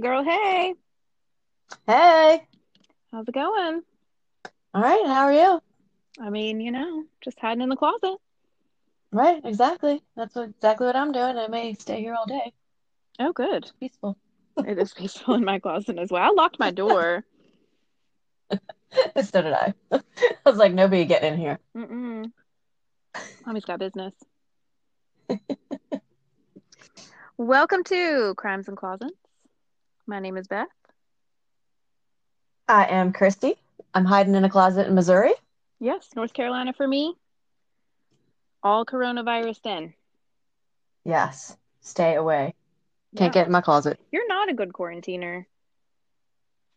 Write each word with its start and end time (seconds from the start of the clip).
Girl, 0.00 0.22
hey, 0.22 0.74
Hey. 1.84 2.46
how's 3.10 3.26
it 3.26 3.34
going? 3.34 3.82
All 4.72 4.80
right. 4.82 5.04
How 5.06 5.24
are 5.24 5.32
you? 5.32 5.60
I 6.20 6.30
mean, 6.30 6.60
you 6.60 6.70
know, 6.70 7.02
just 7.20 7.40
hiding 7.40 7.62
in 7.62 7.68
the 7.68 7.74
closet. 7.74 8.16
Right. 9.10 9.40
Exactly. 9.44 10.00
That's 10.14 10.36
what, 10.36 10.50
exactly 10.50 10.86
what 10.86 10.94
I'm 10.94 11.10
doing. 11.10 11.36
I 11.36 11.48
may 11.48 11.74
stay 11.74 11.98
here 12.00 12.14
all 12.14 12.26
day. 12.26 12.52
Oh, 13.18 13.32
good. 13.32 13.72
Peaceful. 13.80 14.16
It 14.64 14.78
is 14.78 14.94
peaceful 14.94 15.34
in 15.34 15.44
my 15.44 15.58
closet 15.58 15.98
as 15.98 16.12
well. 16.12 16.22
I 16.22 16.30
locked 16.30 16.60
my 16.60 16.70
door. 16.70 17.24
so 18.50 19.42
did 19.42 19.52
I. 19.52 19.74
I 19.92 20.00
was 20.46 20.58
like, 20.58 20.74
nobody 20.74 21.06
get 21.06 21.24
in 21.24 21.36
here. 21.36 21.58
Mm-mm. 21.76 22.30
Mommy's 23.44 23.64
got 23.64 23.80
business. 23.80 24.14
Welcome 27.36 27.82
to 27.84 28.34
Crimes 28.36 28.68
and 28.68 28.76
Closets. 28.76 29.27
My 30.08 30.20
name 30.20 30.36
is 30.38 30.48
Beth. 30.48 30.66
I 32.66 32.86
am 32.86 33.12
Christy. 33.12 33.56
I'm 33.94 34.06
hiding 34.06 34.34
in 34.34 34.44
a 34.44 34.48
closet 34.50 34.86
in 34.86 34.94
Missouri. 34.94 35.32
Yes, 35.80 36.08
North 36.16 36.32
Carolina 36.32 36.72
for 36.72 36.88
me. 36.88 37.14
All 38.62 38.84
coronavirus 38.86 39.64
in. 39.66 39.94
Yes. 41.04 41.56
Stay 41.82 42.14
away. 42.14 42.54
Can't 43.16 43.34
Yeah. 43.34 43.40
get 43.42 43.46
in 43.46 43.52
my 43.52 43.60
closet. 43.60 44.00
You're 44.10 44.26
not 44.28 44.48
a 44.48 44.54
good 44.54 44.72
quarantiner. 44.72 45.46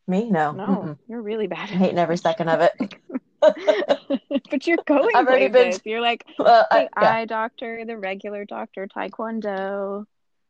Me? 0.08 0.30
No. 0.30 0.52
No, 0.52 0.66
Mm-mm. 0.66 0.98
you're 1.08 1.22
really 1.22 1.48
bad. 1.48 1.70
I'm 1.72 1.78
hating 1.78 1.98
every 2.00 2.18
second 2.18 2.50
of 2.50 2.60
it. 2.62 2.96
but 4.50 4.68
you're 4.68 4.78
going 4.86 5.16
I've 5.16 5.26
already 5.26 5.46
been- 5.48 5.64
places. 5.72 5.82
You're 5.86 6.02
like 6.02 6.26
well, 6.38 6.66
the 6.70 6.76
I, 6.78 6.82
yeah. 6.82 6.90
eye 7.16 7.26
doctor, 7.26 7.86
the 7.86 7.98
regular 7.98 8.44
doctor, 8.44 8.88
taekwondo. 8.88 10.06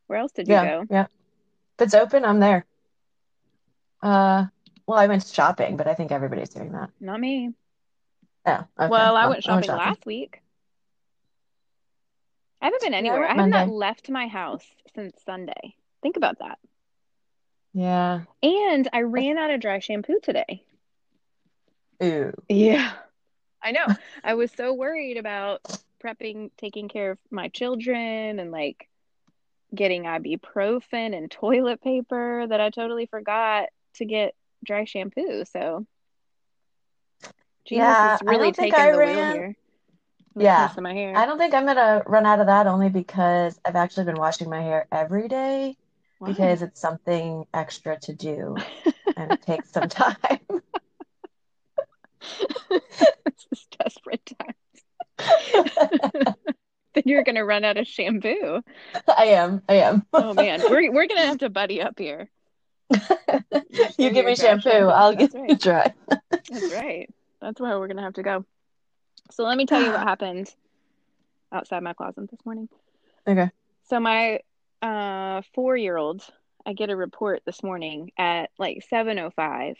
Where 0.08 0.18
else 0.18 0.32
did 0.32 0.48
you 0.48 0.54
Yeah. 0.54 0.64
go? 0.64 0.86
Yeah. 0.90 1.06
If 1.78 1.86
it's 1.86 1.94
open, 1.94 2.24
I'm 2.24 2.40
there. 2.40 2.66
Uh, 4.02 4.46
well, 4.86 4.98
I 4.98 5.06
went 5.06 5.24
shopping, 5.26 5.76
but 5.76 5.86
I 5.86 5.94
think 5.94 6.10
everybody's 6.12 6.48
doing 6.48 6.72
that. 6.72 6.90
Not 7.00 7.20
me. 7.20 7.52
Oh, 8.44 8.52
okay. 8.52 8.66
Well, 8.88 9.16
I 9.16 9.22
Well, 9.22 9.30
went 9.30 9.44
shopping 9.44 9.70
last 9.70 10.04
week. 10.04 10.42
I 12.60 12.66
haven't 12.66 12.82
been 12.82 12.94
anywhere. 12.94 13.20
went 13.20 13.32
I 13.32 13.42
have 13.42 13.50
not 13.50 13.68
left 13.68 14.08
my 14.10 14.26
house 14.26 14.66
since 14.94 15.16
Sunday. 15.24 15.76
Think 16.02 16.16
about 16.16 16.38
that. 16.40 16.58
Yeah. 17.74 18.22
And 18.42 18.88
I 18.92 19.02
ran 19.02 19.38
out 19.38 19.50
of 19.50 19.60
dry 19.60 19.78
shampoo 19.78 20.20
today. 20.22 20.64
Ooh. 22.02 22.32
Yeah. 22.48 22.92
I 23.62 23.72
know. 23.72 23.86
I 24.24 24.34
was 24.34 24.50
so 24.52 24.74
worried 24.74 25.16
about 25.16 25.60
prepping, 26.02 26.50
taking 26.56 26.88
care 26.88 27.12
of 27.12 27.18
my 27.30 27.48
children 27.48 28.38
and 28.38 28.50
like 28.50 28.88
getting 29.74 30.04
ibuprofen 30.04 31.16
and 31.16 31.30
toilet 31.30 31.80
paper 31.80 32.46
that 32.46 32.60
I 32.60 32.70
totally 32.70 33.06
forgot 33.06 33.68
to 33.94 34.04
get 34.04 34.34
dry 34.64 34.84
shampoo. 34.84 35.44
So 35.50 35.86
Jesus 37.66 37.78
Yeah, 37.78 38.14
is 38.16 38.20
I 38.26 38.30
really 38.30 38.52
taking 38.52 38.74
I 38.78 38.90
the 38.90 38.98
wheel 38.98 39.06
ran- 39.06 39.32
here. 39.34 39.56
Yeah. 40.36 40.70
my 40.80 40.94
hair. 40.94 41.14
I 41.16 41.26
don't 41.26 41.38
think 41.38 41.52
I'm 41.54 41.66
gonna 41.66 42.02
run 42.06 42.24
out 42.26 42.40
of 42.40 42.46
that 42.46 42.66
only 42.66 42.88
because 42.88 43.60
I've 43.64 43.76
actually 43.76 44.04
been 44.06 44.16
washing 44.18 44.48
my 44.48 44.62
hair 44.62 44.86
every 44.90 45.28
day 45.28 45.76
Wow. 46.20 46.28
because 46.28 46.62
it's 46.62 46.80
something 46.80 47.44
extra 47.52 47.98
to 48.00 48.14
do 48.14 48.56
and 49.16 49.32
it 49.32 49.42
takes 49.42 49.70
some 49.70 49.88
time. 49.88 50.16
it's 52.70 53.44
just 53.50 53.76
desperate 53.78 54.22
times. 54.38 54.56
then 56.94 57.02
you're 57.04 57.24
gonna 57.24 57.44
run 57.44 57.64
out 57.64 57.76
of 57.76 57.86
shampoo. 57.86 58.60
I 59.16 59.26
am. 59.26 59.62
I 59.68 59.74
am. 59.74 60.06
Oh 60.12 60.32
man, 60.34 60.60
we're 60.70 60.90
we're 60.92 61.06
gonna 61.06 61.26
have 61.26 61.38
to 61.38 61.50
buddy 61.50 61.80
up 61.82 61.98
here. 61.98 62.30
You 63.98 64.10
give 64.10 64.26
me 64.26 64.34
dry 64.34 64.44
shampoo, 64.46 64.70
I'll 64.70 65.14
That's 65.14 65.34
get 65.34 65.40
right. 65.40 65.50
you 65.50 65.56
dry. 65.56 65.94
That's 66.48 66.70
right. 66.70 67.08
That's 67.40 67.60
where 67.60 67.78
we're 67.78 67.88
gonna 67.88 68.02
have 68.02 68.14
to 68.14 68.22
go. 68.22 68.44
So 69.30 69.44
let 69.44 69.56
me 69.56 69.66
tell 69.66 69.80
you 69.80 69.92
what 69.92 70.02
happened 70.02 70.54
outside 71.52 71.82
my 71.82 71.92
closet 71.94 72.30
this 72.30 72.44
morning. 72.44 72.68
Okay. 73.26 73.50
So 73.88 74.00
my 74.00 74.40
uh 74.80 75.42
four-year-old, 75.54 76.24
I 76.66 76.72
get 76.72 76.90
a 76.90 76.96
report 76.96 77.42
this 77.46 77.62
morning 77.62 78.10
at 78.18 78.50
like 78.58 78.84
7:05 78.90 79.76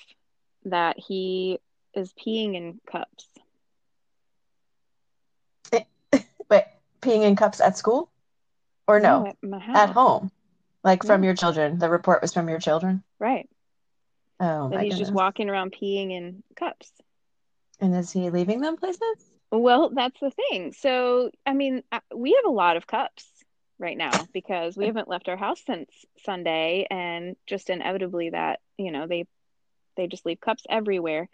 that 0.66 0.96
he 0.98 1.58
is 1.94 2.12
peeing 2.14 2.54
in 2.54 2.80
cups. 2.90 3.26
Wait, 6.50 6.64
peeing 7.00 7.22
in 7.22 7.36
cups 7.36 7.60
at 7.60 7.76
school? 7.76 8.10
Or 8.86 9.00
no, 9.00 9.26
at 9.26 9.36
my 9.42 9.58
at 9.74 9.90
home? 9.90 10.30
Like 10.84 11.04
from 11.04 11.24
your 11.24 11.34
children. 11.34 11.78
The 11.78 11.88
report 11.88 12.22
was 12.22 12.32
from 12.32 12.48
your 12.48 12.58
children? 12.58 13.02
Right. 13.18 13.48
Oh 14.40 14.68
my 14.68 14.82
he's 14.82 14.98
just 14.98 15.12
walking 15.12 15.48
around 15.48 15.72
peeing 15.72 16.10
in 16.10 16.42
cups. 16.56 16.90
And 17.80 17.94
is 17.94 18.12
he 18.12 18.30
leaving 18.30 18.60
them 18.60 18.76
places? 18.76 19.30
Well, 19.50 19.90
that's 19.90 20.18
the 20.20 20.30
thing. 20.30 20.72
So, 20.72 21.30
I 21.44 21.52
mean, 21.52 21.82
uh, 21.92 22.00
we 22.14 22.32
have 22.32 22.50
a 22.50 22.54
lot 22.54 22.76
of 22.76 22.86
cups 22.86 23.26
right 23.78 23.96
now 23.96 24.12
because 24.32 24.76
we 24.76 24.86
haven't 24.86 25.08
left 25.08 25.28
our 25.28 25.36
house 25.36 25.60
since 25.66 25.90
Sunday, 26.24 26.86
and 26.90 27.36
just 27.46 27.68
inevitably 27.68 28.30
that, 28.30 28.60
you 28.78 28.92
know, 28.92 29.06
they 29.06 29.26
they 29.96 30.06
just 30.06 30.24
leave 30.24 30.40
cups 30.40 30.64
everywhere. 30.68 31.28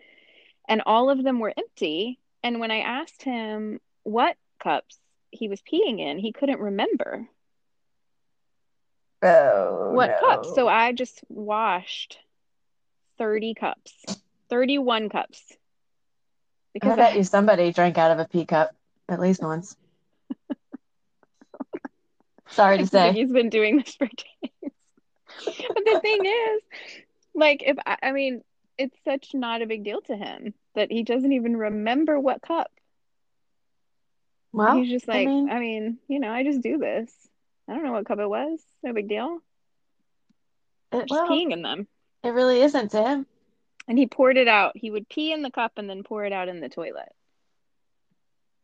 And 0.68 0.82
all 0.84 1.10
of 1.10 1.22
them 1.22 1.38
were 1.38 1.54
empty. 1.56 2.18
And 2.42 2.60
when 2.60 2.70
I 2.70 2.80
asked 2.80 3.22
him 3.22 3.80
what 4.02 4.36
cups 4.62 4.98
he 5.30 5.48
was 5.48 5.62
peeing 5.62 6.00
in, 6.00 6.18
he 6.18 6.32
couldn't 6.32 6.60
remember 6.60 7.28
Oh 9.22 9.90
what 9.94 10.10
no. 10.10 10.28
cups. 10.28 10.54
So 10.54 10.68
I 10.68 10.92
just 10.92 11.20
washed 11.28 12.18
30 13.18 13.54
cups, 13.54 13.92
31 14.50 15.08
cups. 15.08 15.42
I 15.50 15.54
Because 16.74 16.96
bet 16.96 17.12
I, 17.14 17.16
you 17.18 17.24
somebody 17.24 17.72
drank 17.72 17.98
out 17.98 18.12
of 18.12 18.18
a 18.20 18.24
pee 18.26 18.44
cup 18.46 18.70
at 19.08 19.20
least 19.20 19.42
once. 19.42 19.76
Sorry 22.50 22.78
to 22.78 22.86
say. 22.86 23.12
he's 23.12 23.32
been 23.32 23.50
doing 23.50 23.78
this 23.78 23.94
for 23.94 24.06
days. 24.06 24.72
But 25.44 25.84
the 25.84 26.00
thing 26.00 26.24
is, 26.24 26.62
like, 27.34 27.62
if 27.64 27.76
I, 27.84 27.96
I 28.02 28.12
mean, 28.12 28.42
it's 28.78 28.96
such 29.04 29.34
not 29.34 29.62
a 29.62 29.66
big 29.66 29.84
deal 29.84 30.00
to 30.02 30.16
him 30.16 30.54
that 30.74 30.90
he 30.92 31.02
doesn't 31.02 31.32
even 31.32 31.56
remember 31.56 32.18
what 32.18 32.40
cup. 32.42 32.70
Well, 34.52 34.76
He's 34.76 34.90
just 34.90 35.08
I 35.08 35.12
like, 35.12 35.26
mean- 35.26 35.50
I 35.50 35.58
mean, 35.58 35.98
you 36.08 36.20
know, 36.20 36.30
I 36.32 36.42
just 36.44 36.60
do 36.62 36.78
this. 36.78 37.12
I 37.68 37.74
don't 37.74 37.84
know 37.84 37.92
what 37.92 38.06
cup 38.06 38.18
it 38.18 38.28
was. 38.28 38.60
No 38.82 38.92
big 38.92 39.08
deal. 39.08 39.38
it, 40.92 41.00
Just 41.00 41.10
well, 41.10 41.28
peeing 41.28 41.52
in 41.52 41.62
them. 41.62 41.86
it 42.24 42.30
really 42.30 42.62
isn't 42.62 42.90
to 42.92 43.02
him. 43.02 43.26
And 43.86 43.98
he 43.98 44.06
poured 44.06 44.36
it 44.36 44.48
out. 44.48 44.72
He 44.76 44.90
would 44.90 45.08
pee 45.08 45.32
in 45.32 45.42
the 45.42 45.50
cup 45.50 45.72
and 45.76 45.88
then 45.88 46.02
pour 46.02 46.24
it 46.24 46.32
out 46.32 46.48
in 46.48 46.60
the 46.60 46.68
toilet. 46.68 47.08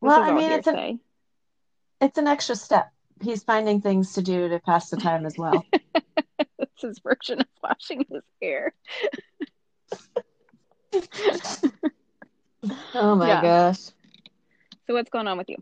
This 0.03 0.09
Well, 0.11 0.21
I 0.23 0.33
mean, 0.35 0.51
it's 0.51 0.67
an 0.67 1.01
it's 2.01 2.19
an 2.19 2.27
extra 2.27 2.57
step. 2.57 2.91
He's 3.23 3.43
finding 3.43 3.81
things 3.81 4.15
to 4.15 4.23
do 4.23 4.49
to 4.49 4.59
pass 4.61 4.91
the 4.91 4.97
time 4.97 5.25
as 5.27 5.37
well. 5.39 5.65
It's 6.59 6.83
his 6.83 6.99
version 6.99 7.41
of 7.41 7.47
washing 7.63 8.05
his 8.11 8.23
hair. 8.43 8.73
Oh 12.95 13.15
my 13.15 13.29
Yeah. 13.29 13.43
gosh. 13.43 13.81
So 14.87 14.95
what's 14.95 15.11
going 15.11 15.27
on 15.29 15.37
with 15.39 15.49
you? 15.51 15.57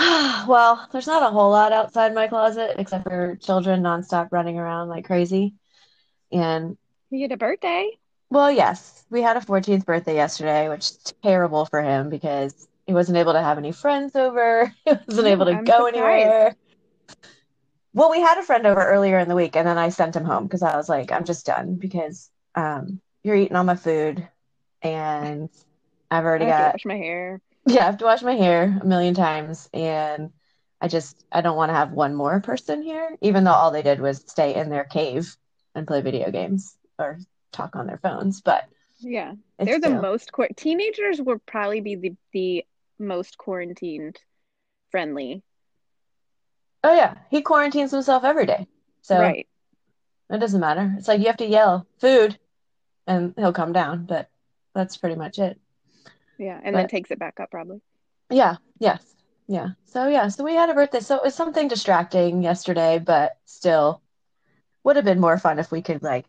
Well, 0.48 0.88
there's 0.92 1.06
not 1.06 1.22
a 1.22 1.30
whole 1.30 1.50
lot 1.50 1.72
outside 1.72 2.14
my 2.14 2.26
closet 2.28 2.76
except 2.78 3.04
for 3.04 3.36
children 3.36 3.82
nonstop 3.82 4.28
running 4.32 4.58
around 4.58 4.88
like 4.88 5.04
crazy. 5.04 5.54
And 6.32 6.76
You 7.10 7.22
had 7.22 7.32
a 7.32 7.36
birthday. 7.36 7.98
well, 8.30 8.50
yes, 8.50 9.04
we 9.10 9.22
had 9.22 9.36
a 9.36 9.40
14th 9.40 9.84
birthday 9.84 10.14
yesterday, 10.14 10.68
which 10.68 10.80
is 10.90 11.14
terrible 11.22 11.66
for 11.66 11.82
him 11.82 12.08
because 12.10 12.68
he 12.86 12.94
wasn't 12.94 13.18
able 13.18 13.32
to 13.32 13.42
have 13.42 13.58
any 13.58 13.72
friends 13.72 14.14
over. 14.16 14.72
He 14.86 14.92
wasn't 14.92 15.26
Oh, 15.26 15.32
able 15.32 15.46
to 15.46 15.56
I'm 15.56 15.64
go 15.64 15.86
surprised. 15.86 15.88
anywhere. 15.88 16.56
Well, 17.92 18.10
we 18.10 18.20
had 18.20 18.38
a 18.38 18.42
friend 18.42 18.66
over 18.66 18.84
earlier 18.84 19.18
in 19.18 19.28
the 19.28 19.34
week, 19.34 19.56
and 19.56 19.66
then 19.66 19.78
I 19.78 19.88
sent 19.88 20.14
him 20.14 20.24
home 20.24 20.44
because 20.44 20.62
I 20.62 20.76
was 20.76 20.88
like, 20.88 21.10
I'm 21.10 21.24
just 21.24 21.46
done 21.46 21.74
because 21.76 22.30
um, 22.54 23.00
you're 23.24 23.34
eating 23.36 23.56
all 23.56 23.64
my 23.64 23.74
food, 23.76 24.28
and 24.82 25.50
I've 26.10 26.24
already 26.24 26.46
to 26.46 26.46
got 26.46 26.72
wash 26.72 26.84
my 26.84 26.96
hair. 26.96 27.40
Yeah, 27.66 27.82
I 27.82 27.84
have 27.86 27.98
to 27.98 28.04
wash 28.04 28.22
my 28.22 28.34
hair 28.34 28.78
a 28.80 28.84
million 28.84 29.14
times, 29.14 29.68
and 29.72 30.30
I 30.80 30.88
just 30.88 31.24
I 31.30 31.40
don't 31.40 31.56
want 31.56 31.70
to 31.70 31.74
have 31.74 31.92
one 31.92 32.14
more 32.14 32.40
person 32.40 32.82
here, 32.82 33.16
even 33.20 33.44
though 33.44 33.52
all 33.52 33.70
they 33.70 33.82
did 33.82 34.00
was 34.00 34.24
stay 34.26 34.54
in 34.54 34.70
their 34.70 34.84
cave 34.84 35.36
and 35.74 35.86
play 35.86 36.00
video 36.00 36.30
games 36.30 36.76
or 36.98 37.18
talk 37.52 37.76
on 37.76 37.86
their 37.86 37.98
phones. 37.98 38.40
But 38.40 38.64
Yeah. 39.00 39.34
They're 39.58 39.78
the 39.78 39.88
still, 39.88 40.00
most 40.00 40.32
quar- 40.32 40.48
teenagers 40.56 41.20
will 41.20 41.38
probably 41.46 41.80
be 41.80 41.96
the 41.96 42.16
the 42.32 42.64
most 42.98 43.36
quarantined 43.38 44.18
friendly. 44.90 45.42
oh 46.84 46.94
yeah, 46.94 47.14
he 47.30 47.42
quarantines 47.42 47.90
himself 47.90 48.24
every 48.24 48.46
day, 48.46 48.66
so 49.02 49.18
Right. 49.18 49.46
it 50.30 50.38
doesn't 50.38 50.60
matter. 50.60 50.94
It's 50.98 51.08
like 51.08 51.20
you 51.20 51.26
have 51.26 51.36
to 51.38 51.46
yell 51.46 51.86
food, 51.98 52.38
and 53.06 53.34
he'll 53.36 53.52
come 53.52 53.72
down, 53.72 54.06
but 54.06 54.30
that's 54.74 54.96
pretty 54.96 55.16
much 55.16 55.38
it. 55.38 55.60
Yeah. 56.40 56.58
And 56.64 56.74
then 56.74 56.88
takes 56.88 57.10
it 57.10 57.18
back 57.18 57.38
up 57.38 57.50
probably. 57.50 57.80
yeah, 58.30 58.56
yes, 58.78 59.02
yeah. 59.46 59.68
So 59.84 60.08
yeah, 60.08 60.28
so 60.28 60.42
we 60.42 60.54
had 60.54 60.70
a 60.70 60.74
birthday, 60.74 61.00
so 61.00 61.16
it 61.16 61.22
was 61.22 61.34
something 61.34 61.68
distracting 61.68 62.42
yesterday, 62.42 62.98
but 62.98 63.36
still 63.44 64.00
would 64.82 64.96
have 64.96 65.04
been 65.04 65.20
more 65.20 65.38
fun 65.38 65.58
if 65.58 65.70
we 65.70 65.82
could 65.82 66.02
like 66.02 66.24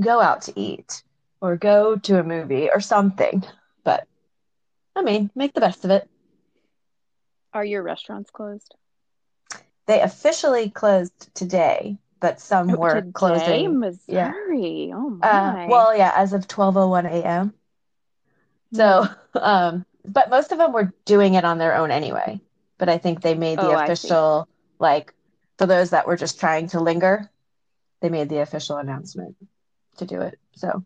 go 0.00 0.20
out 0.20 0.42
to 0.42 0.52
eat 0.58 1.02
or 1.40 1.56
go 1.56 1.96
to 1.96 2.20
a 2.20 2.24
movie 2.24 2.70
or 2.72 2.80
something. 2.80 3.44
But 3.82 4.06
I 4.96 5.02
mean, 5.02 5.30
make 5.34 5.52
the 5.54 5.60
best 5.60 5.84
of 5.84 5.90
it. 5.90 6.08
Are 7.52 7.64
your 7.64 7.82
restaurants 7.82 8.30
closed? 8.30 8.74
They 9.86 10.00
officially 10.00 10.70
closed 10.70 11.34
today, 11.34 11.98
but 12.20 12.40
some 12.40 12.70
Oh, 12.70 12.76
were 12.76 13.00
today, 13.00 13.12
closing. 13.12 13.80
Yeah. 14.06 14.30
Missouri. 14.30 14.92
Oh 14.94 15.10
Uh, 15.22 15.52
my. 15.52 15.66
well, 15.68 15.96
yeah, 15.96 16.12
as 16.16 16.32
of 16.32 16.46
12:01 16.48 17.06
a.m. 17.06 17.54
So, 18.74 19.06
um, 19.34 19.86
but 20.04 20.30
most 20.30 20.52
of 20.52 20.58
them 20.58 20.72
were 20.72 20.92
doing 21.06 21.34
it 21.34 21.44
on 21.44 21.58
their 21.58 21.76
own 21.76 21.90
anyway. 21.90 22.40
But 22.78 22.88
I 22.90 22.98
think 22.98 23.20
they 23.22 23.34
made 23.34 23.60
the 23.60 23.70
Oh, 23.70 23.72
official, 23.72 24.48
like, 24.78 25.14
for 25.58 25.66
those 25.66 25.90
that 25.90 26.06
were 26.06 26.16
just 26.16 26.40
trying 26.40 26.68
to 26.68 26.80
linger, 26.80 27.30
they 28.00 28.10
made 28.10 28.28
the 28.30 28.38
official 28.40 28.76
announcement 28.78 29.36
to 29.98 30.06
do 30.06 30.20
it. 30.22 30.38
So, 30.56 30.84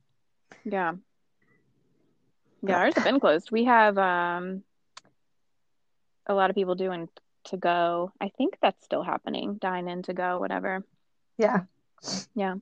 Yeah. 0.65 0.95
Yeah, 2.63 2.79
ours 2.79 2.95
have 2.97 3.05
been 3.05 3.21
closed. 3.21 3.51
We 3.51 3.65
have 3.65 3.99
um 3.99 4.65
a 6.27 6.35
lot 6.35 6.51
of 6.51 6.57
people 6.57 6.75
doing 6.75 7.09
to 7.45 7.57
go. 7.57 8.13
I 8.21 8.29
think 8.31 8.59
that's 8.61 8.85
still 8.85 9.03
happening. 9.03 9.57
Dine 9.61 9.89
in 9.89 10.03
to 10.05 10.15
go, 10.15 10.39
whatever. 10.39 10.85
yeah. 11.39 11.65
Yeah. 12.35 12.57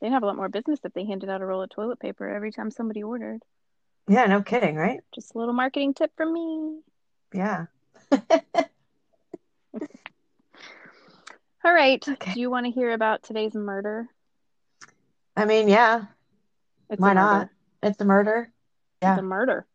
They'd 0.00 0.10
have 0.12 0.22
a 0.22 0.26
lot 0.26 0.36
more 0.36 0.48
business 0.48 0.80
if 0.84 0.92
they 0.94 1.04
handed 1.04 1.28
out 1.28 1.42
a 1.42 1.46
roll 1.46 1.62
of 1.62 1.70
toilet 1.70 2.00
paper 2.00 2.28
every 2.28 2.52
time 2.52 2.70
somebody 2.70 3.02
ordered. 3.02 3.42
Yeah, 4.08 4.26
no 4.26 4.42
kidding, 4.42 4.76
right? 4.76 5.00
Just 5.14 5.34
a 5.34 5.38
little 5.38 5.54
marketing 5.54 5.94
tip 5.94 6.10
from 6.16 6.32
me. 6.32 6.80
Yeah. 7.34 7.66
All 11.62 11.72
right. 11.74 12.02
Okay. 12.08 12.32
Do 12.34 12.40
you 12.40 12.50
want 12.50 12.66
to 12.66 12.72
hear 12.72 12.92
about 12.92 13.22
today's 13.22 13.54
murder? 13.54 14.06
I 15.36 15.44
mean, 15.44 15.68
yeah, 15.68 16.04
It's 16.88 17.00
why 17.00 17.12
not? 17.12 17.48
It's 17.82 18.00
a 18.00 18.04
murder. 18.04 18.50
Yeah. 19.02 19.12
It's 19.12 19.20
a 19.20 19.22
murder. 19.22 19.66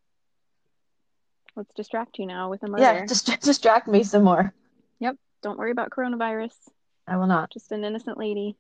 Let's 1.55 1.73
distract 1.75 2.17
you 2.19 2.25
now 2.25 2.49
with 2.49 2.63
a 2.63 2.67
Yeah, 2.77 2.93
murder. 2.93 3.05
just 3.05 3.27
distract 3.41 3.87
me 3.87 4.03
some 4.03 4.23
more. 4.23 4.53
Yep. 4.99 5.15
Don't 5.43 5.57
worry 5.59 5.71
about 5.71 5.91
coronavirus. 5.91 6.53
I 7.07 7.17
will 7.17 7.27
not. 7.27 7.51
Just 7.51 7.71
an 7.71 7.83
innocent 7.85 8.17
lady. 8.17 8.57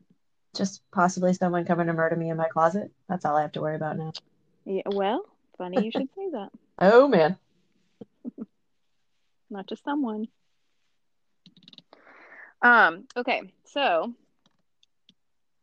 Just 0.55 0.81
possibly 0.91 1.33
someone 1.33 1.65
coming 1.65 1.87
to 1.87 1.93
murder 1.93 2.15
me 2.15 2.29
in 2.29 2.37
my 2.37 2.47
closet. 2.47 2.91
That's 3.09 3.25
all 3.25 3.35
I 3.35 3.41
have 3.41 3.51
to 3.53 3.61
worry 3.61 3.75
about 3.75 3.97
now. 3.97 4.11
Yeah, 4.65 4.83
well, 4.85 5.25
funny 5.57 5.83
you 5.85 5.91
should 5.91 6.09
say 6.15 6.29
that. 6.31 6.49
Oh 6.77 7.07
man. 7.07 7.37
Not 9.49 9.65
just 9.67 9.85
someone. 9.85 10.27
Um, 12.61 13.05
okay, 13.15 13.43
so 13.63 14.13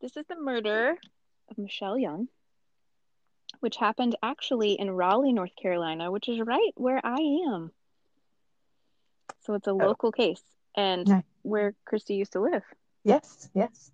this 0.01 0.17
is 0.17 0.25
the 0.27 0.35
murder 0.35 0.97
of 1.49 1.57
Michelle 1.59 1.99
Young, 1.99 2.29
which 3.59 3.75
happened 3.75 4.15
actually 4.23 4.73
in 4.73 4.89
Raleigh, 4.89 5.33
North 5.33 5.55
Carolina, 5.55 6.09
which 6.11 6.27
is 6.27 6.39
right 6.41 6.71
where 6.75 6.99
I 7.03 7.19
am. 7.53 7.71
So 9.41 9.53
it's 9.53 9.67
a 9.67 9.73
local 9.73 10.11
case 10.11 10.41
and 10.75 11.07
Nice. 11.07 11.23
where 11.43 11.75
Christy 11.85 12.15
used 12.15 12.33
to 12.33 12.39
live. 12.39 12.63
Yes, 13.03 13.49
yes. 13.53 13.91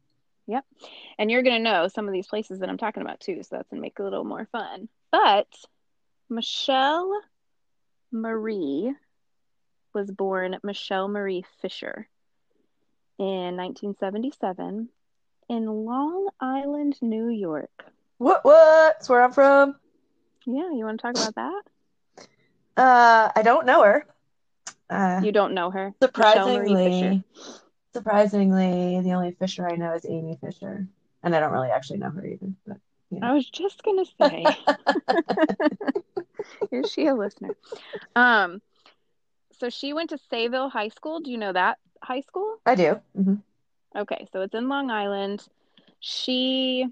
And 1.17 1.29
you're 1.29 1.43
going 1.43 1.57
to 1.57 1.63
know 1.71 1.87
some 1.87 2.07
of 2.07 2.13
these 2.13 2.27
places 2.27 2.59
that 2.59 2.69
I'm 2.69 2.77
talking 2.77 3.01
about 3.03 3.19
too, 3.19 3.41
so 3.43 3.55
that's 3.55 3.69
going 3.69 3.79
to 3.79 3.81
make 3.81 3.95
it 3.97 4.01
a 4.01 4.03
little 4.03 4.23
more 4.23 4.47
fun. 4.51 4.89
But 5.11 5.47
Michelle 6.29 7.11
Marie 8.11 8.93
was 9.93 10.09
born 10.11 10.57
Michelle 10.63 11.07
Marie 11.07 11.45
Fisher 11.61 12.07
in 13.17 13.57
1977 13.57 14.89
in 15.49 15.65
Long 15.65 16.29
Island, 16.39 16.97
New 17.01 17.29
York. 17.29 17.85
What 18.17 18.43
what's 18.43 19.09
where 19.09 19.23
I'm 19.23 19.31
from? 19.31 19.75
Yeah, 20.45 20.71
you 20.71 20.85
want 20.85 20.99
to 20.99 21.11
talk 21.11 21.15
about 21.15 21.35
that? 21.35 22.27
Uh, 22.77 23.31
I 23.35 23.41
don't 23.41 23.65
know 23.65 23.83
her. 23.83 24.05
Uh, 24.89 25.21
You 25.23 25.31
don't 25.31 25.53
know 25.53 25.69
her. 25.71 25.93
Surprisingly, 26.01 27.23
surprisingly, 27.93 29.01
the 29.01 29.13
only 29.13 29.31
Fisher 29.31 29.67
I 29.67 29.75
know 29.75 29.93
is 29.93 30.05
Amy 30.05 30.37
Fisher, 30.41 30.87
and 31.23 31.35
I 31.35 31.39
don't 31.39 31.51
really 31.51 31.69
actually 31.69 31.99
know 31.99 32.09
her 32.09 32.25
either. 32.25 32.47
But 32.67 32.77
I 33.21 33.33
was 33.33 33.49
just 33.49 33.83
going 33.83 34.03
to 34.03 34.11
say, 34.19 34.45
is 36.71 36.91
she 36.91 37.07
a 37.07 37.15
listener? 37.15 37.55
Um, 38.15 38.61
so 39.59 39.69
she 39.69 39.93
went 39.93 40.11
to 40.11 40.19
Sayville 40.31 40.71
High 40.71 40.89
School. 40.89 41.19
Do 41.19 41.31
you 41.31 41.37
know 41.37 41.53
that 41.53 41.77
high 42.01 42.21
school? 42.21 42.57
I 42.65 42.75
do. 42.75 42.99
hmm 43.15 43.35
Okay, 43.95 44.27
so 44.31 44.41
it's 44.41 44.53
in 44.53 44.69
Long 44.69 44.91
Island. 44.91 45.45
She 45.99 46.85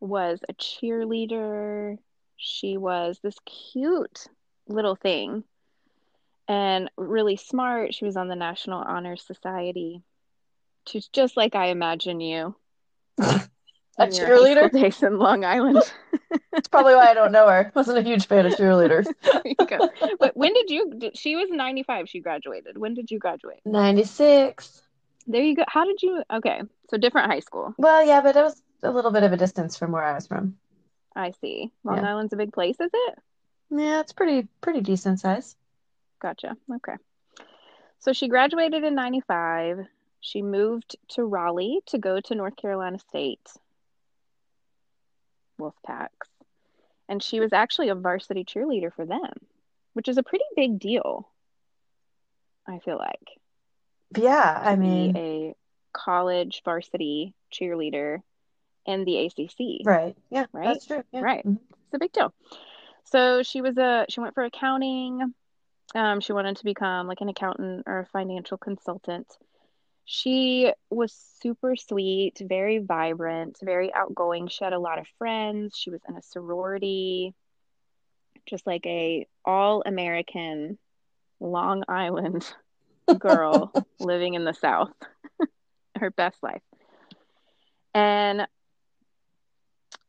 was 0.00 0.40
a 0.48 0.52
cheerleader. 0.54 1.98
She 2.36 2.76
was 2.76 3.18
this 3.22 3.36
cute 3.46 4.26
little 4.68 4.94
thing 4.96 5.44
and 6.48 6.90
really 6.96 7.36
smart. 7.36 7.94
She 7.94 8.04
was 8.04 8.16
on 8.16 8.28
the 8.28 8.36
National 8.36 8.82
Honor 8.82 9.16
Society. 9.16 10.02
She's 10.88 11.08
just 11.08 11.36
like 11.36 11.54
I 11.54 11.66
imagine 11.66 12.20
you. 12.20 12.54
A 13.98 14.04
in 14.04 14.12
your 14.12 14.26
high 14.26 14.34
school 14.34 14.44
cheerleader? 14.44 14.72
days 14.72 15.02
in 15.02 15.18
Long 15.18 15.44
Island. 15.44 15.80
That's 16.52 16.68
probably 16.68 16.94
why 16.94 17.06
I 17.10 17.14
don't 17.14 17.32
know 17.32 17.48
her. 17.48 17.72
Wasn't 17.74 17.96
a 17.96 18.02
huge 18.02 18.26
fan 18.26 18.44
of 18.44 18.52
cheerleaders. 18.52 19.06
There 19.22 19.42
you 19.44 19.54
go. 19.66 19.88
But 20.20 20.36
when 20.36 20.52
did 20.52 20.68
you? 20.70 20.92
did- 20.98 21.16
She 21.16 21.34
was 21.34 21.48
95. 21.50 22.08
She 22.08 22.20
graduated. 22.20 22.76
When 22.76 22.92
did 22.92 23.10
you 23.10 23.18
graduate? 23.18 23.60
96. 23.64 24.82
There 25.26 25.42
you 25.42 25.56
go. 25.56 25.64
How 25.66 25.84
did 25.86 26.02
you? 26.02 26.22
Okay, 26.30 26.60
so 26.90 26.98
different 26.98 27.30
high 27.30 27.40
school. 27.40 27.74
Well, 27.78 28.06
yeah, 28.06 28.20
but 28.20 28.36
it 28.36 28.42
was 28.42 28.62
a 28.82 28.90
little 28.90 29.10
bit 29.10 29.22
of 29.22 29.32
a 29.32 29.36
distance 29.38 29.78
from 29.78 29.92
where 29.92 30.04
I 30.04 30.12
was 30.14 30.26
from. 30.26 30.56
I 31.14 31.30
see. 31.40 31.72
Long 31.82 31.96
Yeah. 31.96 32.10
Island's 32.10 32.34
a 32.34 32.36
big 32.36 32.52
place, 32.52 32.76
is 32.78 32.90
it? 32.92 33.18
Yeah, 33.70 34.00
it's 34.00 34.12
pretty 34.12 34.46
pretty 34.60 34.82
decent 34.82 35.20
size. 35.20 35.56
Gotcha. 36.20 36.54
Okay. 36.70 36.94
So 38.00 38.12
she 38.12 38.28
graduated 38.28 38.84
in 38.84 38.94
95. 38.94 39.86
She 40.26 40.42
moved 40.42 40.96
to 41.10 41.24
Raleigh 41.24 41.82
to 41.86 41.98
go 41.98 42.18
to 42.18 42.34
North 42.34 42.56
Carolina 42.56 42.98
State 42.98 43.48
Wolfpacks. 45.60 46.26
And 47.08 47.22
she 47.22 47.38
was 47.38 47.52
actually 47.52 47.90
a 47.90 47.94
varsity 47.94 48.42
cheerleader 48.44 48.92
for 48.92 49.06
them, 49.06 49.32
which 49.92 50.08
is 50.08 50.18
a 50.18 50.24
pretty 50.24 50.44
big 50.56 50.80
deal, 50.80 51.28
I 52.66 52.80
feel 52.80 52.96
like. 52.98 53.38
Yeah, 54.16 54.60
I 54.64 54.74
mean, 54.74 55.16
a 55.16 55.54
college 55.92 56.62
varsity 56.64 57.32
cheerleader 57.52 58.18
in 58.84 59.04
the 59.04 59.26
ACC. 59.26 59.82
right. 59.84 60.16
Yeah, 60.30 60.46
Right? 60.50 60.64
that's 60.74 60.86
true. 60.86 61.04
Yeah. 61.12 61.20
Right. 61.20 61.46
Mhm. 61.46 61.60
It's 61.70 61.94
a 61.94 61.98
big 62.00 62.10
deal. 62.10 62.34
So 63.04 63.44
she 63.44 63.60
was 63.60 63.78
a 63.78 64.06
she 64.08 64.18
went 64.18 64.34
for 64.34 64.42
accounting. 64.42 65.32
Um, 65.94 66.18
she 66.20 66.32
wanted 66.32 66.56
to 66.56 66.64
become 66.64 67.06
like 67.06 67.20
an 67.20 67.28
accountant 67.28 67.84
or 67.86 68.00
a 68.00 68.06
financial 68.06 68.58
consultant. 68.58 69.28
She 70.08 70.72
was 70.88 71.12
super 71.42 71.74
sweet, 71.74 72.40
very 72.40 72.78
vibrant, 72.78 73.58
very 73.60 73.92
outgoing. 73.92 74.46
She 74.46 74.62
had 74.62 74.72
a 74.72 74.78
lot 74.78 75.00
of 75.00 75.06
friends. 75.18 75.76
She 75.76 75.90
was 75.90 76.00
in 76.08 76.16
a 76.16 76.22
sorority, 76.22 77.34
just 78.46 78.66
like 78.68 78.86
a 78.86 79.26
all-American 79.44 80.78
Long 81.40 81.82
Island 81.88 82.48
girl 83.18 83.72
living 83.98 84.34
in 84.34 84.44
the 84.44 84.54
South. 84.54 84.94
Her 85.96 86.10
best 86.10 86.40
life. 86.40 86.62
And 87.92 88.46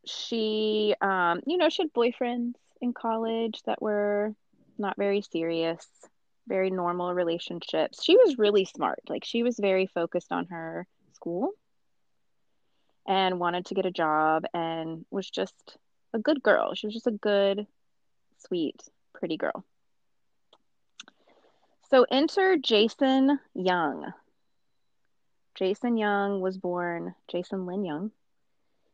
she 0.06 0.96
um 1.02 1.42
you 1.46 1.58
know 1.58 1.70
she 1.70 1.82
had 1.82 1.92
boyfriends 1.92 2.54
in 2.80 2.94
college 2.94 3.62
that 3.66 3.82
were 3.82 4.34
not 4.78 4.96
very 4.96 5.22
serious 5.22 5.86
very 6.48 6.70
normal 6.70 7.14
relationships 7.14 8.04
she 8.04 8.18
was 8.18 8.38
really 8.38 8.66
smart 8.66 9.00
like 9.10 9.24
she 9.26 9.44
was 9.44 9.58
very 9.60 9.86
focused 9.88 10.32
on 10.32 10.46
her 10.48 10.88
school 11.14 11.52
and 13.08 13.40
wanted 13.40 13.66
to 13.66 13.74
get 13.74 13.86
a 13.86 13.92
job 13.92 14.46
and 14.54 15.06
was 15.12 15.30
just 15.30 15.78
a 16.14 16.20
good 16.20 16.42
girl 16.42 16.74
she 16.74 16.88
was 16.88 16.94
just 16.94 17.08
a 17.08 17.12
good 17.12 17.68
sweet 18.40 18.82
pretty 19.14 19.38
girl. 19.38 19.64
So 21.90 22.06
enter 22.10 22.58
Jason 22.58 23.40
Young. 23.54 24.14
Jason 25.56 25.98
Young 25.98 26.42
was 26.42 26.58
born, 26.58 27.16
Jason 27.28 27.66
Lynn 27.66 27.84
Young, 27.84 28.12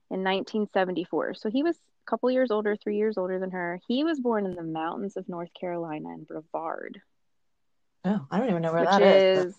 in 0.10 0.24
1974. 0.24 1.34
So 1.34 1.50
he 1.50 1.64
was 1.64 1.76
a 1.76 2.10
couple 2.10 2.32
years 2.32 2.52
older, 2.52 2.76
three 2.76 2.98
years 2.98 3.18
older 3.18 3.40
than 3.40 3.52
her. 3.52 3.80
He 3.88 4.04
was 4.04 4.20
born 4.20 4.46
in 4.46 4.56
the 4.56 4.64
mountains 4.64 5.18
of 5.18 5.28
North 5.28 5.54
Carolina 5.60 6.10
in 6.14 6.24
Brevard. 6.24 7.02
Oh, 8.06 8.26
I 8.30 8.38
don't 8.38 8.50
even 8.50 8.62
know 8.62 8.74
where 8.74 8.84
that 8.86 9.02
is. 9.02 9.48
is 9.48 9.56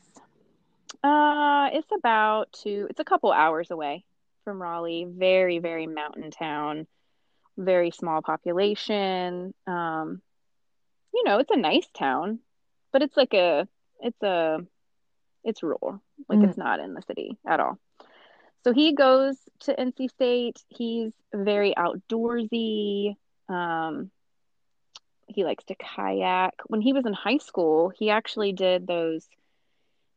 uh 1.02 1.68
it's 1.72 1.90
about 1.96 2.52
two 2.52 2.86
it's 2.90 3.00
a 3.00 3.04
couple 3.04 3.32
hours 3.32 3.70
away 3.70 4.04
from 4.44 4.60
Raleigh. 4.60 5.06
Very, 5.08 5.58
very 5.58 5.86
mountain 5.86 6.30
town, 6.30 6.86
very 7.56 7.90
small 7.90 8.20
population. 8.22 9.54
Um, 9.66 10.20
you 11.14 11.24
know, 11.24 11.38
it's 11.38 11.50
a 11.50 11.56
nice 11.56 11.88
town, 11.94 12.40
but 12.92 13.02
it's 13.02 13.16
like 13.16 13.34
a 13.34 13.66
it's 14.00 14.22
a 14.22 14.58
it's 15.44 15.62
rural. 15.62 16.02
Like 16.28 16.40
Mm. 16.40 16.48
it's 16.48 16.58
not 16.58 16.80
in 16.80 16.94
the 16.94 17.02
city 17.02 17.38
at 17.46 17.60
all. 17.60 17.78
So 18.64 18.72
he 18.72 18.94
goes 18.94 19.36
to 19.60 19.78
NC 19.78 20.08
State. 20.08 20.62
He's 20.68 21.12
very 21.34 21.74
outdoorsy. 21.76 23.14
Um, 23.48 24.10
he 25.26 25.44
likes 25.44 25.64
to 25.64 25.74
kayak. 25.74 26.52
When 26.66 26.80
he 26.80 26.92
was 26.92 27.06
in 27.06 27.12
high 27.12 27.38
school, 27.38 27.90
he 27.90 28.10
actually 28.10 28.52
did 28.52 28.86
those 28.86 29.26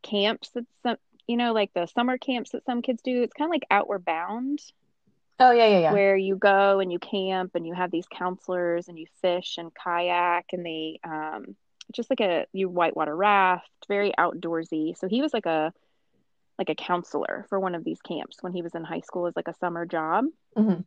camps 0.04 0.50
that 0.52 0.66
some, 0.84 0.98
you 1.28 1.38
know, 1.38 1.54
like 1.54 1.74
the 1.74 1.88
summer 1.88 2.18
camps 2.18 2.52
that 2.52 2.66
some 2.66 2.82
kids 2.82 3.02
do. 3.04 3.22
It's 3.24 3.34
kind 3.34 3.50
of 3.50 3.52
like 3.52 3.66
Outward 3.70 4.06
Bound, 4.06 4.60
Oh 5.40 5.52
yeah, 5.52 5.68
yeah, 5.68 5.80
yeah. 5.80 5.92
where 5.92 6.18
you 6.18 6.36
go 6.36 6.80
and 6.80 6.92
you 6.92 7.00
camp 7.00 7.52
and 7.56 7.66
you 7.66 7.74
have 7.74 7.92
these 7.92 8.08
counselors 8.08 8.88
and 8.88 8.98
you 8.98 9.06
fish 9.22 9.56
and 9.58 9.72
kayak 9.74 10.46
and 10.52 10.66
they 10.66 11.00
um 11.04 11.56
just 11.94 12.10
like 12.10 12.22
a 12.22 12.46
you 12.54 12.70
whitewater 12.70 13.16
raft, 13.16 13.70
very 13.88 14.12
outdoorsy. 14.18 14.98
So 14.98 15.08
he 15.08 15.22
was 15.22 15.34
like 15.34 15.46
a 15.46 15.74
like 16.58 16.70
a 16.70 16.76
counselor 16.76 17.46
for 17.50 17.60
one 17.60 17.76
of 17.76 17.84
these 17.84 18.02
camps 18.02 18.38
when 18.42 18.52
he 18.52 18.62
was 18.62 18.74
in 18.74 18.84
high 18.84 19.02
school 19.02 19.28
as 19.28 19.36
like 19.36 19.48
a 19.48 19.54
summer 19.54 19.86
job. 19.86 20.26
Mhm. 20.58 20.84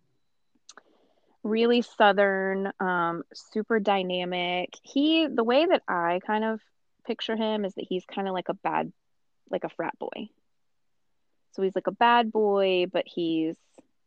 Really 1.42 1.82
southern, 1.82 2.72
um, 2.80 3.22
super 3.32 3.80
dynamic. 3.80 4.74
He 4.82 5.26
the 5.26 5.44
way 5.44 5.66
that 5.66 5.82
I 5.88 6.20
kind 6.26 6.44
of 6.44 6.60
picture 7.06 7.36
him 7.36 7.64
is 7.64 7.74
that 7.74 7.86
he's 7.88 8.04
kind 8.04 8.28
of 8.28 8.34
like 8.34 8.48
a 8.48 8.54
bad 8.54 8.92
like 9.50 9.64
a 9.64 9.70
frat 9.70 9.98
boy. 9.98 10.28
So 11.52 11.62
he's 11.62 11.74
like 11.74 11.88
a 11.88 11.92
bad 11.92 12.30
boy, 12.30 12.86
but 12.92 13.04
he's 13.06 13.56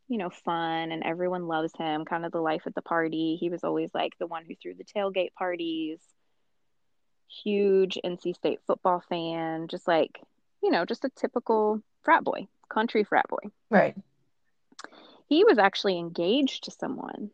you 0.07 0.17
know, 0.17 0.29
fun 0.29 0.91
and 0.91 1.03
everyone 1.03 1.47
loves 1.47 1.71
him, 1.77 2.05
kind 2.05 2.25
of 2.25 2.31
the 2.31 2.41
life 2.41 2.63
at 2.65 2.75
the 2.75 2.81
party. 2.81 3.37
He 3.39 3.49
was 3.49 3.63
always 3.63 3.89
like 3.93 4.11
the 4.19 4.27
one 4.27 4.45
who 4.45 4.55
threw 4.55 4.73
the 4.73 4.83
tailgate 4.83 5.33
parties. 5.33 5.99
Huge 7.43 7.97
NC 8.05 8.35
State 8.35 8.59
football 8.67 9.01
fan, 9.09 9.67
just 9.67 9.87
like, 9.87 10.21
you 10.61 10.69
know, 10.69 10.85
just 10.85 11.05
a 11.05 11.09
typical 11.15 11.81
frat 12.03 12.23
boy, 12.23 12.47
country 12.69 13.03
frat 13.03 13.27
boy. 13.27 13.49
Right. 13.69 13.95
He 15.33 15.43
was 15.43 15.57
actually 15.57 15.97
engaged 15.97 16.65
to 16.65 16.71
someone 16.71 17.31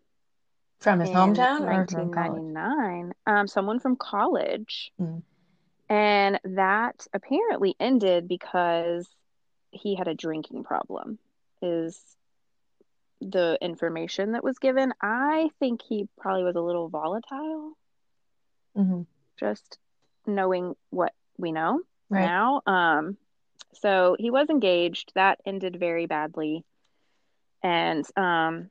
From 0.79 1.01
his 1.01 1.09
hometown 1.09 1.63
or 1.67 1.85
from 1.85 2.11
1999, 2.11 3.13
um, 3.27 3.45
someone 3.45 3.79
from 3.81 3.97
college. 3.97 4.93
Mm. 5.01 5.21
And 5.89 6.39
that 6.45 7.05
apparently 7.11 7.75
ended 7.77 8.29
because 8.29 9.05
he 9.71 9.95
had 9.95 10.07
a 10.07 10.15
drinking 10.15 10.63
problem, 10.63 11.19
is 11.61 11.99
the 13.19 13.57
information 13.59 14.31
that 14.31 14.45
was 14.45 14.59
given. 14.59 14.93
I 15.01 15.49
think 15.59 15.81
he 15.81 16.07
probably 16.17 16.45
was 16.45 16.55
a 16.55 16.61
little 16.61 16.87
volatile, 16.87 17.73
Mhm. 18.77 19.07
just 19.35 19.77
knowing 20.25 20.77
what 20.89 21.13
we 21.37 21.51
know 21.51 21.81
Right. 22.07 22.21
now. 22.21 22.61
Um, 22.65 23.17
so 23.73 24.15
he 24.17 24.31
was 24.31 24.49
engaged. 24.49 25.11
That 25.15 25.41
ended 25.45 25.77
very 25.77 26.05
badly. 26.05 26.63
And 27.63 28.05
um, 28.17 28.69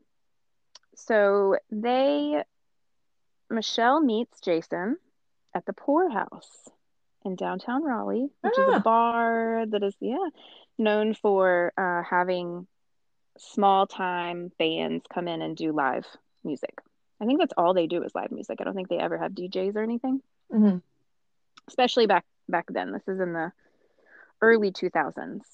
so 0.97 1.57
they, 1.71 2.43
Michelle 3.51 4.01
meets 4.01 4.41
Jason 4.41 4.97
at 5.55 5.65
the 5.67 5.73
Pour 5.73 6.09
House 6.11 6.69
in 7.25 7.37
downtown 7.37 7.83
Raleigh, 7.83 8.29
which 8.41 8.59
is 8.59 8.69
Ah. 8.69 8.77
a 8.77 8.81
bar 8.81 9.65
that 9.67 9.83
is, 9.83 9.95
yeah, 10.01 10.29
known 10.79 11.15
for 11.15 11.73
uh, 11.77 12.03
having 12.03 12.67
small 13.39 13.87
time 13.87 14.51
bands 14.59 15.05
come 15.13 15.29
in 15.29 15.43
and 15.43 15.57
do 15.57 15.73
live 15.73 16.07
music. 16.45 16.79
I 17.21 17.27
think 17.27 17.41
that's 17.41 17.53
all 17.57 17.75
they 17.75 17.87
do 17.87 18.03
is 18.03 18.15
live 18.15 18.31
music. 18.31 18.61
I 18.61 18.65
don't 18.65 18.75
think 18.75 18.89
they 18.89 18.99
ever 18.99 19.19
have 19.19 19.33
DJs 19.33 19.77
or 19.77 19.83
anything 19.83 20.23
Mhm. 20.53 20.83
especially 21.67 22.07
back 22.07 22.25
back 22.49 22.67
then. 22.69 22.93
This 22.93 23.07
is 23.09 23.21
in 23.21 23.33
the 23.33 23.53
early 24.41 24.71
2000s. 24.71 25.45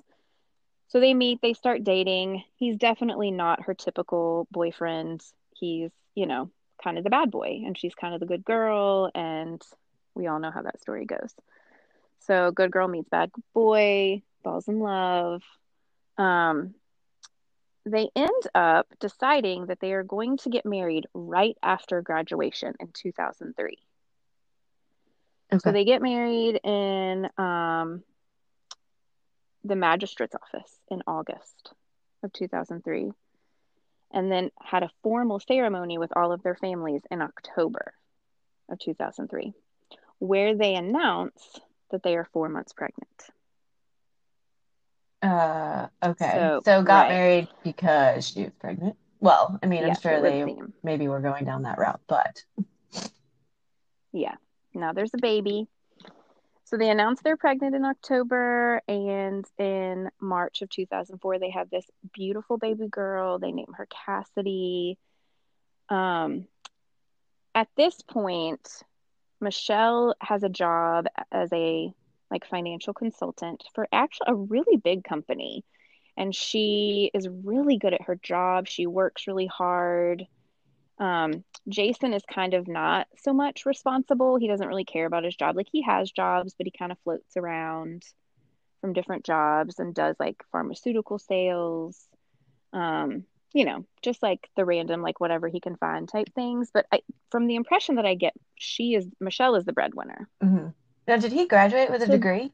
So 0.95 1.01
they 1.01 1.13
meet, 1.13 1.41
they 1.43 1.55
start 1.55 1.83
dating. 1.83 2.45
He's 2.55 2.77
definitely 2.77 3.33
not 3.33 3.65
her 3.65 3.75
typical 3.75 4.47
boyfriend. 4.53 5.25
He's, 5.53 5.91
you 6.15 6.27
know, 6.27 6.53
kind 6.85 6.99
of 6.99 7.03
the 7.03 7.11
bad 7.11 7.33
boy 7.33 7.63
and 7.67 7.77
she's 7.77 7.97
kind 7.97 8.15
of 8.15 8.21
the 8.21 8.27
good 8.27 8.45
girl 8.45 9.11
and 9.13 9.61
we 10.15 10.29
all 10.29 10.39
know 10.39 10.53
how 10.53 10.63
that 10.63 10.81
story 10.81 11.05
goes. 11.05 11.35
So 12.21 12.53
good 12.53 12.71
girl 12.71 12.87
meets 12.87 13.09
bad 13.09 13.33
boy, 13.55 14.23
falls 14.45 14.69
in 14.69 14.79
love. 14.79 15.43
Um 16.17 16.77
they 17.85 18.09
end 18.15 18.31
up 18.55 18.87
deciding 19.01 19.67
that 19.67 19.81
they 19.81 19.95
are 19.95 20.05
going 20.05 20.37
to 20.39 20.49
get 20.49 20.65
married 20.65 21.07
right 21.13 21.57
after 21.61 22.03
graduation 22.03 22.75
in 22.79 22.91
2003. 22.93 23.79
Okay. 25.53 25.59
So 25.59 25.73
they 25.73 25.85
get 25.85 26.01
married 26.01 26.61
in 26.63 27.29
um, 27.37 28.05
the 29.65 29.77
magistrate's 29.77 30.35
office 30.35 30.71
in 30.91 31.03
August 31.07 31.73
of 32.23 32.33
2003, 32.33 33.11
and 34.13 34.31
then 34.31 34.51
had 34.61 34.83
a 34.83 34.91
formal 35.03 35.41
ceremony 35.41 35.99
with 35.99 36.13
all 36.17 36.33
of 36.33 36.43
their 36.43 36.55
families 36.55 37.03
in 37.11 37.23
October 37.23 37.95
of 38.69 38.79
2003, 38.79 39.53
where 40.19 40.55
they 40.57 40.75
announce 40.75 41.59
that 41.91 42.03
they 42.03 42.17
are 42.17 42.29
four 42.33 42.49
months 42.49 42.73
pregnant. 42.73 43.09
Uh, 45.23 45.87
okay. 46.03 46.33
So, 46.35 46.61
So 46.65 46.83
got 46.83 47.03
right. 47.05 47.09
married 47.09 47.49
because 47.63 48.29
she 48.29 48.43
was 48.45 48.53
pregnant. 48.61 48.97
Well, 49.21 49.59
I 49.63 49.67
mean, 49.67 49.85
I'm 49.85 49.99
sure 49.99 50.21
they 50.21 50.45
maybe 50.83 51.09
were 51.09 51.21
going 51.21 51.47
down 51.47 51.63
that 51.63 51.79
route, 51.79 52.01
but 52.07 52.45
Yeah. 54.13 54.35
Now 54.75 54.93
there's 54.93 55.15
a 55.15 55.19
baby. 55.19 55.67
So 56.75 56.79
they 56.79 56.91
announced 56.91 57.23
they're 57.23 57.37
pregnant 57.37 57.77
in 57.77 57.85
October, 57.85 58.83
and 58.89 59.45
in 59.59 60.11
March 60.21 60.61
of 60.61 60.69
2004, 60.71 61.39
they 61.39 61.51
have 61.51 61.71
this 61.71 61.89
beautiful 62.13 62.59
baby 62.59 62.89
girl. 62.89 63.39
They 63.39 63.53
name 63.53 63.73
her 63.77 63.87
Cassidy. 64.05 64.99
Um, 65.89 66.49
at 67.55 67.69
this 67.77 68.03
point, 68.03 68.69
Michelle 69.41 70.17
has 70.21 70.43
a 70.43 70.49
job 70.49 71.07
as 71.31 71.49
a 71.53 71.93
like 72.29 72.45
financial 72.45 72.93
consultant 72.93 73.63
for 73.73 73.87
actually 73.93 74.27
a 74.31 74.35
really 74.35 74.77
big 74.77 75.05
company, 75.05 75.65
and 76.17 76.35
she 76.35 77.09
is 77.15 77.29
really 77.29 77.79
good 77.79 77.95
at 77.95 78.03
her 78.03 78.17
job. 78.17 78.67
She 78.67 78.89
works 78.89 79.29
really 79.29 79.47
hard. 79.47 80.27
Um, 80.99 81.45
Jason 81.69 82.13
is 82.15 82.23
kind 82.33 82.55
of 82.55 82.69
not 82.69 83.07
so 83.19 83.33
much 83.33 83.67
responsible. 83.67 84.37
He 84.37 84.49
doesn't 84.49 84.69
really 84.69 84.85
care 84.85 85.07
about 85.07 85.25
his 85.25 85.35
job. 85.37 85.57
Like 85.57 85.69
he 85.71 85.83
has 85.83 86.11
jobs, 86.11 86.55
but 86.57 86.67
he 86.67 86.71
kind 86.77 86.93
of 86.93 86.99
floats 87.05 87.37
around 87.37 88.05
from 88.81 88.93
different 88.93 89.25
jobs 89.25 89.79
and 89.79 89.95
does 89.95 90.17
like 90.21 90.37
pharmaceutical 90.53 91.19
sales. 91.19 91.99
Um, 92.73 93.25
you 93.53 93.65
know, 93.65 93.87
just 94.03 94.23
like 94.23 94.49
the 94.57 94.65
random 94.65 95.01
like 95.01 95.21
whatever 95.21 95.49
he 95.49 95.61
can 95.61 95.77
find 95.77 96.09
type 96.09 96.29
things. 96.35 96.71
But 96.75 96.87
I, 96.93 97.01
from 97.31 97.47
the 97.47 97.55
impression 97.55 97.95
that 97.97 98.07
I 98.07 98.15
get, 98.15 98.35
she 98.57 98.95
is 98.95 99.07
Michelle 99.21 99.55
is 99.55 99.65
the 99.65 99.73
breadwinner. 99.73 100.29
Mhm. 100.43 100.75
Now, 101.07 101.17
did 101.19 101.33
he 101.33 101.47
graduate 101.47 101.91
with 101.91 102.03
a 102.03 102.07
So- 102.07 102.13
degree? 102.13 102.53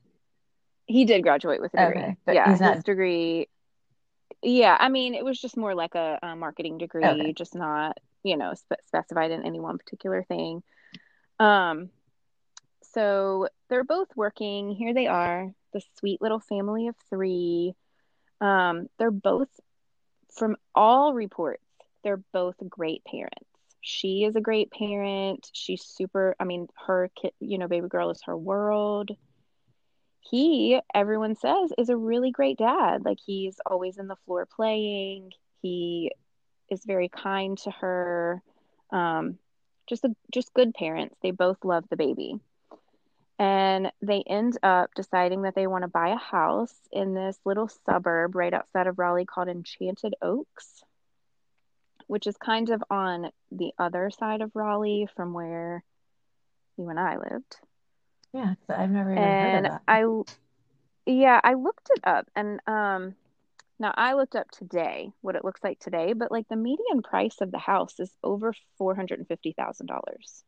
He 0.86 1.04
did 1.04 1.22
graduate 1.22 1.60
with 1.60 1.72
a 1.74 1.86
degree. 1.86 2.02
Okay, 2.02 2.16
but 2.26 2.34
yeah, 2.34 2.50
he's 2.50 2.60
not- 2.60 2.74
his 2.74 2.84
degree. 2.84 3.48
Yeah, 4.42 4.76
I 4.78 4.88
mean, 4.88 5.14
it 5.14 5.24
was 5.24 5.40
just 5.40 5.56
more 5.56 5.74
like 5.74 5.94
a, 5.94 6.18
a 6.22 6.34
marketing 6.36 6.78
degree, 6.78 7.04
Okay. 7.04 7.32
just 7.32 7.54
not, 7.54 7.98
you 8.22 8.36
know, 8.36 8.54
spe- 8.54 8.86
specified 8.86 9.30
in 9.30 9.44
any 9.44 9.60
one 9.60 9.78
particular 9.78 10.22
thing. 10.22 10.62
Um, 11.38 11.90
so 12.92 13.48
they're 13.68 13.84
both 13.84 14.08
working. 14.16 14.72
Here 14.72 14.94
they 14.94 15.06
are, 15.06 15.52
the 15.72 15.82
sweet 15.98 16.20
little 16.20 16.40
family 16.40 16.88
of 16.88 16.96
three. 17.08 17.74
Um, 18.40 18.88
they're 18.98 19.10
both, 19.10 19.48
from 20.36 20.56
all 20.74 21.14
reports, 21.14 21.62
they're 22.02 22.22
both 22.32 22.56
great 22.68 23.04
parents. 23.04 23.36
She 23.82 24.24
is 24.24 24.36
a 24.36 24.40
great 24.40 24.70
parent. 24.70 25.48
She's 25.52 25.82
super, 25.82 26.36
I 26.38 26.44
mean, 26.44 26.68
her 26.86 27.10
kid, 27.20 27.32
you 27.40 27.58
know, 27.58 27.68
baby 27.68 27.88
girl 27.88 28.10
is 28.10 28.20
her 28.24 28.36
world 28.36 29.10
he 30.30 30.80
everyone 30.94 31.34
says 31.34 31.72
is 31.78 31.88
a 31.88 31.96
really 31.96 32.30
great 32.30 32.58
dad 32.58 33.04
like 33.04 33.18
he's 33.24 33.56
always 33.66 33.98
in 33.98 34.06
the 34.06 34.16
floor 34.26 34.46
playing 34.46 35.32
he 35.62 36.12
is 36.70 36.84
very 36.84 37.08
kind 37.08 37.58
to 37.58 37.70
her 37.70 38.42
um 38.92 39.38
just 39.88 40.04
a, 40.04 40.14
just 40.32 40.54
good 40.54 40.72
parents. 40.74 41.16
They 41.22 41.32
both 41.32 41.64
love 41.64 41.84
the 41.90 41.96
baby. 41.96 42.38
And 43.38 43.90
they 44.02 44.22
end 44.26 44.58
up 44.62 44.90
deciding 44.94 45.42
that 45.42 45.54
they 45.54 45.66
want 45.66 45.82
to 45.82 45.88
buy 45.88 46.10
a 46.10 46.16
house 46.16 46.74
in 46.92 47.14
this 47.14 47.38
little 47.44 47.68
suburb 47.68 48.34
right 48.36 48.52
outside 48.52 48.86
of 48.86 48.98
Raleigh 48.98 49.24
called 49.24 49.48
Enchanted 49.48 50.14
Oaks, 50.22 50.84
which 52.06 52.26
is 52.26 52.36
kind 52.36 52.70
of 52.70 52.82
on 52.90 53.30
the 53.50 53.72
other 53.78 54.10
side 54.10 54.42
of 54.42 54.54
Raleigh 54.54 55.08
from 55.16 55.32
where 55.32 55.82
you 56.76 56.88
and 56.88 57.00
I 57.00 57.16
lived. 57.16 57.56
Yeah, 58.32 58.54
I've 58.68 58.90
never 58.90 59.12
even 59.12 59.34
And 59.34 59.66
heard 59.66 59.66
of 59.66 59.70
that. 59.70 59.82
I 59.88 60.04
yeah, 61.06 61.40
I 61.42 61.54
looked 61.54 61.90
it 61.94 62.00
up 62.04 62.28
and 62.36 62.60
um 62.66 63.14
now 63.80 63.92
I 63.96 64.12
looked 64.12 64.36
up 64.36 64.50
today 64.50 65.10
what 65.22 65.34
it 65.36 65.44
looks 65.44 65.64
like 65.64 65.80
today, 65.80 66.12
but 66.12 66.30
like 66.30 66.46
the 66.48 66.56
median 66.56 67.02
price 67.02 67.40
of 67.40 67.50
the 67.50 67.58
house 67.58 67.98
is 67.98 68.14
over 68.22 68.54
four 68.76 68.94
hundred 68.94 69.18
and 69.18 69.28
fifty 69.28 69.52
thousand 69.52 69.86
dollars. 69.86 70.44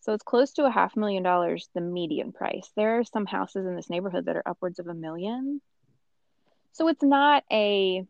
So 0.00 0.12
it's 0.14 0.24
close 0.24 0.52
to 0.54 0.64
a 0.64 0.70
half 0.70 0.96
million 0.96 1.22
dollars, 1.22 1.68
the 1.74 1.80
median 1.80 2.32
price. 2.32 2.70
There 2.74 2.98
are 2.98 3.04
some 3.04 3.26
houses 3.26 3.66
in 3.66 3.76
this 3.76 3.90
neighborhood 3.90 4.26
that 4.26 4.36
are 4.36 4.42
upwards 4.46 4.78
of 4.78 4.88
a 4.88 4.94
million. 4.94 5.60
So 6.72 6.88
it's 6.88 7.02
not 7.02 7.44
a 7.50 8.04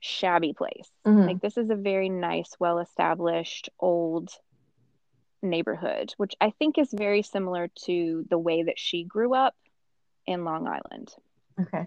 shabby 0.00 0.52
place. 0.52 0.90
Mhm. 1.04 1.26
Like 1.26 1.40
this 1.40 1.56
is 1.56 1.70
a 1.70 1.76
very 1.76 2.08
nice, 2.08 2.56
well 2.58 2.78
established 2.80 3.70
old 3.78 4.30
neighborhood, 5.42 6.14
which 6.16 6.34
I 6.40 6.50
think 6.50 6.78
is 6.78 6.90
very 6.92 7.22
similar 7.22 7.68
to 7.84 8.26
the 8.28 8.38
way 8.38 8.64
that 8.64 8.78
she 8.78 9.04
grew 9.04 9.34
up 9.34 9.54
in 10.26 10.44
Long 10.44 10.66
Island. 10.66 11.14
Okay. 11.60 11.86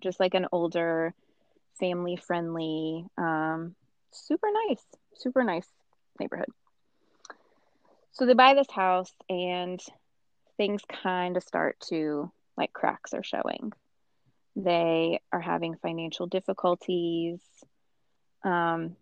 Just 0.00 0.20
like 0.20 0.34
an 0.34 0.46
older, 0.52 1.14
family 1.78 2.16
friendly, 2.16 3.04
um, 3.16 3.74
super 4.12 4.48
nice, 4.68 4.82
super 5.14 5.44
nice 5.44 5.66
neighborhood. 6.20 6.50
So 8.12 8.26
they 8.26 8.34
buy 8.34 8.54
this 8.54 8.70
house 8.70 9.12
and 9.28 9.80
things 10.56 10.82
kind 10.88 11.36
of 11.36 11.42
start 11.42 11.78
to 11.88 12.30
like 12.56 12.72
cracks 12.72 13.14
are 13.14 13.22
showing. 13.22 13.72
They 14.56 15.20
are 15.32 15.40
having 15.40 15.76
financial 15.76 16.26
difficulties. 16.26 17.38
Um, 18.42 18.96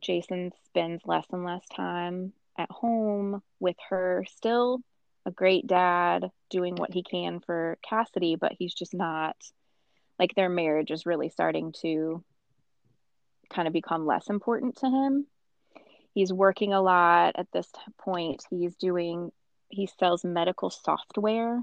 Jason 0.00 0.52
spends 0.66 1.02
less 1.04 1.26
and 1.32 1.44
less 1.44 1.66
time 1.74 2.32
at 2.56 2.70
home 2.70 3.42
with 3.58 3.76
her, 3.90 4.24
still 4.28 4.80
a 5.26 5.30
great 5.30 5.66
dad, 5.66 6.30
doing 6.50 6.76
what 6.76 6.92
he 6.92 7.02
can 7.02 7.40
for 7.40 7.78
Cassidy, 7.82 8.36
but 8.36 8.52
he's 8.56 8.74
just 8.74 8.94
not 8.94 9.36
like 10.18 10.34
their 10.34 10.48
marriage 10.48 10.90
is 10.90 11.06
really 11.06 11.28
starting 11.28 11.72
to 11.82 12.24
kind 13.50 13.66
of 13.68 13.74
become 13.74 14.06
less 14.06 14.28
important 14.28 14.76
to 14.76 14.86
him. 14.86 15.26
He's 16.14 16.32
working 16.32 16.72
a 16.72 16.82
lot 16.82 17.34
at 17.36 17.48
this 17.52 17.70
point. 17.98 18.44
He's 18.50 18.76
doing, 18.76 19.32
he 19.68 19.86
sells 19.86 20.24
medical 20.24 20.70
software, 20.70 21.62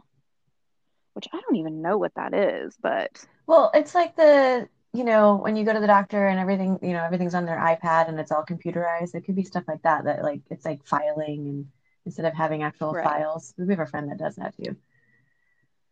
which 1.14 1.28
I 1.34 1.40
don't 1.40 1.56
even 1.58 1.82
know 1.82 1.98
what 1.98 2.14
that 2.16 2.34
is, 2.34 2.76
but 2.82 3.26
Well, 3.48 3.72
it's 3.74 3.96
like 3.96 4.16
the, 4.16 4.68
you 4.94 5.04
know, 5.04 5.38
when 5.38 5.56
you 5.56 5.66
go 5.66 5.74
to 5.74 5.80
the 5.80 5.88
doctor 5.88 6.28
and 6.28 6.40
everything, 6.40 6.80
you 6.82 6.94
know, 6.94 7.04
everything's 7.04 7.36
on 7.36 7.46
their 7.46 7.58
iPad 7.60 8.08
and 8.10 8.20
it's 8.20 8.32
all 8.32 8.46
computerized. 8.46 9.16
It 9.16 9.26
could 9.26 9.36
be 9.36 9.44
stuff 9.44 9.64
like 9.68 9.82
that, 9.84 10.06
that 10.06 10.24
like 10.24 10.42
it's 10.50 10.66
like 10.66 10.86
filing 10.86 11.48
and 11.48 11.68
instead 12.06 12.26
of 12.26 12.34
having 12.34 12.64
actual 12.64 12.94
Right. 12.94 13.04
files. 13.04 13.54
We 13.58 13.70
have 13.74 13.80
a 13.80 13.86
friend 13.86 14.10
that 14.12 14.18
does 14.18 14.36
that 14.38 14.56
too. 14.58 14.76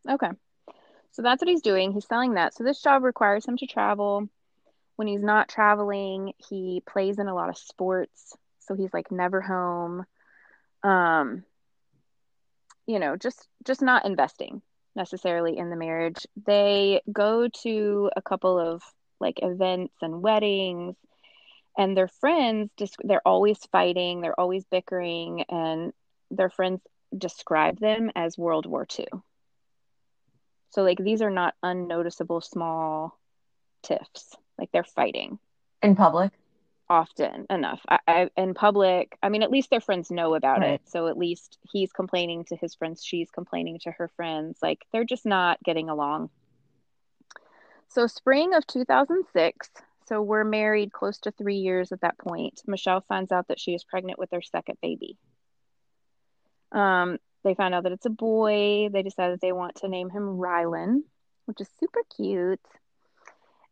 Okay. 0.08 0.30
So 1.12 1.22
that's 1.22 1.42
what 1.42 1.50
he's 1.50 1.62
doing. 1.62 1.92
He's 1.92 2.08
selling 2.08 2.36
that. 2.36 2.54
So 2.54 2.64
this 2.64 2.82
job 2.82 3.04
requires 3.04 3.46
him 3.46 3.58
to 3.58 3.66
travel. 3.66 4.30
When 4.96 5.08
he's 5.08 5.24
not 5.24 5.50
traveling, 5.50 6.34
he 6.38 6.82
plays 6.86 7.20
in 7.20 7.28
a 7.28 7.36
lot 7.36 7.50
of 7.50 7.58
sports. 7.58 8.36
So 8.60 8.76
he's 8.76 8.94
like 8.94 9.12
never 9.12 9.42
home. 9.42 10.06
Um, 10.84 11.44
you 12.86 13.00
know, 13.00 13.16
just 13.16 13.48
just 13.66 13.82
not 13.82 14.06
investing 14.06 14.62
necessarily 14.96 15.58
in 15.58 15.70
the 15.70 15.76
marriage. 15.76 16.28
They 16.46 17.02
go 17.12 17.48
to 17.64 18.12
a 18.16 18.22
couple 18.22 18.58
of 18.60 18.84
like 19.20 19.40
events 19.42 19.96
and 20.02 20.22
weddings 20.22 20.96
and 21.78 21.96
their 21.96 22.08
friends 22.08 22.70
just 22.78 22.98
they're 23.04 23.28
always 23.28 23.58
fighting, 23.72 24.22
they're 24.22 24.40
always 24.40 24.66
bickering 24.66 25.44
and 25.50 25.94
their 26.32 26.50
friends 26.50 26.82
describe 27.18 27.80
them 27.80 28.12
as 28.16 28.38
World 28.38 28.66
War 28.66 28.86
II. 28.98 29.06
So 30.70 30.84
like 30.84 30.98
these 31.00 31.22
are 31.22 31.30
not 31.32 31.56
unnoticeable 31.64 32.42
small 32.42 33.18
tiffs. 33.84 34.36
Like 34.58 34.70
they're 34.72 34.84
fighting 34.84 35.40
In 35.82 35.96
public. 35.96 36.32
often 36.90 37.46
enough. 37.50 37.82
I, 37.88 38.00
I 38.08 38.30
in 38.36 38.54
public, 38.54 39.18
I 39.22 39.30
mean 39.30 39.44
at 39.44 39.52
least 39.52 39.70
their 39.70 39.82
friends 39.82 40.12
know 40.12 40.36
about 40.36 40.62
Right. 40.62 40.74
it. 40.76 40.82
So 40.86 41.08
at 41.08 41.18
least 41.18 41.58
he's 41.72 41.92
complaining 41.92 42.46
to 42.46 42.56
his 42.56 42.76
friends, 42.76 43.04
she's 43.04 43.30
complaining 43.32 43.80
to 43.84 43.92
her 43.92 44.10
friends. 44.16 44.60
Like 44.62 44.86
they're 44.92 45.04
just 45.06 45.26
not 45.26 45.62
getting 45.64 45.90
along. 45.90 46.30
So 47.90 48.08
spring 48.08 48.54
of 48.54 48.66
2006, 48.68 49.70
so 50.08 50.22
we're 50.22 50.44
married 50.44 50.92
close 50.92 51.18
to 51.20 51.32
3 51.32 51.56
years 51.58 51.92
at 51.92 52.02
that 52.02 52.18
point. 52.18 52.62
Michelle 52.68 53.02
finds 53.02 53.32
out 53.32 53.48
that 53.50 53.60
she 53.60 53.74
is 53.74 53.84
pregnant 53.84 54.20
with 54.20 54.30
their 54.30 54.42
second 54.42 54.78
baby. 54.82 55.18
Um 56.72 57.18
they 57.44 57.54
find 57.54 57.74
out 57.74 57.84
that 57.84 57.92
it's 57.92 58.06
a 58.06 58.12
boy. 58.12 58.90
They 58.92 59.04
decide 59.04 59.32
that 59.32 59.42
they 59.42 59.52
want 59.52 59.76
to 59.76 59.88
name 59.88 60.10
him 60.10 60.38
Rylan, 60.38 61.02
which 61.46 61.62
is 61.62 61.70
super 61.80 62.02
cute. 62.16 62.60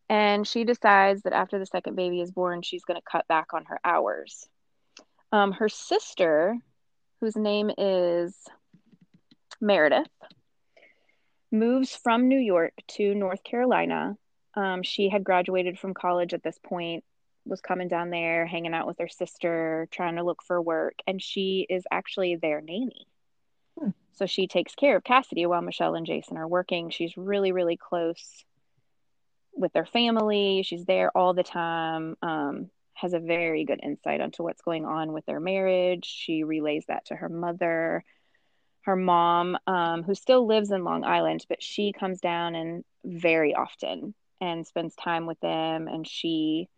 And 0.08 0.46
she 0.46 0.64
decides 0.64 1.22
that 1.22 1.34
after 1.34 1.58
the 1.58 1.66
second 1.66 1.96
baby 1.96 2.20
is 2.20 2.30
born, 2.30 2.62
she's 2.62 2.84
going 2.84 2.98
to 2.98 3.10
cut 3.10 3.28
back 3.28 3.52
on 3.52 3.66
her 3.66 3.78
hours. 3.84 4.48
Um, 5.32 5.52
her 5.52 5.68
sister, 5.68 6.56
whose 7.20 7.36
name 7.36 7.70
is 7.76 8.34
Meredith, 9.60 10.08
moves 11.52 11.94
from 11.94 12.28
New 12.28 12.38
York 12.38 12.72
to 12.88 13.14
North 13.14 13.44
Carolina. 13.44 14.16
Um, 14.54 14.82
she 14.82 15.10
had 15.10 15.24
graduated 15.24 15.78
from 15.78 15.92
college 15.92 16.32
at 16.32 16.42
this 16.42 16.58
point, 16.62 17.04
was 17.44 17.60
coming 17.60 17.88
down 17.88 18.08
there, 18.08 18.46
hanging 18.46 18.72
out 18.72 18.86
with 18.86 18.98
her 18.98 19.08
sister, 19.08 19.88
trying 19.90 20.16
to 20.16 20.24
look 20.24 20.42
for 20.42 20.60
work, 20.60 20.94
and 21.06 21.20
she 21.20 21.66
is 21.68 21.84
actually 21.90 22.36
their 22.36 22.62
nanny. 22.62 23.06
So 24.18 24.26
she 24.26 24.48
takes 24.48 24.74
care 24.74 24.96
of 24.96 25.04
Cassidy 25.04 25.46
while 25.46 25.62
Michelle 25.62 25.94
and 25.94 26.04
Jason 26.04 26.36
are 26.38 26.48
working. 26.48 26.90
She's 26.90 27.16
really, 27.16 27.52
really 27.52 27.76
close 27.76 28.44
with 29.54 29.72
their 29.72 29.86
family. 29.86 30.62
She's 30.64 30.84
there 30.84 31.16
all 31.16 31.34
the 31.34 31.44
time. 31.44 32.16
Um, 32.20 32.70
has 32.94 33.12
a 33.12 33.20
very 33.20 33.64
good 33.64 33.78
insight 33.80 34.20
onto 34.20 34.42
what's 34.42 34.62
going 34.62 34.84
on 34.84 35.12
with 35.12 35.24
their 35.26 35.38
marriage. 35.38 36.04
She 36.04 36.42
relays 36.42 36.84
that 36.88 37.04
to 37.06 37.14
her 37.14 37.28
mother, 37.28 38.02
her 38.80 38.96
mom, 38.96 39.56
um, 39.68 40.02
who 40.02 40.16
still 40.16 40.44
lives 40.48 40.72
in 40.72 40.82
Long 40.82 41.04
Island, 41.04 41.46
but 41.48 41.62
she 41.62 41.92
comes 41.92 42.20
down 42.20 42.56
and 42.56 42.84
very 43.04 43.54
often 43.54 44.14
and 44.40 44.66
spends 44.66 44.96
time 44.96 45.26
with 45.26 45.38
them. 45.38 45.86
And 45.86 46.08
she 46.08 46.68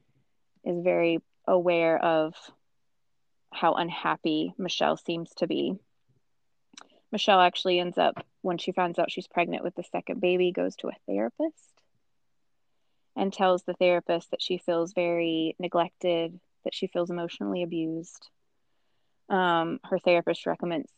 is 0.63 0.83
very 0.85 1.21
aware 1.49 1.99
of 1.99 2.35
how 3.51 3.73
unhappy 3.73 4.53
Michelle 4.59 4.99
seems 4.99 5.31
to 5.39 5.47
be. 5.47 5.79
Michelle 7.13 7.41
actually 7.41 7.81
ends 7.81 7.99
up, 7.99 8.25
when 8.43 8.59
she 8.59 8.73
finds 8.73 8.99
out 8.99 9.11
she's 9.11 9.27
pregnant 9.27 9.65
with 9.65 9.75
the 9.75 9.85
second 9.85 10.21
baby, 10.21 10.53
goes 10.53 10.77
to 10.77 10.89
a 10.89 10.97
therapist 11.07 11.57
and 13.17 13.33
tells 13.33 13.63
the 13.63 13.75
therapist 13.75 14.31
that 14.31 14.43
she 14.43 14.59
feels 14.59 14.93
very 14.93 15.57
neglected, 15.59 16.39
that 16.65 16.75
she 16.75 16.87
feels 16.87 17.11
emotionally 17.11 17.63
abused. 17.63 18.29
Um, 19.29 19.81
her 19.85 19.99
therapist 19.99 20.47
recommends, 20.47 20.91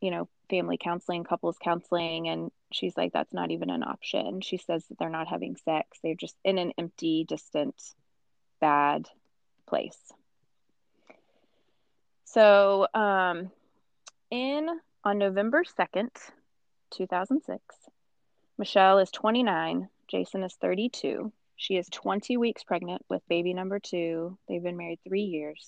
you 0.00 0.10
know, 0.10 0.28
family 0.48 0.78
counseling, 0.78 1.24
couples 1.24 1.56
counseling, 1.62 2.28
and 2.28 2.50
she's 2.72 2.96
like, 2.96 3.12
that's 3.12 3.32
not 3.32 3.50
even 3.50 3.70
an 3.70 3.82
option. 3.82 4.40
She 4.40 4.56
says 4.56 4.84
that 4.86 4.98
they're 4.98 5.08
not 5.08 5.28
having 5.28 5.56
sex, 5.56 5.98
they're 6.02 6.14
just 6.14 6.36
in 6.44 6.58
an 6.58 6.72
empty, 6.76 7.24
distant, 7.28 7.80
bad 8.60 9.08
place. 9.66 9.98
So, 12.24 12.86
um, 12.94 13.50
in 14.30 14.68
on 15.04 15.18
November 15.18 15.64
2nd, 15.64 16.10
2006, 16.92 17.62
Michelle 18.58 18.98
is 18.98 19.10
29, 19.10 19.88
Jason 20.08 20.42
is 20.42 20.54
32. 20.60 21.32
She 21.56 21.76
is 21.76 21.88
20 21.90 22.36
weeks 22.36 22.64
pregnant 22.64 23.02
with 23.08 23.26
baby 23.28 23.54
number 23.54 23.78
two. 23.78 24.38
They've 24.48 24.62
been 24.62 24.76
married 24.76 25.00
three 25.06 25.22
years. 25.22 25.64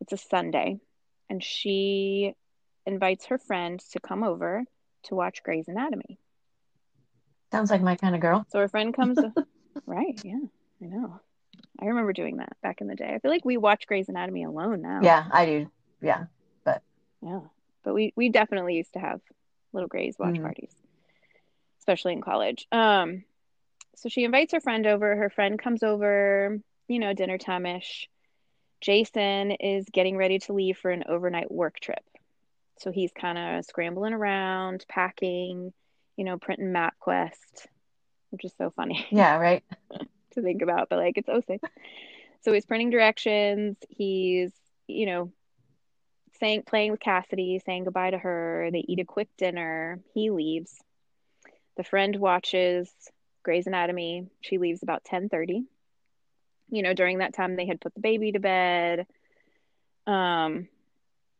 It's 0.00 0.12
a 0.12 0.16
Sunday, 0.16 0.78
and 1.28 1.42
she 1.42 2.34
invites 2.86 3.26
her 3.26 3.38
friend 3.38 3.80
to 3.92 4.00
come 4.00 4.24
over 4.24 4.64
to 5.04 5.14
watch 5.14 5.42
Grey's 5.42 5.68
Anatomy. 5.68 6.18
Sounds 7.50 7.70
like 7.70 7.82
my 7.82 7.96
kind 7.96 8.14
of 8.14 8.20
girl. 8.20 8.46
So 8.48 8.58
her 8.60 8.68
friend 8.68 8.94
comes, 8.94 9.18
right? 9.86 10.20
Yeah, 10.24 10.40
I 10.82 10.86
know. 10.86 11.20
I 11.80 11.86
remember 11.86 12.12
doing 12.12 12.38
that 12.38 12.56
back 12.62 12.80
in 12.80 12.86
the 12.86 12.94
day. 12.94 13.12
I 13.14 13.18
feel 13.18 13.30
like 13.30 13.44
we 13.44 13.56
watch 13.56 13.86
Grey's 13.86 14.08
Anatomy 14.08 14.44
alone 14.44 14.82
now. 14.82 15.00
Yeah, 15.02 15.24
I 15.30 15.46
do. 15.46 15.70
Yeah. 16.00 16.24
But 16.64 16.82
yeah. 17.22 17.40
But 17.82 17.94
we 17.94 18.12
we 18.16 18.28
definitely 18.28 18.76
used 18.76 18.92
to 18.94 19.00
have 19.00 19.20
little 19.72 19.88
Grey's 19.88 20.18
watch 20.18 20.34
Mhm. 20.36 20.42
parties, 20.42 20.74
especially 21.78 22.12
in 22.12 22.20
college. 22.20 22.66
Um, 22.72 23.24
so 23.96 24.08
she 24.08 24.24
invites 24.24 24.52
her 24.52 24.60
friend 24.60 24.86
over. 24.86 25.16
Her 25.16 25.30
friend 25.30 25.58
comes 25.58 25.82
over, 25.82 26.58
you 26.88 26.98
know, 26.98 27.12
dinner 27.12 27.38
time 27.38 27.66
ish, 27.66 28.08
Jason 28.80 29.52
is 29.52 29.86
getting 29.90 30.16
ready 30.16 30.38
to 30.40 30.52
leave 30.52 30.76
for 30.78 30.90
an 30.90 31.04
overnight 31.08 31.50
work 31.50 31.78
trip. 31.80 32.02
So 32.78 32.90
he's 32.90 33.12
kind 33.12 33.38
of 33.38 33.64
scrambling 33.64 34.12
around, 34.12 34.84
packing, 34.88 35.72
you 36.16 36.24
know, 36.24 36.36
printing 36.36 36.72
MapQuest, 36.72 37.66
which 38.30 38.44
is 38.44 38.52
so 38.58 38.70
funny. 38.70 39.06
Yeah, 39.12 39.36
right. 39.36 39.62
to 40.32 40.42
think 40.42 40.62
about, 40.62 40.88
but 40.88 40.98
like 40.98 41.16
it's 41.16 41.28
06. 41.28 41.62
So 42.40 42.52
he's 42.52 42.66
printing 42.66 42.90
directions. 42.90 43.76
He's, 43.88 44.50
you 44.88 45.06
know, 45.06 45.32
saying 46.40 46.62
playing 46.66 46.90
with 46.90 47.00
Cassidy, 47.00 47.60
saying 47.64 47.84
goodbye 47.84 48.10
to 48.10 48.18
her. 48.18 48.68
They 48.72 48.84
eat 48.86 49.00
a 49.00 49.04
quick 49.04 49.28
dinner. 49.36 50.00
He 50.14 50.30
leaves. 50.30 50.78
The 51.76 51.84
friend 51.84 52.14
watches 52.16 52.90
Grey's 53.42 53.66
Anatomy. 53.66 54.26
She 54.40 54.58
leaves 54.58 54.82
about 54.82 55.04
10:30. 55.04 55.64
You 56.70 56.82
know, 56.82 56.94
during 56.94 57.18
that 57.18 57.34
time 57.34 57.56
they 57.56 57.66
had 57.66 57.80
put 57.80 57.94
the 57.94 58.00
baby 58.00 58.32
to 58.32 58.40
bed. 58.40 59.06
Um 60.06 60.68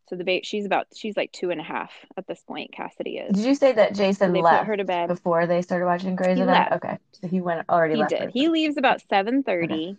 so 0.09 0.17
the 0.17 0.25
baby 0.25 0.43
she's 0.45 0.67
about 0.67 0.89
she's 0.95 1.17
like 1.17 1.33
two 1.33 1.51
and 1.51 1.61
a 1.61 1.65
half 1.65 1.93
at 2.17 2.27
this 2.27 2.43
point, 2.43 2.73
Cassidy 2.73 3.19
is. 3.19 3.35
Did 3.37 3.47
you 3.47 3.55
say 3.55 3.73
that 3.73 3.95
Jason 3.95 4.33
They 4.33 4.41
put 4.41 4.45
left 4.45 4.67
her 4.67 4.77
to 4.77 4.85
bed. 4.85 5.09
before 5.09 5.47
they 5.47 5.63
started 5.63 5.87
watching 5.87 6.17
Grey's 6.17 6.39
Anatomy? 6.39 6.77
Okay, 6.77 6.99
so 7.13 7.29
he 7.29 7.41
went 7.41 7.69
already 7.69 7.95
He 7.95 8.01
left. 8.01 8.11
did. 8.11 8.31
He 8.31 8.49
leaves 8.49 8.77
about 8.77 9.01
7:30. 9.11 9.97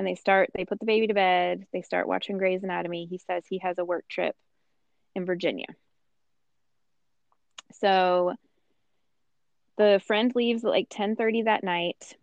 And 0.00 0.06
they 0.06 0.14
start 0.14 0.48
they 0.54 0.64
put 0.64 0.80
the 0.80 0.86
baby 0.86 1.08
to 1.08 1.12
bed. 1.12 1.66
They 1.74 1.82
start 1.82 2.08
watching 2.08 2.38
Grey's 2.38 2.62
Anatomy. 2.62 3.04
He 3.04 3.18
says 3.18 3.44
he 3.46 3.58
has 3.58 3.76
a 3.76 3.84
work 3.84 4.06
trip 4.08 4.34
in 5.14 5.26
Virginia. 5.26 5.66
So 7.72 8.32
the 9.76 10.00
friend 10.06 10.32
leaves 10.34 10.64
at 10.64 10.70
like 10.70 10.88
10:30 10.88 11.44
that 11.44 11.62
night. 11.62 12.16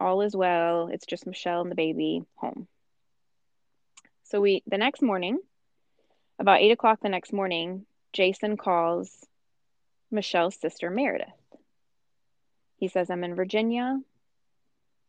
All 0.00 0.22
is 0.22 0.34
well. 0.34 0.88
It's 0.90 1.04
just 1.04 1.26
Michelle 1.26 1.60
and 1.60 1.70
the 1.70 1.74
baby 1.74 2.22
home. 2.36 2.66
So 4.22 4.40
we 4.40 4.62
the 4.66 4.78
next 4.78 5.02
morning, 5.02 5.38
about 6.38 6.62
eight 6.62 6.72
o'clock 6.72 7.00
the 7.02 7.10
next 7.10 7.30
morning, 7.30 7.84
Jason 8.14 8.56
calls 8.56 9.14
Michelle's 10.10 10.58
sister 10.58 10.88
Meredith. 10.88 11.28
He 12.78 12.88
says, 12.88 13.10
I'm 13.10 13.22
in 13.22 13.34
Virginia. 13.34 14.00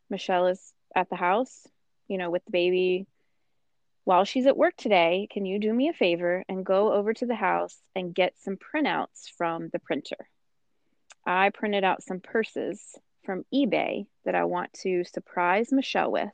Michelle 0.10 0.48
is 0.48 0.74
at 0.94 1.10
the 1.10 1.16
house, 1.16 1.66
you 2.08 2.18
know, 2.18 2.30
with 2.30 2.44
the 2.46 2.52
baby. 2.52 3.08
While 4.06 4.26
she's 4.26 4.46
at 4.48 4.58
work 4.58 4.76
today, 4.78 5.28
can 5.32 5.46
you 5.46 5.60
do 5.60 5.72
me 5.74 5.88
a 5.88 5.94
favor 5.94 6.44
and 6.50 6.66
go 6.66 6.92
over 6.92 7.13
to 7.13 7.26
the 7.26 7.36
house 7.36 7.78
and 7.96 8.13
get 8.13 8.34
some 8.38 8.58
printouts 8.58 9.30
from 9.38 9.70
the 9.72 9.80
printer? 9.80 10.28
I 11.26 11.52
printed 11.52 11.86
out 11.86 12.04
some 12.04 12.20
purses 12.20 12.82
from 13.24 13.46
eBay 13.54 14.06
that 14.26 14.36
I 14.36 14.44
want 14.44 14.74
to 14.82 15.06
surprise 15.06 15.72
Michelle 15.72 16.12
with 16.12 16.30